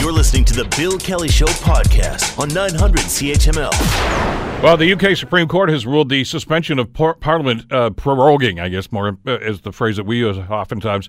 You're 0.00 0.12
listening 0.12 0.44
to 0.44 0.54
the 0.54 0.72
Bill 0.76 0.96
Kelly 0.96 1.26
Show 1.28 1.46
podcast 1.46 2.38
on 2.38 2.48
900 2.50 3.00
CHML. 3.00 4.62
Well, 4.62 4.76
the 4.76 4.92
UK 4.92 5.16
Supreme 5.16 5.48
Court 5.48 5.70
has 5.70 5.84
ruled 5.84 6.08
the 6.08 6.22
suspension 6.22 6.78
of 6.78 6.92
par- 6.92 7.14
Parliament 7.14 7.64
uh, 7.72 7.90
proroguing, 7.90 8.60
I 8.60 8.68
guess 8.68 8.92
more 8.92 9.18
uh, 9.26 9.38
is 9.40 9.62
the 9.62 9.72
phrase 9.72 9.96
that 9.96 10.04
we 10.04 10.18
use 10.18 10.36
oftentimes, 10.38 11.08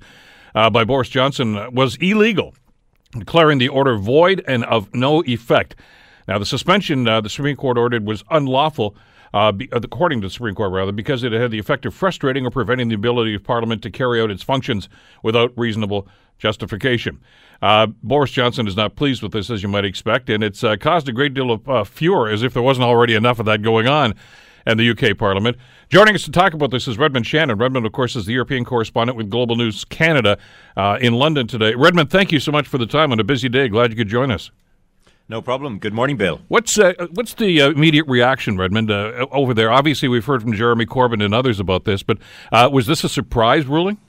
uh, 0.55 0.71
by 0.71 0.85
Boris 0.85 1.09
Johnson 1.09 1.55
uh, 1.55 1.69
was 1.71 1.97
illegal, 1.97 2.55
declaring 3.11 3.59
the 3.59 3.67
order 3.67 3.95
void 3.97 4.43
and 4.47 4.63
of 4.65 4.91
no 4.95 5.21
effect. 5.23 5.75
Now, 6.29 6.37
the 6.37 6.45
suspension 6.45 7.07
uh, 7.07 7.21
the 7.21 7.29
Supreme 7.29 7.55
Court 7.55 7.75
ordered 7.75 8.05
was 8.05 8.23
unlawful, 8.29 8.95
uh, 9.33 9.51
be, 9.51 9.67
uh, 9.71 9.79
according 9.81 10.21
to 10.21 10.27
the 10.27 10.31
Supreme 10.31 10.53
Court, 10.53 10.71
rather, 10.71 10.91
because 10.91 11.23
it 11.23 11.31
had 11.31 11.49
the 11.49 11.57
effect 11.57 11.87
of 11.87 11.95
frustrating 11.95 12.45
or 12.45 12.51
preventing 12.51 12.87
the 12.87 12.93
ability 12.93 13.33
of 13.33 13.43
Parliament 13.43 13.81
to 13.81 13.89
carry 13.89 14.21
out 14.21 14.29
its 14.29 14.43
functions 14.43 14.89
without 15.23 15.51
reasonable 15.57 16.07
justification. 16.37 17.19
Uh, 17.63 17.87
Boris 18.03 18.29
Johnson 18.29 18.67
is 18.67 18.75
not 18.75 18.95
pleased 18.95 19.23
with 19.23 19.31
this, 19.31 19.49
as 19.49 19.63
you 19.63 19.69
might 19.69 19.85
expect, 19.85 20.29
and 20.29 20.43
it's 20.43 20.63
uh, 20.63 20.75
caused 20.77 21.09
a 21.09 21.11
great 21.11 21.33
deal 21.33 21.49
of 21.49 21.67
uh, 21.67 21.83
furor, 21.83 22.29
as 22.29 22.43
if 22.43 22.53
there 22.53 22.61
wasn't 22.61 22.85
already 22.85 23.15
enough 23.15 23.39
of 23.39 23.47
that 23.47 23.63
going 23.63 23.87
on 23.87 24.13
in 24.67 24.77
the 24.77 24.87
UK 24.87 25.17
Parliament. 25.17 25.57
Joining 25.89 26.13
us 26.13 26.25
to 26.25 26.31
talk 26.31 26.53
about 26.53 26.69
this 26.69 26.87
is 26.87 26.99
Redmond 26.99 27.25
Shannon. 27.25 27.57
Redmond, 27.57 27.87
of 27.87 27.91
course, 27.91 28.15
is 28.15 28.27
the 28.27 28.33
European 28.33 28.65
correspondent 28.65 29.17
with 29.17 29.31
Global 29.31 29.55
News 29.55 29.83
Canada 29.83 30.37
uh, 30.77 30.99
in 31.01 31.13
London 31.13 31.47
today. 31.47 31.73
Redmond, 31.73 32.11
thank 32.11 32.31
you 32.31 32.39
so 32.39 32.51
much 32.51 32.67
for 32.67 32.77
the 32.77 32.85
time 32.85 33.11
on 33.11 33.19
a 33.19 33.23
busy 33.23 33.49
day. 33.49 33.67
Glad 33.67 33.89
you 33.89 33.97
could 33.97 34.09
join 34.09 34.29
us. 34.29 34.51
No 35.29 35.43
problem. 35.43 35.77
Good 35.77 35.93
morning, 35.93 36.17
Bill. 36.17 36.41
What's 36.47 36.79
uh, 36.79 36.93
what's 37.13 37.35
the 37.35 37.61
uh, 37.61 37.69
immediate 37.69 38.07
reaction, 38.07 38.57
Redmond, 38.57 38.89
uh, 38.89 39.27
over 39.31 39.53
there? 39.53 39.71
Obviously, 39.71 40.07
we've 40.07 40.25
heard 40.25 40.41
from 40.41 40.53
Jeremy 40.53 40.87
Corbyn 40.87 41.23
and 41.23 41.35
others 41.35 41.59
about 41.59 41.85
this, 41.85 42.01
but 42.01 42.17
uh, 42.51 42.67
was 42.73 42.87
this 42.87 43.03
a 43.03 43.09
surprise 43.09 43.67
ruling? 43.67 43.99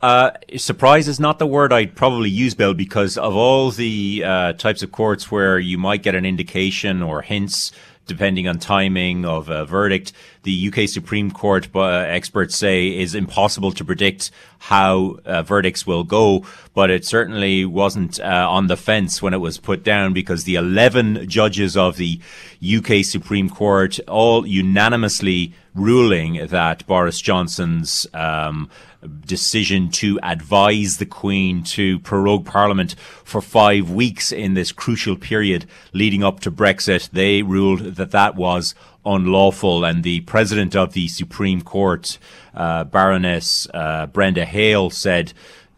Uh, 0.00 0.30
surprise 0.56 1.08
is 1.08 1.18
not 1.18 1.40
the 1.40 1.48
word 1.48 1.72
I'd 1.72 1.96
probably 1.96 2.30
use, 2.30 2.54
Bill, 2.54 2.74
because 2.74 3.18
of 3.18 3.34
all 3.34 3.72
the 3.72 4.22
uh, 4.24 4.52
types 4.52 4.84
of 4.84 4.92
courts 4.92 5.32
where 5.32 5.58
you 5.58 5.78
might 5.78 6.04
get 6.04 6.14
an 6.14 6.24
indication 6.24 7.02
or 7.02 7.22
hints, 7.22 7.72
depending 8.10 8.48
on 8.48 8.58
timing 8.58 9.24
of 9.24 9.48
a 9.48 9.64
verdict, 9.64 10.12
the 10.42 10.68
UK 10.68 10.88
Supreme 10.88 11.30
Court 11.30 11.68
uh, 11.76 11.84
experts 11.84 12.56
say 12.56 12.88
is 12.88 13.14
impossible 13.14 13.70
to 13.70 13.84
predict 13.84 14.32
how 14.58 15.18
uh, 15.24 15.44
verdicts 15.44 15.86
will 15.86 16.02
go. 16.02 16.44
But 16.74 16.90
it 16.90 17.04
certainly 17.04 17.64
wasn't 17.64 18.18
uh, 18.18 18.46
on 18.50 18.66
the 18.66 18.76
fence 18.76 19.22
when 19.22 19.32
it 19.32 19.38
was 19.38 19.58
put 19.58 19.84
down 19.84 20.12
because 20.12 20.42
the 20.42 20.56
11 20.56 21.28
judges 21.28 21.76
of 21.76 21.98
the 21.98 22.20
UK 22.60 23.04
Supreme 23.04 23.48
Court 23.48 24.00
all 24.08 24.44
unanimously 24.44 25.54
ruling 25.72 26.44
that 26.48 26.84
Boris 26.88 27.20
Johnson's 27.20 28.08
um, 28.12 28.68
decision 29.06 29.90
to 29.90 30.18
advise 30.22 30.98
the 30.98 31.06
Queen 31.06 31.62
to 31.62 31.98
prorogue 32.00 32.44
Parliament 32.44 32.94
for 33.24 33.40
five 33.40 33.90
weeks 33.90 34.30
in 34.30 34.54
this 34.54 34.72
crucial 34.72 35.16
period 35.16 35.66
leading 35.92 36.22
up 36.22 36.40
to 36.40 36.50
Brexit. 36.50 37.10
They 37.10 37.42
ruled 37.42 37.80
that 37.96 38.10
that 38.10 38.36
was 38.36 38.74
unlawful, 39.04 39.84
and 39.84 40.02
the 40.02 40.20
President 40.22 40.76
of 40.76 40.92
the 40.92 41.08
Supreme 41.08 41.62
Court, 41.62 42.18
uh, 42.54 42.84
Baroness 42.84 43.66
uh, 43.72 44.06
Brenda 44.06 44.44
Hale, 44.44 44.90
said. 44.90 45.32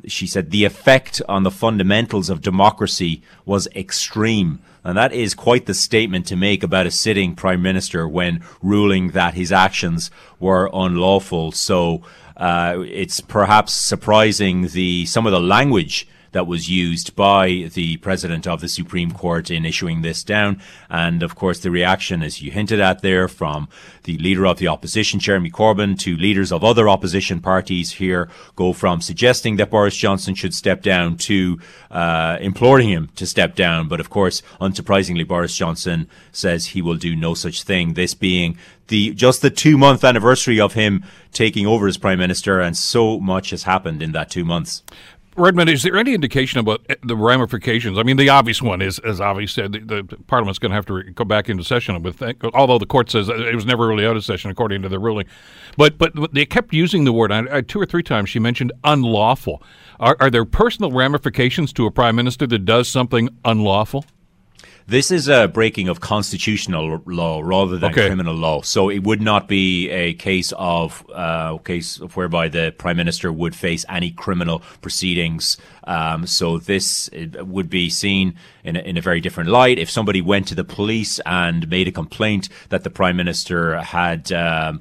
She 0.05 0.27
said 0.27 0.51
the 0.51 0.65
effect 0.65 1.23
on 1.29 1.45
the 1.45 1.51
fundamentals 1.53 2.29
of 2.29 2.41
democracy 2.41 3.23
was 3.45 3.69
extreme. 3.77 4.59
And 4.85 4.99
that 4.99 5.13
is 5.13 5.35
quite 5.35 5.67
the 5.67 5.75
statement 5.75 6.27
to 6.27 6.37
make 6.37 6.65
about 6.65 6.87
a 6.89 6.91
sitting 6.91 7.37
prime 7.37 7.63
minister 7.63 8.09
when 8.09 8.43
ruling 8.61 9.11
that 9.11 9.35
his 9.35 9.53
actions 9.53 10.11
were 10.41 10.69
unlawful. 10.73 11.53
So 11.53 12.03
uh, 12.37 12.83
it's 12.87 13.21
perhaps 13.21 13.73
surprising 13.73 14.69
the 14.69 15.07
some 15.07 15.27
of 15.27 15.33
the 15.33 15.41
language 15.41 16.07
that 16.33 16.47
was 16.47 16.69
used 16.69 17.15
by 17.15 17.71
the 17.75 17.97
president 17.99 18.47
of 18.47 18.61
the 18.61 18.69
Supreme 18.69 19.13
Court 19.13 19.51
in 19.51 19.65
issuing 19.65 20.03
this 20.03 20.25
down. 20.25 20.61
And 20.91 21.23
of 21.23 21.35
course, 21.35 21.61
the 21.61 21.71
reaction, 21.71 22.23
as 22.23 22.43
you 22.43 22.51
hinted 22.51 22.81
at 22.81 23.03
there, 23.03 23.29
from 23.29 23.69
the 24.05 24.19
leader 24.19 24.47
of 24.47 24.59
the 24.59 24.69
opposition, 24.69 25.21
Jeremy 25.21 25.51
Corbyn, 25.51 25.99
to 26.01 26.17
leaders 26.17 26.53
of 26.53 26.65
other 26.65 26.89
opposition 26.89 27.41
parties 27.41 27.93
here 27.93 28.29
go 28.57 28.73
from 28.73 29.01
suggesting 29.01 29.57
that 29.57 29.71
Boris 29.71 29.97
Johnson 29.97 30.35
should 30.35 30.55
step 30.55 30.83
down 30.83 31.17
to 31.19 31.61
uh, 31.91 32.39
imploring 32.41 32.89
him 32.89 33.09
to 33.17 33.27
step 33.27 33.55
down. 33.55 33.89
But 33.89 34.01
of 34.01 34.11
course, 34.11 34.43
unsurprisingly, 34.61 35.27
Boris 35.27 35.57
Johnson 35.57 36.09
says 36.33 36.67
he 36.67 36.83
will 36.83 36.97
do 36.97 37.15
no 37.15 37.35
such 37.35 37.63
thing. 37.63 37.95
This 37.95 38.15
being 38.15 38.59
the 38.89 39.15
just 39.15 39.43
the 39.43 39.51
two 39.51 39.79
month 39.79 40.05
anniversary 40.05 40.61
of 40.61 40.75
him 40.75 41.05
taking 41.33 41.67
over 41.67 41.89
as 41.89 41.97
prime 41.97 42.19
minister, 42.19 42.61
and 42.61 42.77
so 42.77 43.19
much 43.19 43.51
has 43.51 43.63
happened 43.63 44.03
in 44.03 44.13
that 44.13 44.31
two 44.31 44.45
months. 44.45 44.83
Redmond, 45.37 45.71
is 45.71 45.83
there 45.83 45.97
any 45.97 46.13
indication 46.13 46.61
about 46.61 46.85
uh, 46.91 46.95
the 47.03 47.17
ramifications? 47.17 47.99
I 47.99 48.03
mean, 48.03 48.19
the 48.19 48.29
obvious 48.29 48.61
one 48.61 48.83
is, 48.83 48.99
as 48.99 49.21
obvious 49.21 49.53
said, 49.53 49.73
the, 49.73 50.03
the 50.03 50.17
Parliament's 50.27 50.59
going 50.59 50.71
to 50.71 50.75
have 50.75 50.87
to 50.87 51.03
go 51.13 51.25
back 51.25 51.49
into 51.49 51.65
session. 51.65 52.03
With 52.03 52.23
although 52.55 52.79
the 52.79 52.87
court 52.87 53.11
says 53.11 53.29
it 53.29 53.55
was 53.55 53.65
never 53.65 53.87
really 53.87 54.07
out 54.07 54.17
of 54.17 54.25
session 54.25 54.51
according 54.51 54.83
to 54.83 54.89
the 54.89 54.99
ruling, 54.99 55.27
but 55.77 55.97
but 55.97 56.13
they 56.35 56.45
kept 56.45 56.75
using 56.75 57.05
the 57.05 57.13
word 57.13 57.33
I, 57.33 57.45
I, 57.51 57.61
two 57.63 57.81
or 57.81 57.87
three 57.87 58.03
times. 58.03 58.29
She 58.29 58.39
mentioned 58.39 58.73
unlawful. 58.85 59.63
Are, 59.99 60.17
are 60.21 60.31
there 60.31 60.45
personal 60.45 60.91
ramifications 60.91 61.73
to 61.75 61.87
a 61.87 61.91
prime 61.91 62.17
minister 62.17 62.47
that 62.47 62.65
does 62.65 62.89
something 62.89 63.31
unlawful? 63.45 64.05
This 64.87 65.11
is 65.11 65.29
a 65.29 65.49
breaking 65.49 65.89
of 65.89 66.01
constitutional 66.01 67.01
law 67.07 67.41
rather 67.41 67.79
than 67.79 67.93
Okay. 67.93 68.07
criminal 68.07 68.35
law. 68.35 68.63
So 68.63 68.89
it 68.89 69.05
would 69.05 69.21
not 69.21 69.49
be 69.49 69.89
a 69.91 70.15
case 70.15 70.53
of 70.59 71.05
uh, 71.15 71.59
case 71.59 72.01
of 72.01 72.17
whereby 72.17 72.49
the 72.49 72.75
prime 72.77 72.97
minister 72.97 73.33
would 73.33 73.55
face 73.55 73.85
any 73.89 74.11
criminal 74.11 74.61
proceedings. 74.81 75.57
Um, 75.85 76.27
so 76.27 76.59
this 76.59 77.09
would 77.13 77.71
be 77.71 77.91
seen 77.91 78.35
in 78.65 78.77
a, 78.77 78.81
in 78.81 78.97
a 78.97 79.01
very 79.01 79.21
different 79.21 79.51
light. 79.51 79.79
If 79.79 79.91
somebody 79.91 80.21
went 80.21 80.49
to 80.49 80.55
the 80.55 80.65
police 80.65 81.21
and 81.27 81.69
made 81.69 81.89
a 81.89 81.93
complaint 81.93 82.49
that 82.71 82.85
the 82.85 82.91
prime 82.91 83.17
minister 83.17 83.81
had. 83.81 84.33
Um, 84.33 84.81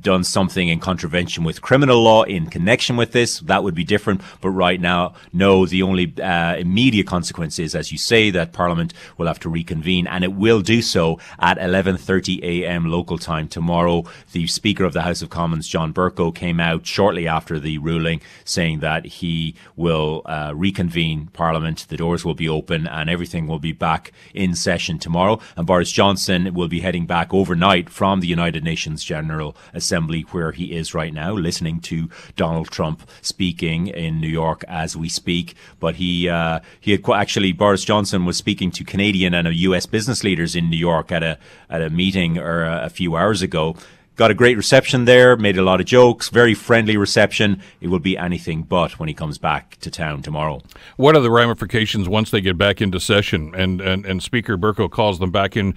done 0.00 0.24
something 0.24 0.68
in 0.68 0.78
contravention 0.78 1.42
with 1.42 1.62
criminal 1.62 2.02
law 2.02 2.22
in 2.22 2.46
connection 2.46 2.96
with 2.96 3.12
this, 3.12 3.40
that 3.40 3.64
would 3.64 3.74
be 3.74 3.84
different. 3.84 4.20
But 4.40 4.50
right 4.50 4.80
now, 4.80 5.14
no, 5.32 5.66
the 5.66 5.82
only 5.82 6.14
uh, 6.22 6.56
immediate 6.56 7.06
consequence 7.06 7.58
is, 7.58 7.74
as 7.74 7.90
you 7.92 7.98
say, 7.98 8.30
that 8.30 8.52
Parliament 8.52 8.92
will 9.16 9.26
have 9.26 9.40
to 9.40 9.48
reconvene, 9.48 10.06
and 10.06 10.22
it 10.22 10.32
will 10.32 10.60
do 10.60 10.82
so 10.82 11.18
at 11.38 11.58
11:30 11.58 12.42
a.m. 12.42 12.86
local 12.90 13.18
time 13.18 13.48
tomorrow. 13.48 14.04
The 14.32 14.46
Speaker 14.46 14.84
of 14.84 14.92
the 14.92 15.02
House 15.02 15.22
of 15.22 15.30
Commons, 15.30 15.68
John 15.68 15.92
Bercow, 15.92 16.34
came 16.34 16.60
out 16.60 16.86
shortly 16.86 17.26
after 17.26 17.58
the 17.58 17.78
ruling, 17.78 18.20
saying 18.44 18.80
that 18.80 19.06
he 19.06 19.54
will 19.74 20.22
uh, 20.26 20.52
reconvene 20.54 21.28
Parliament. 21.32 21.86
The 21.88 21.96
doors 21.96 22.24
will 22.24 22.34
be 22.34 22.48
open, 22.48 22.86
and 22.86 23.10
everything 23.10 23.46
will 23.46 23.58
be 23.58 23.72
back 23.72 24.12
in 24.34 24.54
session 24.54 24.98
tomorrow. 24.98 25.40
And 25.56 25.66
Boris 25.66 25.90
Johnson 25.90 26.54
will 26.54 26.68
be 26.68 26.80
heading 26.80 27.06
back 27.06 27.32
overnight 27.32 27.90
from 27.90 28.20
the 28.20 28.26
United 28.26 28.62
Nations 28.64 29.02
General 29.04 29.56
Assembly, 29.76 30.22
where 30.32 30.52
he 30.52 30.72
is 30.72 30.94
right 30.94 31.12
now, 31.12 31.32
listening 31.32 31.80
to 31.82 32.08
Donald 32.34 32.70
Trump 32.70 33.08
speaking 33.22 33.86
in 33.88 34.20
New 34.20 34.28
York 34.28 34.64
as 34.66 34.96
we 34.96 35.08
speak. 35.08 35.54
But 35.78 35.96
he 35.96 36.28
uh, 36.28 36.60
he 36.80 36.92
had 36.92 37.08
actually 37.10 37.52
Boris 37.52 37.84
Johnson 37.84 38.24
was 38.24 38.36
speaking 38.36 38.70
to 38.72 38.84
Canadian 38.84 39.34
and 39.34 39.54
U.S. 39.54 39.86
business 39.86 40.24
leaders 40.24 40.56
in 40.56 40.70
New 40.70 40.76
York 40.76 41.12
at 41.12 41.22
a 41.22 41.38
at 41.70 41.82
a 41.82 41.90
meeting 41.90 42.38
or 42.38 42.64
a, 42.64 42.86
a 42.86 42.88
few 42.88 43.16
hours 43.16 43.42
ago. 43.42 43.76
Got 44.16 44.30
a 44.30 44.34
great 44.34 44.56
reception 44.56 45.04
there, 45.04 45.36
made 45.36 45.58
a 45.58 45.62
lot 45.62 45.78
of 45.78 45.84
jokes, 45.84 46.30
very 46.30 46.54
friendly 46.54 46.96
reception. 46.96 47.60
It 47.82 47.88
will 47.88 47.98
be 47.98 48.16
anything 48.16 48.62
but 48.62 48.98
when 48.98 49.10
he 49.10 49.14
comes 49.14 49.36
back 49.36 49.76
to 49.80 49.90
town 49.90 50.22
tomorrow. 50.22 50.62
What 50.96 51.14
are 51.16 51.20
the 51.20 51.30
ramifications 51.30 52.08
once 52.08 52.30
they 52.30 52.40
get 52.40 52.56
back 52.56 52.80
into 52.80 52.98
session 52.98 53.54
and, 53.54 53.78
and, 53.82 54.06
and 54.06 54.22
Speaker 54.22 54.56
Bercow 54.56 54.90
calls 54.90 55.18
them 55.18 55.30
back 55.30 55.54
in? 55.54 55.74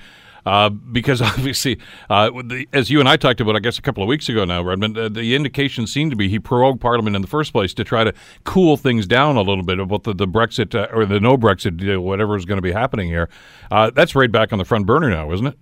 Uh, 0.49 0.67
because 0.69 1.21
obviously, 1.33 1.77
uh, 2.09 2.31
the, 2.43 2.67
as 2.73 2.89
you 2.89 2.99
and 2.99 3.07
I 3.07 3.17
talked 3.17 3.39
about, 3.39 3.55
I 3.55 3.59
guess 3.59 3.77
a 3.77 3.83
couple 3.83 4.01
of 4.01 4.09
weeks 4.09 4.27
ago 4.29 4.45
now, 4.45 4.63
Redmond, 4.63 4.97
uh, 4.97 5.07
the 5.07 5.35
indications 5.35 5.93
seem 5.93 6.09
to 6.09 6.15
be 6.15 6.27
he 6.27 6.39
prorogued 6.39 6.81
Parliament 6.81 7.15
in 7.15 7.21
the 7.21 7.27
first 7.27 7.51
place 7.51 7.71
to 7.75 7.83
try 7.83 8.03
to 8.03 8.15
cool 8.45 8.75
things 8.75 9.05
down 9.05 9.35
a 9.35 9.43
little 9.43 9.63
bit 9.63 9.79
about 9.79 10.05
the, 10.05 10.13
the 10.15 10.27
Brexit 10.27 10.73
uh, 10.73 10.87
or 10.91 11.05
the 11.05 11.19
no 11.19 11.37
Brexit 11.37 11.77
deal, 11.77 12.01
whatever 12.01 12.35
is 12.35 12.45
going 12.45 12.57
to 12.57 12.63
be 12.63 12.71
happening 12.71 13.09
here. 13.09 13.29
Uh, 13.69 13.91
that's 13.91 14.15
right 14.15 14.31
back 14.31 14.51
on 14.51 14.57
the 14.57 14.65
front 14.65 14.87
burner 14.87 15.11
now, 15.11 15.31
isn't 15.31 15.45
it? 15.45 15.57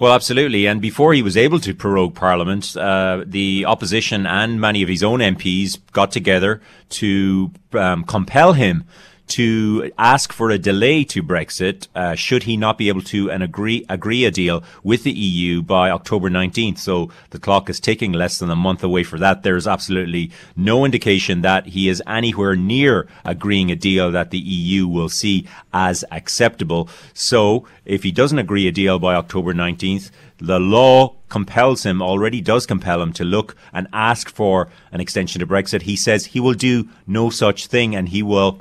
Well, 0.00 0.12
absolutely. 0.12 0.66
And 0.66 0.80
before 0.80 1.14
he 1.14 1.22
was 1.22 1.36
able 1.36 1.60
to 1.60 1.72
prorogue 1.72 2.16
Parliament, 2.16 2.76
uh, 2.76 3.22
the 3.24 3.66
opposition 3.66 4.26
and 4.26 4.60
many 4.60 4.82
of 4.82 4.88
his 4.88 5.04
own 5.04 5.20
MPs 5.20 5.78
got 5.92 6.10
together 6.10 6.60
to 6.90 7.52
um, 7.72 8.02
compel 8.02 8.54
him 8.54 8.84
to 9.28 9.90
ask 9.98 10.32
for 10.32 10.50
a 10.50 10.58
delay 10.58 11.04
to 11.04 11.22
Brexit 11.22 11.88
uh, 11.94 12.14
should 12.14 12.44
he 12.44 12.56
not 12.56 12.78
be 12.78 12.88
able 12.88 13.02
to 13.02 13.30
agree 13.30 13.84
agree 13.88 14.24
a 14.24 14.30
deal 14.30 14.62
with 14.82 15.04
the 15.04 15.12
EU 15.12 15.62
by 15.62 15.90
October 15.90 16.30
19th. 16.30 16.78
So 16.78 17.10
the 17.30 17.38
clock 17.38 17.68
is 17.70 17.80
ticking 17.80 18.12
less 18.12 18.38
than 18.38 18.50
a 18.50 18.56
month 18.56 18.82
away 18.82 19.02
for 19.02 19.18
that. 19.18 19.42
There's 19.42 19.66
absolutely 19.66 20.30
no 20.56 20.84
indication 20.84 21.42
that 21.42 21.66
he 21.66 21.88
is 21.88 22.02
anywhere 22.06 22.56
near 22.56 23.06
agreeing 23.24 23.70
a 23.70 23.76
deal 23.76 24.10
that 24.10 24.30
the 24.30 24.38
EU 24.38 24.86
will 24.86 25.08
see 25.08 25.46
as 25.72 26.04
acceptable. 26.10 26.88
So 27.14 27.66
if 27.84 28.02
he 28.02 28.12
doesn't 28.12 28.38
agree 28.38 28.66
a 28.66 28.72
deal 28.72 28.98
by 28.98 29.14
October 29.14 29.54
19th, 29.54 30.10
the 30.38 30.60
law 30.60 31.16
compels 31.28 31.84
him, 31.84 32.00
already 32.00 32.40
does 32.40 32.64
compel 32.66 33.02
him 33.02 33.12
to 33.14 33.24
look 33.24 33.56
and 33.72 33.88
ask 33.92 34.28
for 34.30 34.68
an 34.92 35.00
extension 35.00 35.40
to 35.40 35.46
Brexit. 35.46 35.82
He 35.82 35.96
says 35.96 36.26
he 36.26 36.40
will 36.40 36.54
do 36.54 36.88
no 37.06 37.28
such 37.28 37.66
thing 37.66 37.94
and 37.94 38.08
he 38.08 38.22
will 38.22 38.60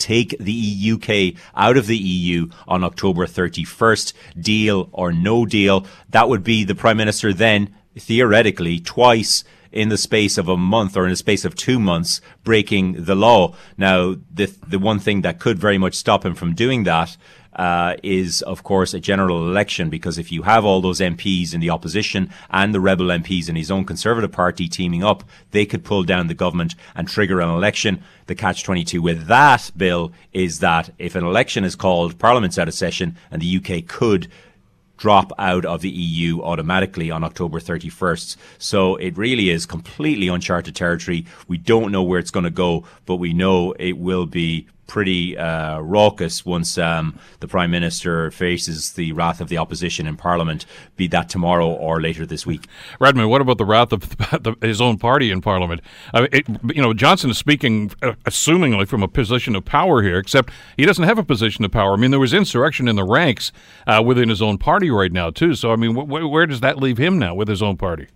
take 0.00 0.36
the 0.38 0.92
UK 0.92 1.40
out 1.54 1.76
of 1.76 1.86
the 1.86 1.96
EU 1.96 2.48
on 2.66 2.82
October 2.82 3.26
31st, 3.26 4.12
deal 4.40 4.88
or 4.92 5.12
no 5.12 5.46
deal. 5.46 5.86
That 6.08 6.28
would 6.28 6.42
be 6.42 6.64
the 6.64 6.74
Prime 6.74 6.96
Minister 6.96 7.32
then, 7.32 7.74
theoretically, 7.96 8.80
twice 8.80 9.44
in 9.72 9.88
the 9.88 9.98
space 9.98 10.36
of 10.36 10.48
a 10.48 10.56
month 10.56 10.96
or 10.96 11.04
in 11.04 11.10
the 11.10 11.16
space 11.16 11.44
of 11.44 11.54
two 11.54 11.78
months 11.78 12.20
breaking 12.42 13.04
the 13.04 13.14
law. 13.14 13.54
Now, 13.76 14.16
the, 14.32 14.52
the 14.66 14.78
one 14.78 14.98
thing 14.98 15.20
that 15.22 15.38
could 15.38 15.58
very 15.58 15.78
much 15.78 15.94
stop 15.94 16.24
him 16.24 16.34
from 16.34 16.54
doing 16.54 16.84
that 16.84 17.16
uh, 17.60 17.94
is, 18.02 18.40
of 18.40 18.62
course, 18.62 18.94
a 18.94 18.98
general 18.98 19.46
election 19.46 19.90
because 19.90 20.16
if 20.16 20.32
you 20.32 20.44
have 20.44 20.64
all 20.64 20.80
those 20.80 20.98
MPs 20.98 21.52
in 21.52 21.60
the 21.60 21.68
opposition 21.68 22.30
and 22.48 22.74
the 22.74 22.80
rebel 22.80 23.08
MPs 23.08 23.50
in 23.50 23.54
his 23.54 23.70
own 23.70 23.84
Conservative 23.84 24.32
Party 24.32 24.66
teaming 24.66 25.04
up, 25.04 25.24
they 25.50 25.66
could 25.66 25.84
pull 25.84 26.02
down 26.02 26.28
the 26.28 26.34
government 26.34 26.74
and 26.94 27.06
trigger 27.06 27.38
an 27.42 27.50
election. 27.50 28.02
The 28.28 28.34
catch 28.34 28.64
22 28.64 29.02
with 29.02 29.26
that 29.26 29.70
bill 29.76 30.10
is 30.32 30.60
that 30.60 30.88
if 30.98 31.14
an 31.14 31.22
election 31.22 31.62
is 31.64 31.76
called, 31.76 32.18
Parliament's 32.18 32.58
out 32.58 32.66
of 32.68 32.72
session, 32.72 33.18
and 33.30 33.42
the 33.42 33.56
UK 33.58 33.86
could 33.86 34.28
drop 34.96 35.30
out 35.38 35.66
of 35.66 35.82
the 35.82 35.90
EU 35.90 36.40
automatically 36.40 37.10
on 37.10 37.22
October 37.22 37.60
31st. 37.60 38.38
So 38.56 38.96
it 38.96 39.18
really 39.18 39.50
is 39.50 39.66
completely 39.66 40.28
uncharted 40.28 40.74
territory. 40.74 41.26
We 41.46 41.58
don't 41.58 41.92
know 41.92 42.02
where 42.02 42.18
it's 42.18 42.30
going 42.30 42.44
to 42.44 42.50
go, 42.50 42.84
but 43.04 43.16
we 43.16 43.34
know 43.34 43.72
it 43.72 43.98
will 43.98 44.24
be 44.24 44.66
pretty 44.90 45.38
uh, 45.38 45.78
raucous 45.78 46.44
once 46.44 46.76
um, 46.76 47.16
the 47.38 47.46
Prime 47.46 47.70
Minister 47.70 48.32
faces 48.32 48.92
the 48.94 49.12
wrath 49.12 49.40
of 49.40 49.48
the 49.48 49.56
opposition 49.56 50.04
in 50.04 50.16
Parliament, 50.16 50.66
be 50.96 51.06
that 51.06 51.28
tomorrow 51.28 51.68
or 51.68 52.00
later 52.00 52.26
this 52.26 52.44
week. 52.44 52.66
Redmond, 52.98 53.30
what 53.30 53.40
about 53.40 53.58
the 53.58 53.64
wrath 53.64 53.92
of 53.92 54.00
the, 54.42 54.56
his 54.60 54.80
own 54.80 54.98
party 54.98 55.30
in 55.30 55.40
Parliament? 55.40 55.80
Uh, 56.12 56.26
it, 56.32 56.44
you 56.74 56.82
know, 56.82 56.92
Johnson 56.92 57.30
is 57.30 57.38
speaking 57.38 57.92
uh, 58.02 58.14
assumingly 58.24 58.86
from 58.86 59.04
a 59.04 59.08
position 59.08 59.54
of 59.54 59.64
power 59.64 60.02
here, 60.02 60.18
except 60.18 60.52
he 60.76 60.84
doesn't 60.84 61.04
have 61.04 61.18
a 61.18 61.24
position 61.24 61.64
of 61.64 61.70
power. 61.70 61.92
I 61.92 61.96
mean, 61.96 62.10
there 62.10 62.18
was 62.18 62.34
insurrection 62.34 62.88
in 62.88 62.96
the 62.96 63.04
ranks 63.04 63.52
uh, 63.86 64.02
within 64.04 64.28
his 64.28 64.42
own 64.42 64.58
party 64.58 64.90
right 64.90 65.12
now, 65.12 65.30
too. 65.30 65.54
So, 65.54 65.72
I 65.72 65.76
mean, 65.76 65.94
wh- 65.94 66.30
where 66.30 66.46
does 66.46 66.60
that 66.60 66.78
leave 66.78 66.98
him 66.98 67.16
now 67.16 67.32
with 67.36 67.46
his 67.46 67.62
own 67.62 67.76
party? 67.76 68.08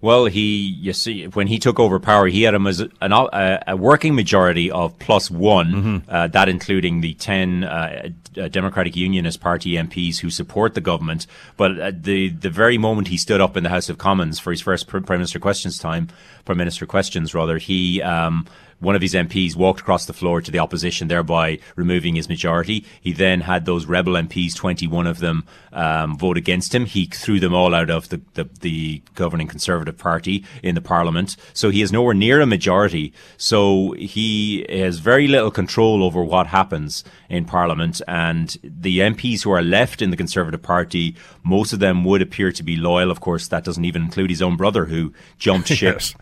Well, 0.00 0.26
he, 0.26 0.76
you 0.80 0.92
see, 0.92 1.24
when 1.26 1.46
he 1.46 1.58
took 1.58 1.80
over 1.80 1.98
power, 1.98 2.26
he 2.26 2.42
had 2.42 2.54
a, 2.54 2.90
an, 3.00 3.12
a, 3.12 3.62
a 3.68 3.76
working 3.76 4.14
majority 4.14 4.70
of 4.70 4.98
plus 4.98 5.30
one, 5.30 5.72
mm-hmm. 5.72 5.96
uh, 6.08 6.28
that 6.28 6.48
including 6.48 7.00
the 7.00 7.14
10 7.14 7.64
uh, 7.64 8.08
uh, 8.36 8.48
Democratic 8.48 8.96
Unionist 8.96 9.40
Party 9.40 9.72
MPs 9.72 10.18
who 10.18 10.30
support 10.30 10.74
the 10.74 10.80
government. 10.80 11.26
But 11.56 11.78
at 11.78 12.02
the, 12.02 12.28
the 12.28 12.50
very 12.50 12.78
moment 12.78 13.08
he 13.08 13.16
stood 13.16 13.40
up 13.40 13.56
in 13.56 13.62
the 13.62 13.70
House 13.70 13.88
of 13.88 13.98
Commons 13.98 14.38
for 14.38 14.50
his 14.50 14.60
first 14.60 14.86
Prime 14.86 15.04
Minister 15.08 15.38
questions 15.38 15.78
time, 15.78 16.08
Prime 16.44 16.58
Minister 16.58 16.86
questions 16.86 17.34
rather, 17.34 17.58
he, 17.58 18.02
um, 18.02 18.46
one 18.78 18.94
of 18.94 19.02
his 19.02 19.14
MPs 19.14 19.56
walked 19.56 19.80
across 19.80 20.06
the 20.06 20.12
floor 20.12 20.40
to 20.40 20.50
the 20.50 20.58
opposition, 20.58 21.08
thereby 21.08 21.58
removing 21.76 22.14
his 22.14 22.28
majority. 22.28 22.84
He 23.00 23.12
then 23.12 23.42
had 23.42 23.64
those 23.64 23.86
rebel 23.86 24.14
MPs, 24.14 24.54
21 24.54 25.06
of 25.06 25.18
them, 25.18 25.44
um, 25.72 26.18
vote 26.18 26.36
against 26.36 26.74
him. 26.74 26.84
He 26.84 27.06
threw 27.06 27.40
them 27.40 27.54
all 27.54 27.74
out 27.74 27.90
of 27.90 28.08
the, 28.10 28.20
the, 28.34 28.48
the, 28.60 29.02
governing 29.14 29.46
Conservative 29.48 29.96
Party 29.96 30.44
in 30.62 30.74
the 30.74 30.80
Parliament. 30.80 31.36
So 31.54 31.70
he 31.70 31.82
is 31.82 31.92
nowhere 31.92 32.14
near 32.14 32.40
a 32.40 32.46
majority. 32.46 33.12
So 33.36 33.92
he 33.92 34.66
has 34.68 34.98
very 34.98 35.26
little 35.26 35.50
control 35.50 36.02
over 36.02 36.22
what 36.22 36.48
happens 36.48 37.02
in 37.28 37.44
Parliament. 37.46 38.02
And 38.06 38.56
the 38.62 38.98
MPs 38.98 39.42
who 39.42 39.50
are 39.52 39.62
left 39.62 40.02
in 40.02 40.10
the 40.10 40.16
Conservative 40.16 40.62
Party, 40.62 41.16
most 41.42 41.72
of 41.72 41.78
them 41.78 42.04
would 42.04 42.20
appear 42.22 42.52
to 42.52 42.62
be 42.62 42.76
loyal. 42.76 43.10
Of 43.10 43.20
course, 43.20 43.48
that 43.48 43.64
doesn't 43.64 43.84
even 43.84 44.02
include 44.02 44.30
his 44.30 44.42
own 44.42 44.56
brother 44.56 44.86
who 44.86 45.14
jumped 45.38 45.68
ship. 45.72 45.96
yes 45.96 46.14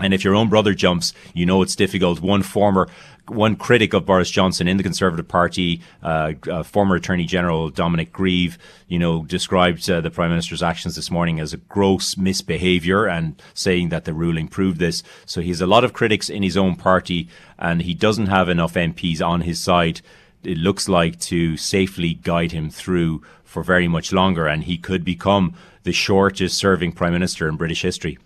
and 0.00 0.14
if 0.14 0.24
your 0.24 0.34
own 0.34 0.48
brother 0.48 0.74
jumps, 0.74 1.12
you 1.34 1.44
know 1.44 1.60
it's 1.62 1.76
difficult. 1.76 2.20
One 2.20 2.42
former, 2.42 2.88
one 3.28 3.56
critic 3.56 3.92
of 3.92 4.06
Boris 4.06 4.30
Johnson 4.30 4.66
in 4.66 4.78
the 4.78 4.82
Conservative 4.82 5.28
Party, 5.28 5.82
uh, 6.02 6.32
uh, 6.50 6.62
former 6.62 6.96
Attorney 6.96 7.26
General 7.26 7.68
Dominic 7.68 8.12
Grieve, 8.12 8.56
you 8.88 8.98
know, 8.98 9.24
described 9.24 9.88
uh, 9.90 10.00
the 10.00 10.10
Prime 10.10 10.30
Minister's 10.30 10.62
actions 10.62 10.96
this 10.96 11.10
morning 11.10 11.40
as 11.40 11.52
a 11.52 11.58
gross 11.58 12.16
misbehaviour 12.16 13.06
and 13.06 13.40
saying 13.52 13.90
that 13.90 14.06
the 14.06 14.14
ruling 14.14 14.48
proved 14.48 14.78
this. 14.78 15.02
So 15.26 15.42
he 15.42 15.48
has 15.48 15.60
a 15.60 15.66
lot 15.66 15.84
of 15.84 15.92
critics 15.92 16.30
in 16.30 16.42
his 16.42 16.56
own 16.56 16.76
party, 16.76 17.28
and 17.58 17.82
he 17.82 17.92
doesn't 17.92 18.26
have 18.26 18.48
enough 18.48 18.74
MPs 18.74 19.20
on 19.20 19.42
his 19.42 19.60
side. 19.60 20.00
It 20.42 20.56
looks 20.56 20.88
like 20.88 21.20
to 21.20 21.56
safely 21.56 22.14
guide 22.14 22.52
him 22.52 22.70
through 22.70 23.22
for 23.44 23.62
very 23.62 23.88
much 23.88 24.12
longer, 24.12 24.46
and 24.46 24.64
he 24.64 24.78
could 24.78 25.04
become 25.04 25.54
the 25.82 25.92
shortest 25.92 26.56
serving 26.56 26.92
Prime 26.92 27.12
Minister 27.12 27.48
in 27.48 27.56
British 27.56 27.82
history. 27.82 28.18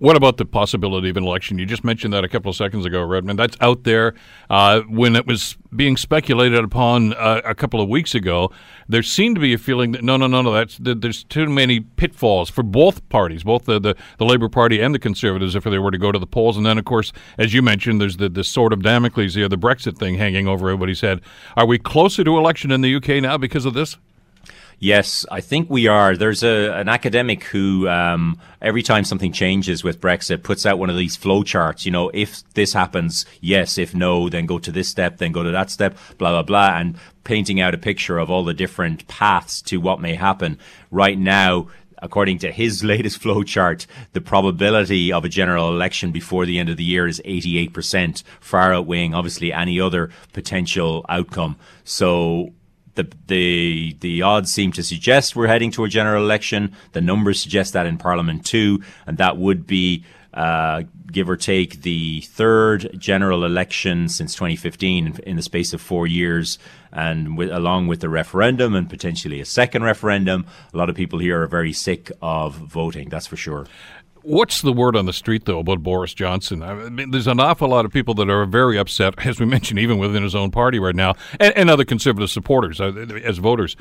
What 0.00 0.16
about 0.16 0.38
the 0.38 0.46
possibility 0.46 1.10
of 1.10 1.18
an 1.18 1.24
election? 1.24 1.58
You 1.58 1.66
just 1.66 1.84
mentioned 1.84 2.14
that 2.14 2.24
a 2.24 2.28
couple 2.28 2.48
of 2.48 2.56
seconds 2.56 2.86
ago, 2.86 3.02
Redmond. 3.04 3.38
That's 3.38 3.54
out 3.60 3.84
there. 3.84 4.14
Uh, 4.48 4.80
when 4.88 5.14
it 5.14 5.26
was 5.26 5.58
being 5.76 5.98
speculated 5.98 6.64
upon 6.64 7.12
uh, 7.12 7.42
a 7.44 7.54
couple 7.54 7.82
of 7.82 7.88
weeks 7.90 8.14
ago, 8.14 8.50
there 8.88 9.02
seemed 9.02 9.36
to 9.36 9.42
be 9.42 9.52
a 9.52 9.58
feeling 9.58 9.92
that 9.92 10.02
no, 10.02 10.16
no, 10.16 10.26
no, 10.26 10.40
no. 10.40 10.54
That's 10.54 10.78
that 10.78 11.02
there's 11.02 11.24
too 11.24 11.50
many 11.50 11.80
pitfalls 11.80 12.48
for 12.48 12.62
both 12.62 13.06
parties, 13.10 13.42
both 13.42 13.66
the, 13.66 13.78
the, 13.78 13.94
the 14.16 14.24
Labour 14.24 14.48
Party 14.48 14.80
and 14.80 14.94
the 14.94 14.98
Conservatives, 14.98 15.54
if 15.54 15.64
they 15.64 15.78
were 15.78 15.90
to 15.90 15.98
go 15.98 16.10
to 16.10 16.18
the 16.18 16.26
polls. 16.26 16.56
And 16.56 16.64
then, 16.64 16.78
of 16.78 16.86
course, 16.86 17.12
as 17.36 17.52
you 17.52 17.60
mentioned, 17.60 18.00
there's 18.00 18.16
the 18.16 18.30
the 18.30 18.42
sword 18.42 18.72
of 18.72 18.82
Damocles 18.82 19.34
here, 19.34 19.50
the 19.50 19.58
Brexit 19.58 19.98
thing 19.98 20.14
hanging 20.14 20.48
over 20.48 20.70
everybody's 20.70 21.02
head. 21.02 21.20
Are 21.58 21.66
we 21.66 21.78
closer 21.78 22.24
to 22.24 22.38
election 22.38 22.70
in 22.70 22.80
the 22.80 22.94
UK 22.94 23.22
now 23.22 23.36
because 23.36 23.66
of 23.66 23.74
this? 23.74 23.98
Yes, 24.82 25.26
I 25.30 25.42
think 25.42 25.68
we 25.68 25.88
are. 25.88 26.16
There's 26.16 26.42
a 26.42 26.72
an 26.72 26.88
academic 26.88 27.44
who 27.44 27.86
um, 27.86 28.40
every 28.62 28.82
time 28.82 29.04
something 29.04 29.30
changes 29.30 29.84
with 29.84 30.00
Brexit 30.00 30.42
puts 30.42 30.64
out 30.64 30.78
one 30.78 30.88
of 30.88 30.96
these 30.96 31.16
flow 31.16 31.42
charts. 31.42 31.84
You 31.84 31.92
know, 31.92 32.10
if 32.14 32.42
this 32.54 32.72
happens, 32.72 33.26
yes. 33.42 33.76
If 33.76 33.94
no, 33.94 34.30
then 34.30 34.46
go 34.46 34.58
to 34.58 34.72
this 34.72 34.88
step, 34.88 35.18
then 35.18 35.32
go 35.32 35.42
to 35.42 35.50
that 35.50 35.70
step. 35.70 35.98
Blah 36.16 36.30
blah 36.30 36.42
blah, 36.44 36.78
and 36.78 36.96
painting 37.24 37.60
out 37.60 37.74
a 37.74 37.78
picture 37.78 38.16
of 38.16 38.30
all 38.30 38.42
the 38.42 38.54
different 38.54 39.06
paths 39.06 39.60
to 39.62 39.76
what 39.76 40.00
may 40.00 40.14
happen. 40.14 40.58
Right 40.90 41.18
now, 41.18 41.68
according 41.98 42.38
to 42.38 42.50
his 42.50 42.82
latest 42.92 43.20
flow 43.20 43.42
chart, 43.42 43.86
the 44.14 44.22
probability 44.22 45.12
of 45.12 45.26
a 45.26 45.28
general 45.28 45.68
election 45.68 46.10
before 46.10 46.46
the 46.46 46.58
end 46.58 46.70
of 46.70 46.78
the 46.78 46.84
year 46.84 47.06
is 47.06 47.20
88%, 47.26 48.22
far 48.40 48.72
outweighing 48.72 49.12
obviously 49.12 49.52
any 49.52 49.78
other 49.78 50.08
potential 50.32 51.04
outcome. 51.10 51.56
So 51.84 52.54
the 52.94 53.10
the 53.26 53.96
the 54.00 54.22
odds 54.22 54.52
seem 54.52 54.72
to 54.72 54.82
suggest 54.82 55.36
we're 55.36 55.46
heading 55.46 55.70
to 55.72 55.84
a 55.84 55.88
general 55.88 56.22
election. 56.22 56.72
The 56.92 57.00
numbers 57.00 57.40
suggest 57.40 57.72
that 57.72 57.86
in 57.86 57.98
Parliament 57.98 58.44
too, 58.44 58.82
and 59.06 59.18
that 59.18 59.36
would 59.36 59.66
be 59.66 60.04
uh, 60.32 60.82
give 61.10 61.28
or 61.28 61.36
take 61.36 61.82
the 61.82 62.20
third 62.20 62.90
general 62.96 63.44
election 63.44 64.08
since 64.08 64.34
2015 64.34 65.18
in, 65.26 65.36
the 65.36 65.42
space 65.42 65.72
of 65.72 65.80
four 65.80 66.06
years, 66.06 66.58
and 66.92 67.36
with, 67.36 67.50
along 67.50 67.88
with 67.88 68.00
the 68.00 68.08
referendum 68.08 68.76
and 68.76 68.88
potentially 68.88 69.40
a 69.40 69.44
second 69.44 69.82
referendum, 69.82 70.46
a 70.72 70.76
lot 70.76 70.88
of 70.88 70.94
people 70.94 71.18
here 71.18 71.42
are 71.42 71.48
very 71.48 71.72
sick 71.72 72.12
of 72.22 72.54
voting. 72.54 73.08
That's 73.08 73.26
for 73.26 73.36
sure. 73.36 73.66
What's 74.22 74.62
the 74.62 74.72
word 74.72 74.96
on 74.96 75.06
the 75.06 75.12
street, 75.12 75.44
though, 75.44 75.60
about 75.60 75.82
Boris 75.82 76.14
Johnson? 76.14 76.62
I 76.62 76.74
mean, 76.74 77.10
there's 77.10 77.26
an 77.26 77.40
awful 77.40 77.68
lot 77.68 77.84
of 77.84 77.92
people 77.92 78.14
that 78.14 78.28
are 78.28 78.44
very 78.44 78.78
upset, 78.78 79.14
as 79.26 79.40
we 79.40 79.46
mentioned, 79.56 79.78
even 79.78 79.98
within 79.98 80.22
his 80.22 80.34
own 80.34 80.50
party 80.50 80.78
right 80.78 80.94
now, 80.94 81.14
and, 81.38 81.56
and 81.56 81.70
other 81.70 81.84
conservative 81.84 82.30
supporters 82.30 82.80
uh, 82.80 82.92
as 83.24 83.38
voters. 83.38 83.76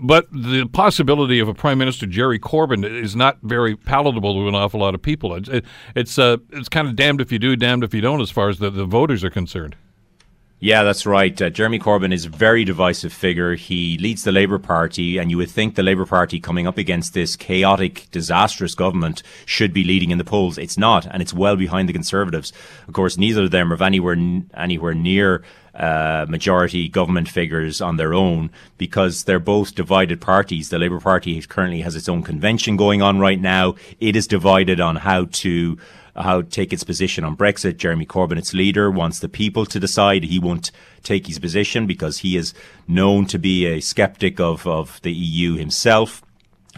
But 0.00 0.26
the 0.32 0.66
possibility 0.66 1.38
of 1.38 1.48
a 1.48 1.54
Prime 1.54 1.78
Minister 1.78 2.06
Jerry 2.06 2.40
Corbyn 2.40 2.84
is 2.84 3.14
not 3.14 3.38
very 3.42 3.76
palatable 3.76 4.34
to 4.34 4.48
an 4.48 4.54
awful 4.54 4.80
lot 4.80 4.94
of 4.94 5.02
people. 5.02 5.34
It's 5.34 5.48
it, 5.48 5.64
it's 5.94 6.18
uh, 6.18 6.38
it's 6.50 6.68
kind 6.68 6.88
of 6.88 6.96
damned 6.96 7.20
if 7.20 7.30
you 7.30 7.38
do, 7.38 7.54
damned 7.54 7.84
if 7.84 7.94
you 7.94 8.00
don't, 8.00 8.20
as 8.20 8.30
far 8.30 8.48
as 8.48 8.58
the, 8.58 8.70
the 8.70 8.84
voters 8.84 9.22
are 9.22 9.30
concerned. 9.30 9.76
Yeah, 10.58 10.84
that's 10.84 11.04
right. 11.04 11.40
Uh, 11.40 11.50
Jeremy 11.50 11.78
Corbyn 11.78 12.14
is 12.14 12.24
a 12.24 12.30
very 12.30 12.64
divisive 12.64 13.12
figure. 13.12 13.56
He 13.56 13.98
leads 13.98 14.24
the 14.24 14.32
Labour 14.32 14.58
Party, 14.58 15.18
and 15.18 15.30
you 15.30 15.36
would 15.36 15.50
think 15.50 15.74
the 15.74 15.82
Labour 15.82 16.06
Party 16.06 16.40
coming 16.40 16.66
up 16.66 16.78
against 16.78 17.12
this 17.12 17.36
chaotic, 17.36 18.06
disastrous 18.10 18.74
government 18.74 19.22
should 19.44 19.74
be 19.74 19.84
leading 19.84 20.10
in 20.10 20.16
the 20.16 20.24
polls. 20.24 20.56
It's 20.56 20.78
not, 20.78 21.04
and 21.04 21.20
it's 21.20 21.34
well 21.34 21.56
behind 21.56 21.90
the 21.90 21.92
Conservatives. 21.92 22.54
Of 22.88 22.94
course, 22.94 23.18
neither 23.18 23.44
of 23.44 23.50
them 23.50 23.70
are 23.70 23.82
anywhere 23.82 24.16
anywhere 24.54 24.94
near 24.94 25.44
uh, 25.74 26.24
majority 26.26 26.88
government 26.88 27.28
figures 27.28 27.82
on 27.82 27.98
their 27.98 28.14
own 28.14 28.50
because 28.78 29.24
they're 29.24 29.38
both 29.38 29.74
divided 29.74 30.22
parties. 30.22 30.70
The 30.70 30.78
Labour 30.78 31.00
Party 31.00 31.38
currently 31.42 31.82
has 31.82 31.96
its 31.96 32.08
own 32.08 32.22
convention 32.22 32.78
going 32.78 33.02
on 33.02 33.18
right 33.18 33.40
now. 33.40 33.74
It 34.00 34.16
is 34.16 34.26
divided 34.26 34.80
on 34.80 34.96
how 34.96 35.26
to 35.26 35.76
how 36.16 36.42
take 36.42 36.72
its 36.72 36.84
position 36.84 37.24
on 37.24 37.36
Brexit. 37.36 37.76
Jeremy 37.76 38.06
Corbyn, 38.06 38.38
its 38.38 38.54
leader, 38.54 38.90
wants 38.90 39.18
the 39.18 39.28
people 39.28 39.66
to 39.66 39.80
decide. 39.80 40.24
He 40.24 40.38
won't 40.38 40.70
take 41.02 41.26
his 41.26 41.38
position 41.38 41.86
because 41.86 42.18
he 42.18 42.36
is 42.36 42.54
known 42.88 43.26
to 43.26 43.38
be 43.38 43.66
a 43.66 43.80
skeptic 43.80 44.40
of, 44.40 44.66
of 44.66 45.00
the 45.02 45.12
EU 45.12 45.56
himself. 45.56 46.22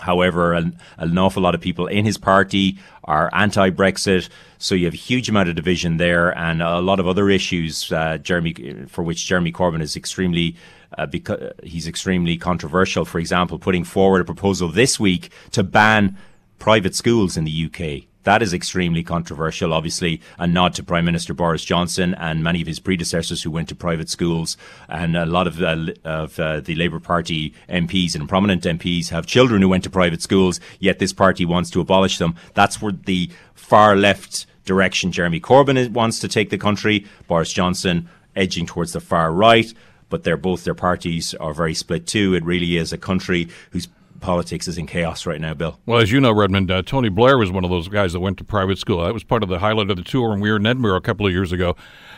However, 0.01 0.53
an, 0.53 0.79
an 0.97 1.17
awful 1.19 1.43
lot 1.43 1.55
of 1.55 1.61
people 1.61 1.87
in 1.87 2.05
his 2.05 2.19
party 2.19 2.79
are 3.05 3.31
anti-Brexit, 3.33 4.29
so 4.59 4.75
you 4.75 4.85
have 4.85 4.95
a 4.95 4.99
huge 4.99 5.29
amount 5.29 5.49
of 5.49 5.57
division 5.57 5.97
there, 5.97 6.37
and 6.37 6.63
a 6.63 6.81
lot 6.81 7.01
of 7.01 7.09
other 7.09 7.31
issues. 7.31 7.91
Uh, 7.91 8.19
Jeremy, 8.19 8.55
for 8.89 9.03
which 9.03 9.27
Jeremy 9.27 9.51
Corbyn 9.51 9.81
is 9.81 9.97
extremely 9.97 10.57
uh, 10.97 11.07
because 11.07 11.53
he's 11.63 11.87
extremely 11.87 12.37
controversial. 12.37 13.05
For 13.05 13.19
example, 13.19 13.59
putting 13.59 13.85
forward 13.85 14.21
a 14.21 14.25
proposal 14.25 14.69
this 14.69 14.99
week 14.99 15.31
to 15.53 15.63
ban 15.63 16.17
private 16.59 16.95
schools 16.95 17.37
in 17.37 17.45
the 17.45 17.67
UK. 17.67 18.08
That 18.25 18.43
is 18.43 18.53
extremely 18.53 19.03
controversial, 19.03 19.73
obviously, 19.73 20.21
a 20.39 20.47
nod 20.47 20.75
to 20.75 20.83
Prime 20.83 21.05
Minister 21.05 21.33
Boris 21.33 21.65
Johnson 21.65 22.15
and 22.15 22.43
many 22.43 22.61
of 22.61 22.67
his 22.67 22.81
predecessors 22.81 23.43
who 23.43 23.51
went 23.51 23.69
to 23.69 23.75
private 23.75 24.09
schools. 24.09 24.57
And 24.89 25.17
a 25.17 25.25
lot 25.25 25.47
of, 25.47 25.63
uh, 25.63 25.93
of 26.05 26.39
uh, 26.39 26.61
the 26.61 26.75
Labour 26.75 27.01
Party 27.01 27.55
MPs 27.69 28.15
and 28.15 28.29
prominent 28.29 28.65
MPs 28.65 29.09
have 29.09 29.27
children 29.27 29.63
who 29.63 29.69
went 29.69 29.85
to 29.85 29.91
private 29.91 30.21
schools, 30.21 30.61
yet 30.81 30.99
this 30.99 31.13
party 31.13 31.45
wants 31.45 31.71
to 31.71 31.81
abolish 31.81 32.19
them. 32.19 32.35
That's 32.55 32.83
where 32.83 32.93
the 32.93 33.31
far 33.55 33.97
left 33.97 34.47
direction 34.65 35.13
Jeremy 35.13 35.41
Corbyn 35.41 35.91
wants 35.93 36.19
to 36.21 36.29
take 36.29 36.51
the 36.51 36.59
country. 36.59 37.07
Boris 37.29 37.53
Johnson 37.53 38.09
edging 38.37 38.67
towards 38.67 38.93
the 38.93 39.01
far 39.01 39.33
right 39.33 39.73
but 40.11 40.25
they're 40.25 40.37
both 40.37 40.65
their 40.65 40.75
parties 40.75 41.35
are 41.35 41.53
very 41.53 41.75
split 41.75 42.07
too. 42.07 42.35
It 42.35 42.45
really 42.45 42.77
is 42.77 42.93
a 42.93 42.99
country 42.99 43.49
whose 43.71 43.89
politics 44.21 44.69
is 44.69 44.79
in 44.79 44.87
chaos 44.87 45.27
right 45.27 45.41
now, 45.41 45.55
Bill. 45.55 45.79
Well, 45.87 46.01
as 46.01 46.13
you 46.13 46.21
know, 46.21 46.33
Redmond, 46.33 46.71
uh, 46.71 46.83
Tony 46.83 47.09
Blair 47.09 47.39
was 47.39 47.51
one 47.51 47.65
of 47.65 47.71
those 47.71 47.89
guys 47.89 48.13
that 48.13 48.21
went 48.21 48.39
to 48.39 48.45
private 48.45 48.79
school. 48.79 49.05
That 49.05 49.15
was 49.15 49.25
part 49.25 49.43
of 49.43 49.49
the 49.49 49.59
highlight 49.59 49.91
of 49.91 49.97
the 49.97 50.03
tour 50.03 50.31
when 50.31 50.41
we 50.41 50.51
were 50.51 50.57
in 50.57 50.67
Edinburgh 50.67 50.97
a 50.97 51.01
couple 51.01 51.27
of 51.27 51.33
years 51.33 51.53
ago. 51.53 51.77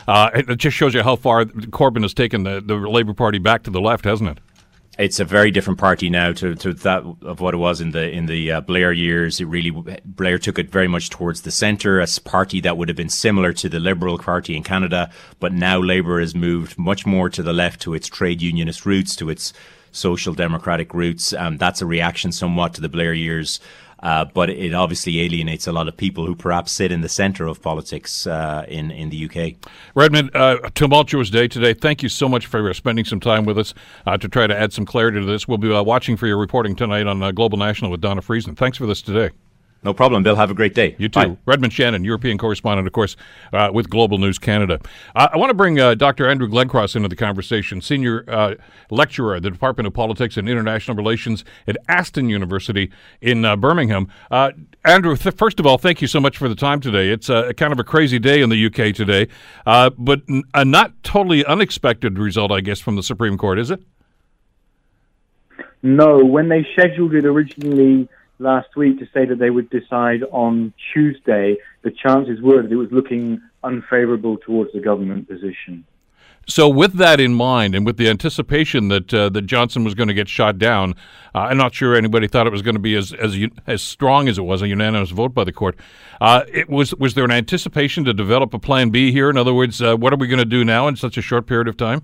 Uh, 0.08 0.30
it, 0.34 0.56
just 0.56 0.76
shows 0.76 0.94
you 0.94 1.02
how 1.02 1.16
far 1.16 1.44
Corbyn 1.44 2.02
has 2.02 2.14
taken 2.14 2.42
the, 2.42 2.60
the 2.60 2.74
Labour 2.74 3.14
Party 3.14 3.38
back 3.38 3.62
to 3.64 3.70
the 3.70 3.80
left, 3.80 4.04
hasn't 4.04 4.30
it? 4.30 4.38
It's 4.98 5.20
a 5.20 5.24
very 5.24 5.50
different 5.50 5.78
party 5.78 6.10
now 6.10 6.32
to, 6.32 6.54
to 6.56 6.74
that 6.74 7.04
of 7.22 7.40
what 7.40 7.54
it 7.54 7.56
was 7.56 7.80
in 7.80 7.92
the 7.92 8.10
in 8.10 8.26
the 8.26 8.52
uh, 8.52 8.60
Blair 8.60 8.92
years. 8.92 9.40
It 9.40 9.46
really 9.46 9.70
Blair 10.04 10.38
took 10.38 10.58
it 10.58 10.70
very 10.70 10.88
much 10.88 11.08
towards 11.08 11.42
the 11.42 11.50
centre, 11.50 12.00
a 12.00 12.06
party 12.24 12.60
that 12.60 12.76
would 12.76 12.88
have 12.88 12.96
been 12.96 13.08
similar 13.08 13.52
to 13.54 13.68
the 13.68 13.80
Liberal 13.80 14.18
Party 14.18 14.56
in 14.56 14.62
Canada, 14.62 15.10
but 15.38 15.54
now 15.54 15.78
Labour 15.78 16.20
has 16.20 16.34
moved 16.34 16.76
much 16.76 17.06
more 17.06 17.30
to 17.30 17.42
the 17.42 17.52
left, 17.52 17.80
to 17.82 17.94
its 17.94 18.08
trade 18.08 18.42
unionist 18.42 18.84
roots, 18.84 19.16
to 19.16 19.30
its 19.30 19.54
social 19.92 20.34
democratic 20.34 20.94
roots. 20.94 21.32
Um, 21.32 21.56
that's 21.56 21.82
a 21.82 21.86
reaction 21.86 22.32
somewhat 22.32 22.74
to 22.74 22.80
the 22.80 22.88
Blair 22.88 23.14
years. 23.14 23.60
Uh, 24.02 24.24
but 24.24 24.48
it 24.48 24.72
obviously 24.72 25.20
alienates 25.20 25.66
a 25.66 25.72
lot 25.72 25.86
of 25.86 25.96
people 25.96 26.24
who 26.24 26.34
perhaps 26.34 26.72
sit 26.72 26.90
in 26.90 27.02
the 27.02 27.08
centre 27.08 27.46
of 27.46 27.60
politics 27.60 28.26
uh, 28.26 28.64
in 28.66 28.90
in 28.90 29.10
the 29.10 29.26
UK. 29.26 29.56
Redmond, 29.94 30.30
uh, 30.34 30.56
a 30.64 30.70
tumultuous 30.70 31.28
day 31.28 31.46
today. 31.46 31.74
Thank 31.74 32.02
you 32.02 32.08
so 32.08 32.28
much 32.28 32.46
for 32.46 32.72
spending 32.72 33.04
some 33.04 33.20
time 33.20 33.44
with 33.44 33.58
us 33.58 33.74
uh, 34.06 34.16
to 34.16 34.28
try 34.28 34.46
to 34.46 34.58
add 34.58 34.72
some 34.72 34.86
clarity 34.86 35.20
to 35.20 35.26
this. 35.26 35.46
We'll 35.46 35.58
be 35.58 35.72
uh, 35.72 35.82
watching 35.82 36.16
for 36.16 36.26
your 36.26 36.38
reporting 36.38 36.76
tonight 36.76 37.06
on 37.06 37.22
uh, 37.22 37.30
Global 37.30 37.58
National 37.58 37.90
with 37.90 38.00
Dawna 38.00 38.24
Friesen. 38.24 38.56
Thanks 38.56 38.78
for 38.78 38.86
this 38.86 39.02
today. 39.02 39.34
No 39.82 39.94
problem, 39.94 40.22
Bill. 40.22 40.36
Have 40.36 40.50
a 40.50 40.54
great 40.54 40.74
day. 40.74 40.94
You 40.98 41.08
too. 41.08 41.20
Bye. 41.20 41.36
Redmond 41.46 41.72
Shannon, 41.72 42.04
European 42.04 42.36
correspondent, 42.36 42.86
of 42.86 42.92
course, 42.92 43.16
uh, 43.54 43.70
with 43.72 43.88
Global 43.88 44.18
News 44.18 44.38
Canada. 44.38 44.78
Uh, 45.16 45.28
I 45.32 45.38
want 45.38 45.48
to 45.48 45.54
bring 45.54 45.80
uh, 45.80 45.94
Dr. 45.94 46.28
Andrew 46.28 46.48
Glencross 46.48 46.94
into 46.94 47.08
the 47.08 47.16
conversation, 47.16 47.80
senior 47.80 48.24
uh, 48.28 48.56
lecturer 48.90 49.36
at 49.36 49.42
the 49.42 49.50
Department 49.50 49.86
of 49.86 49.94
Politics 49.94 50.36
and 50.36 50.50
International 50.50 50.94
Relations 50.94 51.46
at 51.66 51.78
Aston 51.88 52.28
University 52.28 52.92
in 53.22 53.42
uh, 53.46 53.56
Birmingham. 53.56 54.08
Uh, 54.30 54.50
Andrew, 54.84 55.16
th- 55.16 55.34
first 55.34 55.58
of 55.58 55.66
all, 55.66 55.78
thank 55.78 56.02
you 56.02 56.08
so 56.08 56.20
much 56.20 56.36
for 56.36 56.50
the 56.50 56.54
time 56.54 56.80
today. 56.80 57.08
It's 57.08 57.30
a 57.30 57.54
kind 57.54 57.72
of 57.72 57.78
a 57.78 57.84
crazy 57.84 58.18
day 58.18 58.42
in 58.42 58.50
the 58.50 58.66
UK 58.66 58.94
today, 58.94 59.28
but 59.64 60.20
n- 60.28 60.42
a 60.52 60.62
not 60.64 61.02
totally 61.02 61.42
unexpected 61.46 62.18
result, 62.18 62.52
I 62.52 62.60
guess, 62.60 62.80
from 62.80 62.96
the 62.96 63.02
Supreme 63.02 63.38
Court, 63.38 63.58
is 63.58 63.70
it? 63.70 63.82
No, 65.82 66.22
when 66.22 66.50
they 66.50 66.66
scheduled 66.74 67.14
it 67.14 67.24
originally 67.24 68.06
last 68.40 68.74
week 68.76 68.98
to 68.98 69.06
say 69.12 69.24
that 69.26 69.38
they 69.38 69.50
would 69.50 69.70
decide 69.70 70.22
on 70.32 70.72
Tuesday, 70.92 71.56
the 71.82 71.90
chances 71.90 72.40
were 72.40 72.62
that 72.62 72.72
it 72.72 72.76
was 72.76 72.90
looking 72.90 73.40
unfavorable 73.62 74.38
towards 74.38 74.72
the 74.72 74.80
government 74.80 75.28
position. 75.28 75.84
So, 76.46 76.68
with 76.68 76.94
that 76.94 77.20
in 77.20 77.34
mind, 77.34 77.74
and 77.74 77.86
with 77.86 77.96
the 77.96 78.08
anticipation 78.08 78.88
that 78.88 79.12
uh, 79.14 79.28
that 79.28 79.42
Johnson 79.42 79.84
was 79.84 79.94
going 79.94 80.08
to 80.08 80.14
get 80.14 80.28
shot 80.28 80.58
down, 80.58 80.94
uh, 81.34 81.40
I'm 81.40 81.58
not 81.58 81.74
sure 81.74 81.94
anybody 81.94 82.26
thought 82.26 82.46
it 82.46 82.52
was 82.52 82.62
going 82.62 82.74
to 82.74 82.80
be 82.80 82.96
as 82.96 83.12
as 83.12 83.38
as 83.66 83.82
strong 83.82 84.26
as 84.26 84.38
it 84.38 84.42
was 84.42 84.62
a 84.62 84.66
unanimous 84.66 85.10
vote 85.10 85.34
by 85.34 85.44
the 85.44 85.52
court. 85.52 85.78
Uh, 86.20 86.42
it 86.52 86.68
was 86.68 86.94
was 86.94 87.14
there 87.14 87.24
an 87.24 87.30
anticipation 87.30 88.04
to 88.04 88.14
develop 88.14 88.54
a 88.54 88.58
plan 88.58 88.90
B 88.90 89.12
here? 89.12 89.30
In 89.30 89.36
other 89.36 89.54
words, 89.54 89.80
uh, 89.80 89.96
what 89.96 90.12
are 90.12 90.16
we 90.16 90.26
going 90.26 90.38
to 90.38 90.44
do 90.44 90.64
now 90.64 90.88
in 90.88 90.96
such 90.96 91.16
a 91.18 91.22
short 91.22 91.46
period 91.46 91.68
of 91.68 91.76
time? 91.76 92.02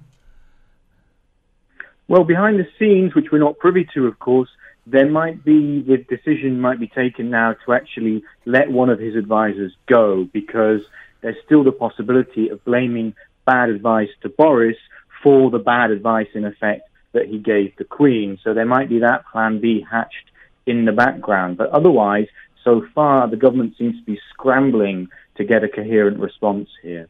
Well, 2.06 2.22
behind 2.22 2.60
the 2.60 2.68
scenes, 2.78 3.16
which 3.16 3.32
we're 3.32 3.38
not 3.38 3.58
privy 3.58 3.88
to, 3.94 4.06
of 4.06 4.18
course, 4.20 4.48
there 4.86 5.10
might 5.10 5.44
be 5.44 5.82
the 5.82 5.98
decision 5.98 6.60
might 6.60 6.78
be 6.78 6.86
taken 6.86 7.30
now 7.30 7.54
to 7.64 7.72
actually 7.72 8.22
let 8.44 8.70
one 8.70 8.88
of 8.88 9.00
his 9.00 9.16
advisors 9.16 9.72
go 9.86 10.28
because 10.32 10.80
there's 11.20 11.36
still 11.44 11.64
the 11.64 11.72
possibility 11.72 12.48
of 12.48 12.64
blaming 12.64 13.14
bad 13.44 13.68
advice 13.68 14.10
to 14.22 14.28
Boris 14.28 14.76
for 15.22 15.50
the 15.50 15.58
bad 15.58 15.90
advice 15.90 16.28
in 16.34 16.44
effect 16.44 16.88
that 17.12 17.26
he 17.26 17.38
gave 17.38 17.74
the 17.76 17.84
Queen. 17.84 18.38
So 18.44 18.54
there 18.54 18.66
might 18.66 18.88
be 18.88 19.00
that 19.00 19.24
plan 19.32 19.60
B 19.60 19.84
hatched 19.90 20.30
in 20.66 20.84
the 20.84 20.92
background. 20.92 21.56
But 21.56 21.70
otherwise, 21.70 22.26
so 22.62 22.86
far 22.94 23.28
the 23.28 23.36
government 23.36 23.74
seems 23.76 23.96
to 23.98 24.04
be 24.04 24.20
scrambling 24.30 25.08
to 25.36 25.44
get 25.44 25.64
a 25.64 25.68
coherent 25.68 26.18
response 26.18 26.68
here. 26.82 27.08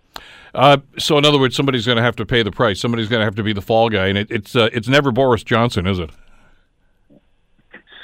Uh, 0.54 0.78
so, 0.98 1.18
in 1.18 1.24
other 1.24 1.38
words, 1.38 1.54
somebody's 1.54 1.84
going 1.84 1.96
to 1.96 2.02
have 2.02 2.16
to 2.16 2.26
pay 2.26 2.42
the 2.42 2.50
price. 2.50 2.80
Somebody's 2.80 3.08
going 3.08 3.20
to 3.20 3.24
have 3.24 3.34
to 3.36 3.42
be 3.42 3.52
the 3.52 3.60
fall 3.60 3.90
guy, 3.90 4.06
and 4.06 4.16
it, 4.16 4.30
it's 4.30 4.56
uh, 4.56 4.70
it's 4.72 4.88
never 4.88 5.12
Boris 5.12 5.44
Johnson, 5.44 5.86
is 5.86 5.98
it? 5.98 6.10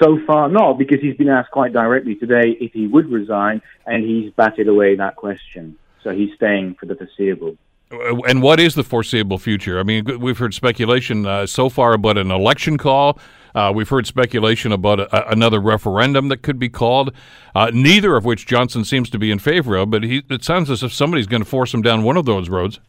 So 0.02 0.18
far, 0.26 0.48
not, 0.48 0.78
because 0.78 1.00
he's 1.00 1.16
been 1.16 1.28
asked 1.28 1.52
quite 1.52 1.72
directly 1.72 2.16
today 2.16 2.56
if 2.60 2.72
he 2.72 2.86
would 2.86 3.10
resign, 3.10 3.62
and 3.86 4.02
he's 4.02 4.32
batted 4.32 4.66
away 4.66 4.96
that 4.96 5.16
question. 5.16 5.76
So 6.02 6.10
he's 6.10 6.34
staying 6.34 6.74
for 6.80 6.86
the 6.86 6.96
foreseeable. 6.96 7.56
Uh, 7.92 8.16
and 8.22 8.42
what 8.42 8.58
is 8.58 8.74
the 8.74 8.82
foreseeable 8.82 9.38
future? 9.38 9.78
I 9.78 9.84
mean, 9.84 10.18
we've 10.18 10.38
heard 10.38 10.54
speculation 10.54 11.26
uh, 11.26 11.46
so 11.46 11.68
far 11.68 11.92
about 11.92 12.18
an 12.18 12.30
election 12.32 12.78
call. 12.78 13.18
Uh, 13.54 13.70
we've 13.74 13.88
heard 13.88 14.06
speculation 14.06 14.72
about 14.72 14.98
a, 14.98 15.30
another 15.30 15.60
referendum 15.60 16.28
that 16.28 16.42
could 16.42 16.58
be 16.58 16.68
called, 16.68 17.12
uh, 17.54 17.70
neither 17.72 18.16
of 18.16 18.24
which 18.24 18.46
Johnson 18.46 18.84
seems 18.84 19.10
to 19.10 19.18
be 19.18 19.30
in 19.30 19.38
favor 19.38 19.76
of. 19.76 19.90
But 19.90 20.02
he, 20.02 20.22
it 20.30 20.42
sounds 20.42 20.70
as 20.70 20.82
if 20.82 20.92
somebody's 20.92 21.26
going 21.26 21.42
to 21.42 21.48
force 21.48 21.72
him 21.72 21.82
down 21.82 22.02
one 22.02 22.16
of 22.16 22.24
those 22.24 22.48
roads. 22.48 22.80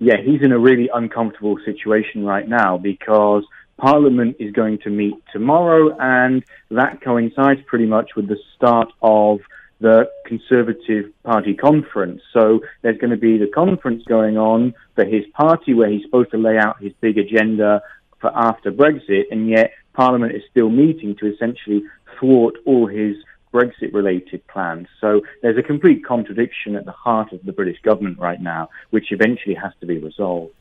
Yeah, 0.00 0.16
he's 0.24 0.42
in 0.42 0.52
a 0.52 0.58
really 0.58 0.88
uncomfortable 0.92 1.58
situation 1.64 2.24
right 2.24 2.48
now 2.48 2.78
because 2.78 3.44
Parliament 3.78 4.36
is 4.38 4.52
going 4.52 4.78
to 4.80 4.90
meet 4.90 5.14
tomorrow, 5.32 5.96
and 5.98 6.44
that 6.70 7.00
coincides 7.00 7.60
pretty 7.66 7.86
much 7.86 8.10
with 8.16 8.28
the 8.28 8.36
start 8.56 8.88
of 9.00 9.40
the 9.80 10.10
Conservative 10.26 11.12
Party 11.22 11.54
conference. 11.54 12.20
So 12.32 12.60
there's 12.82 12.98
going 12.98 13.12
to 13.12 13.16
be 13.16 13.38
the 13.38 13.46
conference 13.46 14.02
going 14.04 14.36
on 14.36 14.74
for 14.96 15.04
his 15.04 15.24
party 15.32 15.74
where 15.74 15.88
he's 15.88 16.02
supposed 16.02 16.32
to 16.32 16.38
lay 16.38 16.58
out 16.58 16.82
his 16.82 16.92
big 17.00 17.18
agenda 17.18 17.82
for 18.20 18.36
after 18.36 18.72
Brexit, 18.72 19.24
and 19.30 19.48
yet 19.48 19.70
Parliament 19.94 20.34
is 20.34 20.42
still 20.50 20.70
meeting 20.70 21.14
to 21.20 21.32
essentially 21.32 21.84
thwart 22.18 22.54
all 22.66 22.88
his 22.88 23.16
Brexit 23.52 23.94
related 23.94 24.46
plans. 24.48 24.88
So 25.00 25.22
there's 25.42 25.56
a 25.56 25.62
complete 25.62 26.04
contradiction 26.04 26.76
at 26.76 26.84
the 26.84 26.92
heart 26.92 27.32
of 27.32 27.44
the 27.44 27.52
British 27.52 27.80
government 27.82 28.18
right 28.18 28.40
now, 28.40 28.68
which 28.90 29.10
eventually 29.10 29.54
has 29.54 29.72
to 29.80 29.86
be 29.86 29.98
resolved. 29.98 30.52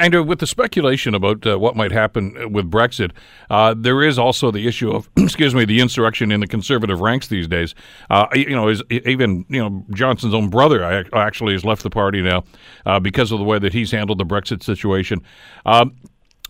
Andrew, 0.00 0.24
with 0.24 0.40
the 0.40 0.46
speculation 0.46 1.14
about 1.14 1.46
uh, 1.46 1.56
what 1.56 1.76
might 1.76 1.92
happen 1.92 2.52
with 2.52 2.68
Brexit, 2.68 3.12
uh, 3.48 3.74
there 3.78 4.02
is 4.02 4.18
also 4.18 4.50
the 4.50 4.66
issue 4.66 4.90
of, 4.90 5.08
excuse 5.16 5.54
me, 5.54 5.64
the 5.64 5.80
insurrection 5.80 6.32
in 6.32 6.40
the 6.40 6.48
conservative 6.48 7.00
ranks 7.00 7.28
these 7.28 7.46
days. 7.46 7.76
Uh, 8.10 8.26
you 8.34 8.50
know, 8.50 8.68
is, 8.68 8.82
even 8.90 9.44
you 9.48 9.62
know 9.62 9.84
Johnson's 9.94 10.34
own 10.34 10.50
brother 10.50 10.82
actually 11.14 11.52
has 11.52 11.64
left 11.64 11.84
the 11.84 11.90
party 11.90 12.22
now 12.22 12.42
uh, 12.86 12.98
because 12.98 13.30
of 13.30 13.38
the 13.38 13.44
way 13.44 13.60
that 13.60 13.72
he's 13.72 13.92
handled 13.92 14.18
the 14.18 14.26
Brexit 14.26 14.64
situation. 14.64 15.22
Um, 15.64 15.94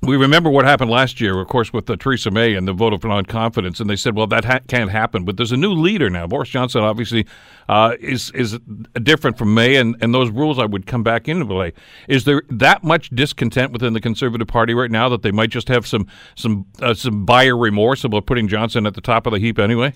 we 0.06 0.16
remember 0.16 0.50
what 0.50 0.64
happened 0.64 0.90
last 0.90 1.20
year, 1.20 1.38
of 1.38 1.48
course, 1.48 1.72
with 1.72 1.88
uh, 1.88 1.96
Theresa 1.96 2.30
May 2.30 2.54
and 2.54 2.66
the 2.68 2.72
vote 2.72 2.92
of 2.92 3.04
non-confidence, 3.04 3.80
and 3.80 3.88
they 3.88 3.96
said, 3.96 4.14
"Well, 4.14 4.26
that 4.28 4.44
ha- 4.44 4.60
can't 4.68 4.90
happen." 4.90 5.24
But 5.24 5.36
there's 5.36 5.52
a 5.52 5.56
new 5.56 5.72
leader 5.72 6.10
now. 6.10 6.26
Boris 6.26 6.48
Johnson 6.48 6.82
obviously 6.82 7.26
uh, 7.68 7.94
is 8.00 8.30
is 8.32 8.58
different 9.02 9.38
from 9.38 9.54
May, 9.54 9.76
and, 9.76 9.96
and 10.00 10.14
those 10.14 10.30
rules 10.30 10.58
I 10.58 10.66
would 10.66 10.86
come 10.86 11.02
back 11.02 11.28
into 11.28 11.46
play. 11.46 11.72
Is 12.08 12.24
there 12.24 12.42
that 12.50 12.84
much 12.84 13.10
discontent 13.10 13.72
within 13.72 13.92
the 13.92 14.00
Conservative 14.00 14.48
Party 14.48 14.74
right 14.74 14.90
now 14.90 15.08
that 15.08 15.22
they 15.22 15.32
might 15.32 15.50
just 15.50 15.68
have 15.68 15.86
some 15.86 16.06
some 16.34 16.66
uh, 16.80 16.94
some 16.94 17.24
buyer 17.24 17.56
remorse 17.56 18.04
about 18.04 18.26
putting 18.26 18.48
Johnson 18.48 18.86
at 18.86 18.94
the 18.94 19.00
top 19.00 19.26
of 19.26 19.32
the 19.32 19.38
heap 19.38 19.58
anyway? 19.58 19.94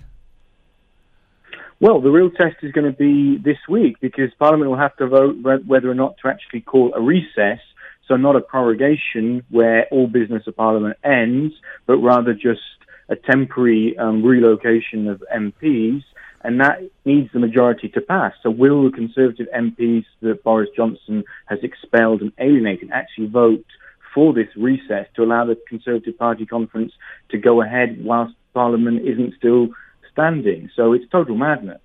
Well, 1.81 2.01
the 2.01 2.11
real 2.11 2.31
test 2.31 2.57
is 2.63 2.73
going 2.73 2.91
to 2.91 2.97
be 2.97 3.39
this 3.39 3.59
week 3.69 3.99
because 4.01 4.31
Parliament 4.39 4.69
will 4.69 4.79
have 4.79 4.97
to 4.97 5.07
vote 5.07 5.37
whether 5.65 5.89
or 5.89 5.95
not 5.95 6.17
to 6.23 6.29
actually 6.29 6.63
call 6.63 6.93
a 6.95 7.01
recess 7.01 7.61
so 8.09 8.17
not 8.17 8.35
a 8.37 8.41
prorogation 8.41 9.45
where 9.51 9.87
all 9.91 10.07
business 10.07 10.47
of 10.47 10.57
Parliament 10.57 10.97
ends, 11.05 11.55
but 11.87 11.99
rather 11.99 12.33
just 12.33 12.61
a 13.09 13.17
temporary 13.17 13.97
um, 13.99 14.25
relocation 14.25 15.09
of 15.09 15.23
MPs, 15.35 16.03
and 16.43 16.61
that 16.61 16.81
needs 17.05 17.31
the 17.33 17.39
majority 17.39 17.89
to 17.91 18.01
pass. 18.01 18.33
So 18.43 18.51
will 18.51 18.85
the 18.85 18.91
Conservative 18.91 19.47
MPs 19.55 20.05
that 20.23 20.43
Boris 20.43 20.71
Johnson 20.75 21.25
has 21.47 21.59
expelled 21.63 22.23
and 22.23 22.33
alienated 22.39 22.91
actually 22.93 23.27
vote 23.27 23.65
for 24.15 24.33
this 24.33 24.49
recess 24.57 25.07
to 25.17 25.23
allow 25.23 25.45
the 25.45 25.59
Conservative 25.69 26.17
Party 26.19 26.47
conference 26.47 26.93
to 27.31 27.39
go 27.39 27.63
ahead 27.63 28.03
whilst 28.03 28.35
Parliament 28.55 29.07
isn't 29.07 29.35
still 29.37 29.69
standing? 30.13 30.71
So 30.75 30.93
it's 30.93 31.05
total 31.11 31.37
madness. 31.37 31.81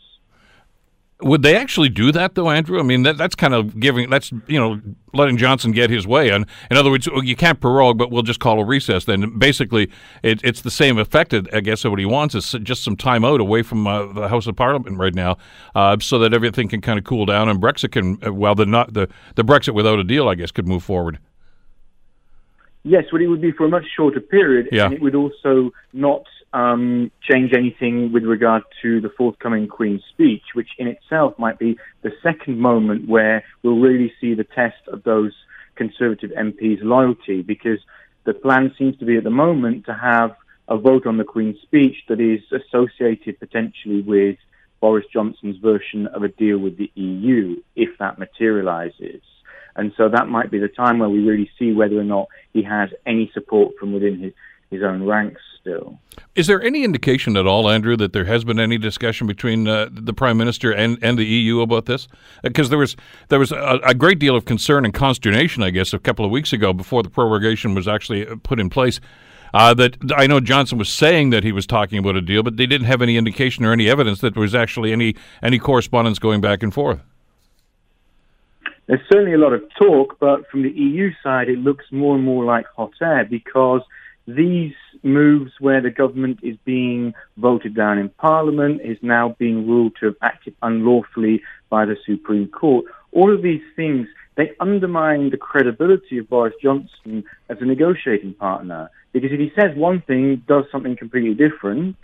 Would 1.24 1.42
they 1.42 1.56
actually 1.56 1.90
do 1.90 2.12
that, 2.12 2.36
though, 2.36 2.50
Andrew? 2.50 2.80
I 2.80 2.84
mean, 2.84 3.04
that, 3.04 3.18
that's 3.18 3.34
kind 3.34 3.54
of 3.54 3.80
giving, 3.80 4.10
that's, 4.10 4.32
you 4.48 4.60
know, 4.60 4.82
letting 5.14 5.38
Johnson 5.38 5.72
get 5.72 5.90
his 5.90 6.06
way. 6.06 6.30
And 6.30 6.46
in 6.70 6.76
other 6.76 6.90
words, 6.90 7.08
you 7.08 7.36
can't 7.36 7.62
prorogue, 7.62 7.98
but 7.98 8.12
we'll 8.12 8.24
just 8.24 8.42
call 8.42 8.60
a 8.60 8.66
recess. 8.66 9.06
Then 9.06 9.40
basically, 9.40 9.90
it, 10.22 10.42
it's 10.44 10.62
the 10.62 10.72
same 10.72 10.98
effect, 10.98 11.34
I 11.34 11.62
guess, 11.62 11.86
of 11.86 11.92
what 11.92 12.00
he 12.00 12.06
wants 12.06 12.36
is 12.36 12.52
just 12.64 12.84
some 12.84 12.98
time 12.98 13.24
out 13.24 13.40
away 13.40 13.62
from 13.62 13.88
uh, 13.88 14.12
the 14.12 14.28
House 14.28 14.48
of 14.48 14.56
Parliament 14.58 14.98
right 14.98 15.16
now 15.16 15.38
uh, 15.76 15.98
so 16.02 16.20
that 16.20 16.34
everything 16.34 16.68
can 16.68 16.82
kind 16.82 17.00
of 17.00 17.06
cool 17.06 17.26
down 17.26 17.48
and 17.48 17.62
Brexit 17.62 17.94
can, 17.94 18.20
uh, 18.26 18.34
well, 18.34 18.54
the, 18.54 18.66
not, 18.66 18.94
the, 18.94 19.08
the 19.36 19.44
Brexit 19.44 19.74
without 19.74 20.00
a 20.00 20.04
deal, 20.04 20.28
I 20.28 20.36
guess, 20.36 20.52
could 20.52 20.68
move 20.68 20.84
forward. 20.84 21.20
Yes, 22.84 23.06
but 23.12 23.22
it 23.22 23.28
would 23.28 23.42
be 23.42 23.54
for 23.54 23.66
a 23.66 23.70
much 23.70 23.86
shorter 23.96 24.20
period, 24.20 24.68
yeah. 24.74 24.86
and 24.86 24.94
it 24.94 25.02
would 25.02 25.16
also 25.16 25.72
not 25.94 26.24
um, 26.54 27.12
change 27.22 27.54
anything 27.54 28.14
with 28.14 28.24
regard 28.24 28.64
to 28.84 29.02
the 29.02 29.10
forthcoming 29.10 29.68
Queen's 29.68 30.04
speech, 30.10 30.44
which 30.54 30.70
in 30.78 30.88
itself 30.88 31.38
might 31.40 31.58
be 31.58 31.78
the 32.04 32.12
second 32.22 32.60
moment 32.60 33.10
where 33.10 33.44
we'll 33.64 33.80
really 33.80 34.14
see 34.22 34.36
the 34.36 34.44
test 34.44 34.88
of 34.88 35.04
those 35.04 35.34
Conservative 35.76 36.30
MPs' 36.32 36.84
loyalty, 36.84 37.42
because 37.42 37.80
the 38.26 38.34
plan 38.34 38.72
seems 38.78 38.98
to 39.00 39.06
be 39.06 39.18
at 39.18 39.24
the 39.24 39.32
moment 39.32 39.88
to 39.88 39.94
have 39.94 40.36
a 40.68 40.78
vote 40.78 41.08
on 41.08 41.18
the 41.18 41.24
Queen's 41.24 41.60
speech 41.64 41.96
that 42.08 42.22
is 42.22 42.42
associated 42.52 43.40
potentially 43.40 44.02
with 44.02 44.38
Boris 44.80 45.06
Johnson's 45.12 45.58
version 45.58 46.08
of 46.08 46.24
a 46.24 46.28
deal 46.28 46.60
with 46.60 46.78
the 46.78 46.92
EU, 46.94 47.56
if 47.76 47.98
that 47.98 48.20
materialises. 48.20 49.22
And 49.76 49.94
so 49.98 50.10
that 50.10 50.28
might 50.28 50.52
be 50.52 50.60
the 50.60 50.68
time 50.68 51.00
where 51.00 51.10
we 51.10 51.20
really 51.20 51.50
see 51.58 51.74
whether 51.74 52.00
or 52.00 52.04
not 52.04 52.28
he 52.54 52.64
has 52.64 52.90
any 53.06 53.32
support 53.34 53.76
from 53.80 53.94
within 53.94 54.20
his, 54.20 54.34
his 54.74 54.84
own 54.84 55.04
ranks 55.04 55.42
still. 55.64 56.00
Is 56.36 56.48
there 56.48 56.62
any 56.62 56.84
indication 56.84 57.38
at 57.38 57.48
all, 57.48 57.70
Andrew, 57.70 57.96
that 57.98 58.12
there 58.12 58.26
has 58.26 58.44
been 58.44 58.60
any 58.60 58.78
discussion 58.78 59.28
between 59.28 59.68
uh, 59.68 59.88
the 59.92 60.14
Prime 60.14 60.38
Minister 60.38 60.72
and, 60.72 60.98
and 61.02 61.18
the 61.18 61.26
EU 61.26 61.62
about 61.62 61.86
this? 61.86 62.08
Because 62.44 62.68
uh, 62.68 62.70
there 62.72 62.80
was 62.80 62.96
there 63.30 63.40
was 63.40 63.52
a, 63.52 63.80
a, 63.84 63.94
great 63.94 64.20
deal 64.20 64.36
of 64.36 64.46
concern 64.46 64.84
and 64.84 64.94
consternation, 64.94 65.64
I 65.64 65.70
guess, 65.70 65.94
a 65.94 66.00
couple 66.00 66.26
of 66.26 66.32
weeks 66.32 66.54
ago 66.54 66.74
before 66.74 67.02
the 67.02 67.10
prorogation 67.10 67.74
was 67.74 67.88
actually 67.88 68.28
uh, 68.28 68.36
put 68.44 68.60
in 68.60 68.70
place. 68.70 69.00
Uh, 69.54 69.74
that 69.76 69.96
I 70.16 70.26
know 70.26 70.40
Johnson 70.40 70.80
was 70.80 70.90
saying 70.90 71.30
that 71.30 71.44
he 71.44 71.52
was 71.52 71.68
talking 71.68 72.00
about 72.00 72.16
a 72.16 72.22
deal, 72.22 72.42
but 72.42 72.58
they 72.58 72.66
didn't 72.66 72.88
have 72.88 73.04
any 73.04 73.18
indication 73.18 73.64
or 73.64 73.72
any 73.72 73.88
evidence 73.88 74.20
that 74.22 74.34
there 74.34 74.42
was 74.42 74.56
actually 74.56 74.92
any 74.92 75.16
any 75.42 75.60
correspondence 75.60 76.20
going 76.20 76.42
back 76.42 76.64
and 76.64 76.74
forth. 76.74 77.00
There's 78.88 79.02
certainly 79.10 79.34
a 79.34 79.38
lot 79.38 79.54
of 79.54 79.64
talk, 79.80 80.18
but 80.20 80.50
from 80.50 80.64
the 80.64 80.72
EU 80.72 81.12
side, 81.24 81.48
it 81.48 81.60
looks 81.60 81.86
more 81.92 82.16
and 82.16 82.24
more 82.24 82.44
like 82.44 82.66
hot 82.76 82.92
air 83.02 83.26
because 83.26 83.82
these 84.28 84.74
moves 85.04 85.52
where 85.60 85.82
the 85.82 85.90
government 85.90 86.40
is 86.44 86.56
being 86.64 87.14
voted 87.38 87.76
down 87.76 87.98
in 87.98 88.10
Parliament, 88.10 88.82
is 88.84 88.98
now 89.02 89.36
being 89.38 89.68
ruled 89.68 89.94
to 90.00 90.08
have 90.08 90.16
acted 90.22 90.56
unlawfully 90.62 91.42
by 91.70 91.86
the 91.86 91.98
Supreme 92.06 92.48
Court. 92.48 92.86
All 93.12 93.34
of 93.34 93.42
these 93.42 93.62
things, 93.76 94.08
they 94.36 94.52
undermine 94.60 95.30
the 95.30 95.38
credibility 95.38 96.18
of 96.18 96.30
Boris 96.30 96.54
Johnson 96.62 97.24
as 97.50 97.58
a 97.60 97.66
negotiating 97.66 98.34
partner. 98.34 98.90
Because 99.12 99.32
if 99.32 99.40
he 99.40 99.52
says 99.60 99.76
one 99.76 100.02
thing, 100.02 100.42
does 100.48 100.66
something 100.72 100.96
completely 100.96 101.36
different, 101.36 101.96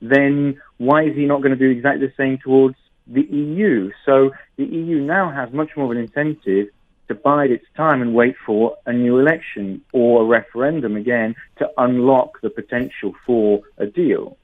then 0.00 0.60
why 0.78 1.04
is 1.04 1.16
he 1.16 1.26
not 1.26 1.42
going 1.42 1.56
to 1.56 1.56
do 1.56 1.70
exactly 1.70 2.06
the 2.06 2.12
same 2.16 2.38
towards 2.38 2.76
the 3.06 3.22
EU? 3.22 3.90
So 4.04 4.30
the 4.56 4.64
EU 4.64 5.00
now 5.00 5.30
has 5.30 5.52
much 5.52 5.70
more 5.76 5.86
of 5.86 5.92
an 5.92 5.98
incentive 5.98 6.68
to 7.08 7.14
bide 7.14 7.50
its 7.50 7.66
time 7.76 8.00
and 8.02 8.14
wait 8.14 8.36
for 8.44 8.76
a 8.86 8.92
new 8.92 9.18
election 9.18 9.82
or 9.92 10.22
a 10.22 10.24
referendum 10.24 10.96
again 10.96 11.34
to 11.56 11.68
unlock 11.78 12.40
the 12.40 12.50
potential 12.50 13.14
for 13.26 13.62
a 13.78 13.86
deal. 13.86 14.36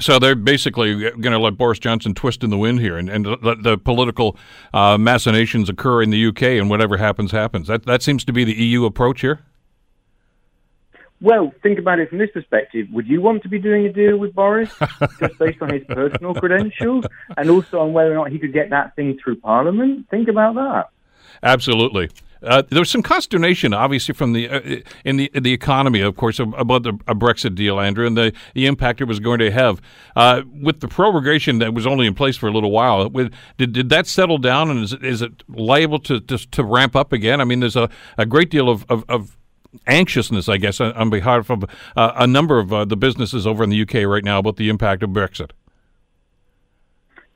So 0.00 0.18
they're 0.18 0.34
basically 0.34 0.98
going 0.98 1.22
to 1.22 1.38
let 1.38 1.56
Boris 1.56 1.78
Johnson 1.78 2.14
twist 2.14 2.42
in 2.42 2.50
the 2.50 2.58
wind 2.58 2.80
here, 2.80 2.96
and, 2.96 3.08
and 3.08 3.26
let 3.42 3.62
the 3.62 3.78
political 3.78 4.36
uh, 4.72 4.98
machinations 4.98 5.68
occur 5.68 6.02
in 6.02 6.10
the 6.10 6.26
UK, 6.26 6.42
and 6.42 6.68
whatever 6.68 6.96
happens, 6.96 7.30
happens. 7.30 7.68
That 7.68 7.86
that 7.86 8.02
seems 8.02 8.24
to 8.24 8.32
be 8.32 8.42
the 8.42 8.54
EU 8.54 8.86
approach 8.86 9.20
here. 9.20 9.40
Well, 11.20 11.54
think 11.62 11.78
about 11.78 12.00
it 12.00 12.10
from 12.10 12.18
this 12.18 12.30
perspective. 12.32 12.88
Would 12.92 13.06
you 13.06 13.20
want 13.20 13.44
to 13.44 13.48
be 13.48 13.58
doing 13.58 13.86
a 13.86 13.92
deal 13.92 14.18
with 14.18 14.34
Boris 14.34 14.70
just 15.20 15.38
based 15.38 15.62
on 15.62 15.72
his 15.72 15.84
personal 15.88 16.34
credentials 16.34 17.06
and 17.36 17.48
also 17.48 17.80
on 17.80 17.92
whether 17.92 18.12
or 18.12 18.16
not 18.16 18.30
he 18.30 18.38
could 18.38 18.52
get 18.52 18.70
that 18.70 18.94
thing 18.96 19.18
through 19.22 19.36
Parliament? 19.36 20.10
Think 20.10 20.28
about 20.28 20.56
that. 20.56 20.88
Absolutely. 21.42 22.10
Uh, 22.44 22.62
there 22.68 22.80
was 22.80 22.90
some 22.90 23.02
consternation, 23.02 23.72
obviously, 23.72 24.14
from 24.14 24.32
the 24.32 24.48
uh, 24.48 24.82
in 25.04 25.16
the 25.16 25.30
the 25.34 25.52
economy, 25.52 26.00
of 26.00 26.16
course, 26.16 26.38
about 26.38 26.82
the 26.82 26.90
a 27.06 27.14
Brexit 27.14 27.54
deal, 27.54 27.80
Andrew, 27.80 28.06
and 28.06 28.16
the, 28.16 28.32
the 28.54 28.66
impact 28.66 29.00
it 29.00 29.04
was 29.04 29.18
going 29.18 29.38
to 29.38 29.50
have. 29.50 29.80
Uh, 30.14 30.42
with 30.60 30.80
the 30.80 30.88
prorogation 30.88 31.58
that 31.58 31.74
was 31.74 31.86
only 31.86 32.06
in 32.06 32.14
place 32.14 32.36
for 32.36 32.48
a 32.48 32.52
little 32.52 32.70
while, 32.70 33.08
with, 33.08 33.32
did 33.56 33.72
did 33.72 33.88
that 33.88 34.06
settle 34.06 34.38
down, 34.38 34.70
and 34.70 34.84
is 34.84 34.92
it, 34.92 35.04
is 35.04 35.22
it 35.22 35.42
liable 35.48 35.98
to, 36.00 36.20
to, 36.20 36.38
to 36.50 36.62
ramp 36.62 36.94
up 36.94 37.12
again? 37.12 37.40
I 37.40 37.44
mean, 37.44 37.60
there's 37.60 37.76
a, 37.76 37.88
a 38.18 38.26
great 38.26 38.50
deal 38.50 38.68
of, 38.68 38.84
of, 38.90 39.04
of 39.08 39.36
anxiousness, 39.86 40.48
I 40.48 40.58
guess, 40.58 40.80
on 40.80 41.10
behalf 41.10 41.50
of 41.50 41.64
uh, 41.96 42.12
a 42.16 42.26
number 42.26 42.58
of 42.58 42.72
uh, 42.72 42.84
the 42.84 42.96
businesses 42.96 43.46
over 43.46 43.64
in 43.64 43.70
the 43.70 43.82
UK 43.82 44.06
right 44.06 44.24
now 44.24 44.38
about 44.38 44.56
the 44.56 44.68
impact 44.68 45.02
of 45.02 45.10
Brexit. 45.10 45.50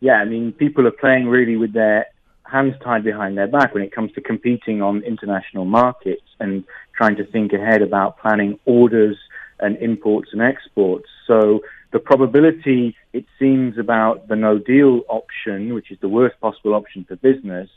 Yeah, 0.00 0.14
I 0.14 0.24
mean, 0.26 0.52
people 0.52 0.86
are 0.86 0.92
playing 0.92 1.26
really 1.26 1.56
with 1.56 1.72
their 1.72 2.06
hands 2.50 2.74
tied 2.82 3.04
behind 3.04 3.36
their 3.36 3.46
back 3.46 3.74
when 3.74 3.82
it 3.82 3.92
comes 3.92 4.12
to 4.12 4.20
competing 4.20 4.82
on 4.82 5.02
international 5.02 5.64
markets 5.64 6.22
and 6.40 6.64
trying 6.96 7.16
to 7.16 7.24
think 7.24 7.52
ahead 7.52 7.82
about 7.82 8.18
planning 8.18 8.58
orders 8.64 9.16
and 9.60 9.76
imports 9.78 10.30
and 10.32 10.40
exports. 10.40 11.08
So 11.26 11.60
the 11.92 11.98
probability, 11.98 12.96
it 13.12 13.24
seems, 13.38 13.78
about 13.78 14.28
the 14.28 14.36
no 14.36 14.58
deal 14.58 15.02
option, 15.08 15.74
which 15.74 15.90
is 15.90 15.98
the 16.00 16.08
worst 16.08 16.40
possible 16.40 16.74
option 16.74 17.04
for 17.04 17.16
business, 17.16 17.68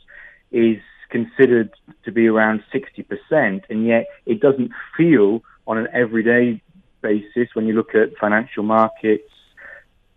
is 0.50 0.78
considered 1.10 1.70
to 2.04 2.12
be 2.12 2.26
around 2.26 2.62
60%, 2.72 3.62
and 3.68 3.86
yet 3.86 4.06
it 4.26 4.40
doesn't 4.40 4.70
feel 4.96 5.42
on 5.66 5.76
an 5.78 5.88
everyday 5.92 6.62
basis 7.02 7.48
when 7.54 7.66
you 7.66 7.74
look 7.74 7.94
at 7.94 8.16
financial 8.18 8.62
markets, 8.62 9.28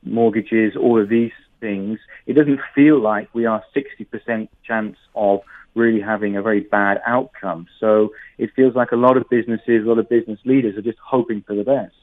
mortgages, 0.04 0.76
all 0.76 1.02
of 1.02 1.10
these 1.10 1.32
things, 1.66 1.98
it 2.28 2.34
doesn't 2.34 2.60
feel 2.76 3.00
like 3.00 3.28
we 3.34 3.48
are 3.48 3.64
60% 3.76 4.48
chance 4.64 4.98
of 5.16 5.42
really 5.74 6.00
having 6.00 6.38
a 6.38 6.42
very 6.42 6.62
bad 6.62 7.02
outcome. 7.08 7.66
So 7.80 8.14
it 8.38 8.52
feels 8.56 8.76
like 8.76 8.92
a 8.92 8.96
lot 8.96 9.18
of 9.18 9.28
businesses, 9.30 9.84
a 9.84 9.90
lot 9.90 9.98
of 9.98 10.08
business 10.08 10.40
leaders 10.46 10.78
are 10.78 10.84
just 10.84 11.00
hoping 11.04 11.42
for 11.42 11.56
the 11.56 11.64
best. 11.64 11.96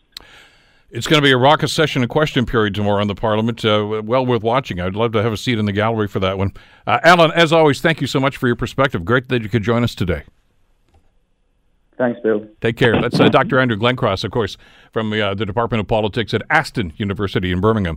It's 0.90 1.06
going 1.06 1.22
to 1.22 1.24
be 1.24 1.30
a 1.30 1.38
raucous 1.38 1.72
session 1.72 2.02
and 2.02 2.10
question 2.10 2.44
period 2.44 2.74
tomorrow 2.74 3.00
in 3.00 3.08
the 3.08 3.14
Parliament. 3.14 3.64
Uh, 3.64 4.02
well 4.04 4.26
worth 4.26 4.42
watching. 4.42 4.80
I'd 4.80 4.96
love 4.96 5.12
to 5.12 5.22
have 5.22 5.32
a 5.32 5.38
seat 5.38 5.58
in 5.58 5.64
the 5.64 5.72
gallery 5.72 6.08
for 6.08 6.20
that 6.20 6.36
one. 6.36 6.52
Uh, 6.86 6.98
Alan, 7.04 7.30
as 7.30 7.52
always, 7.52 7.80
thank 7.80 8.00
you 8.00 8.06
so 8.06 8.20
much 8.20 8.36
for 8.36 8.46
your 8.48 8.56
perspective. 8.56 9.04
Great 9.04 9.28
that 9.28 9.42
you 9.42 9.48
could 9.48 9.62
join 9.62 9.84
us 9.84 9.94
today. 9.94 10.24
Thanks, 11.96 12.20
Bill. 12.20 12.46
Take 12.60 12.76
care. 12.76 13.00
That's 13.00 13.18
uh, 13.18 13.28
Dr. 13.28 13.58
Andrew 13.58 13.76
Glencross, 13.76 14.24
of 14.24 14.32
course, 14.32 14.58
from 14.92 15.12
uh, 15.12 15.34
the 15.34 15.46
Department 15.46 15.80
of 15.80 15.86
Politics 15.86 16.34
at 16.34 16.42
Aston 16.50 16.92
University 16.96 17.52
in 17.52 17.60
Birmingham. 17.60 17.96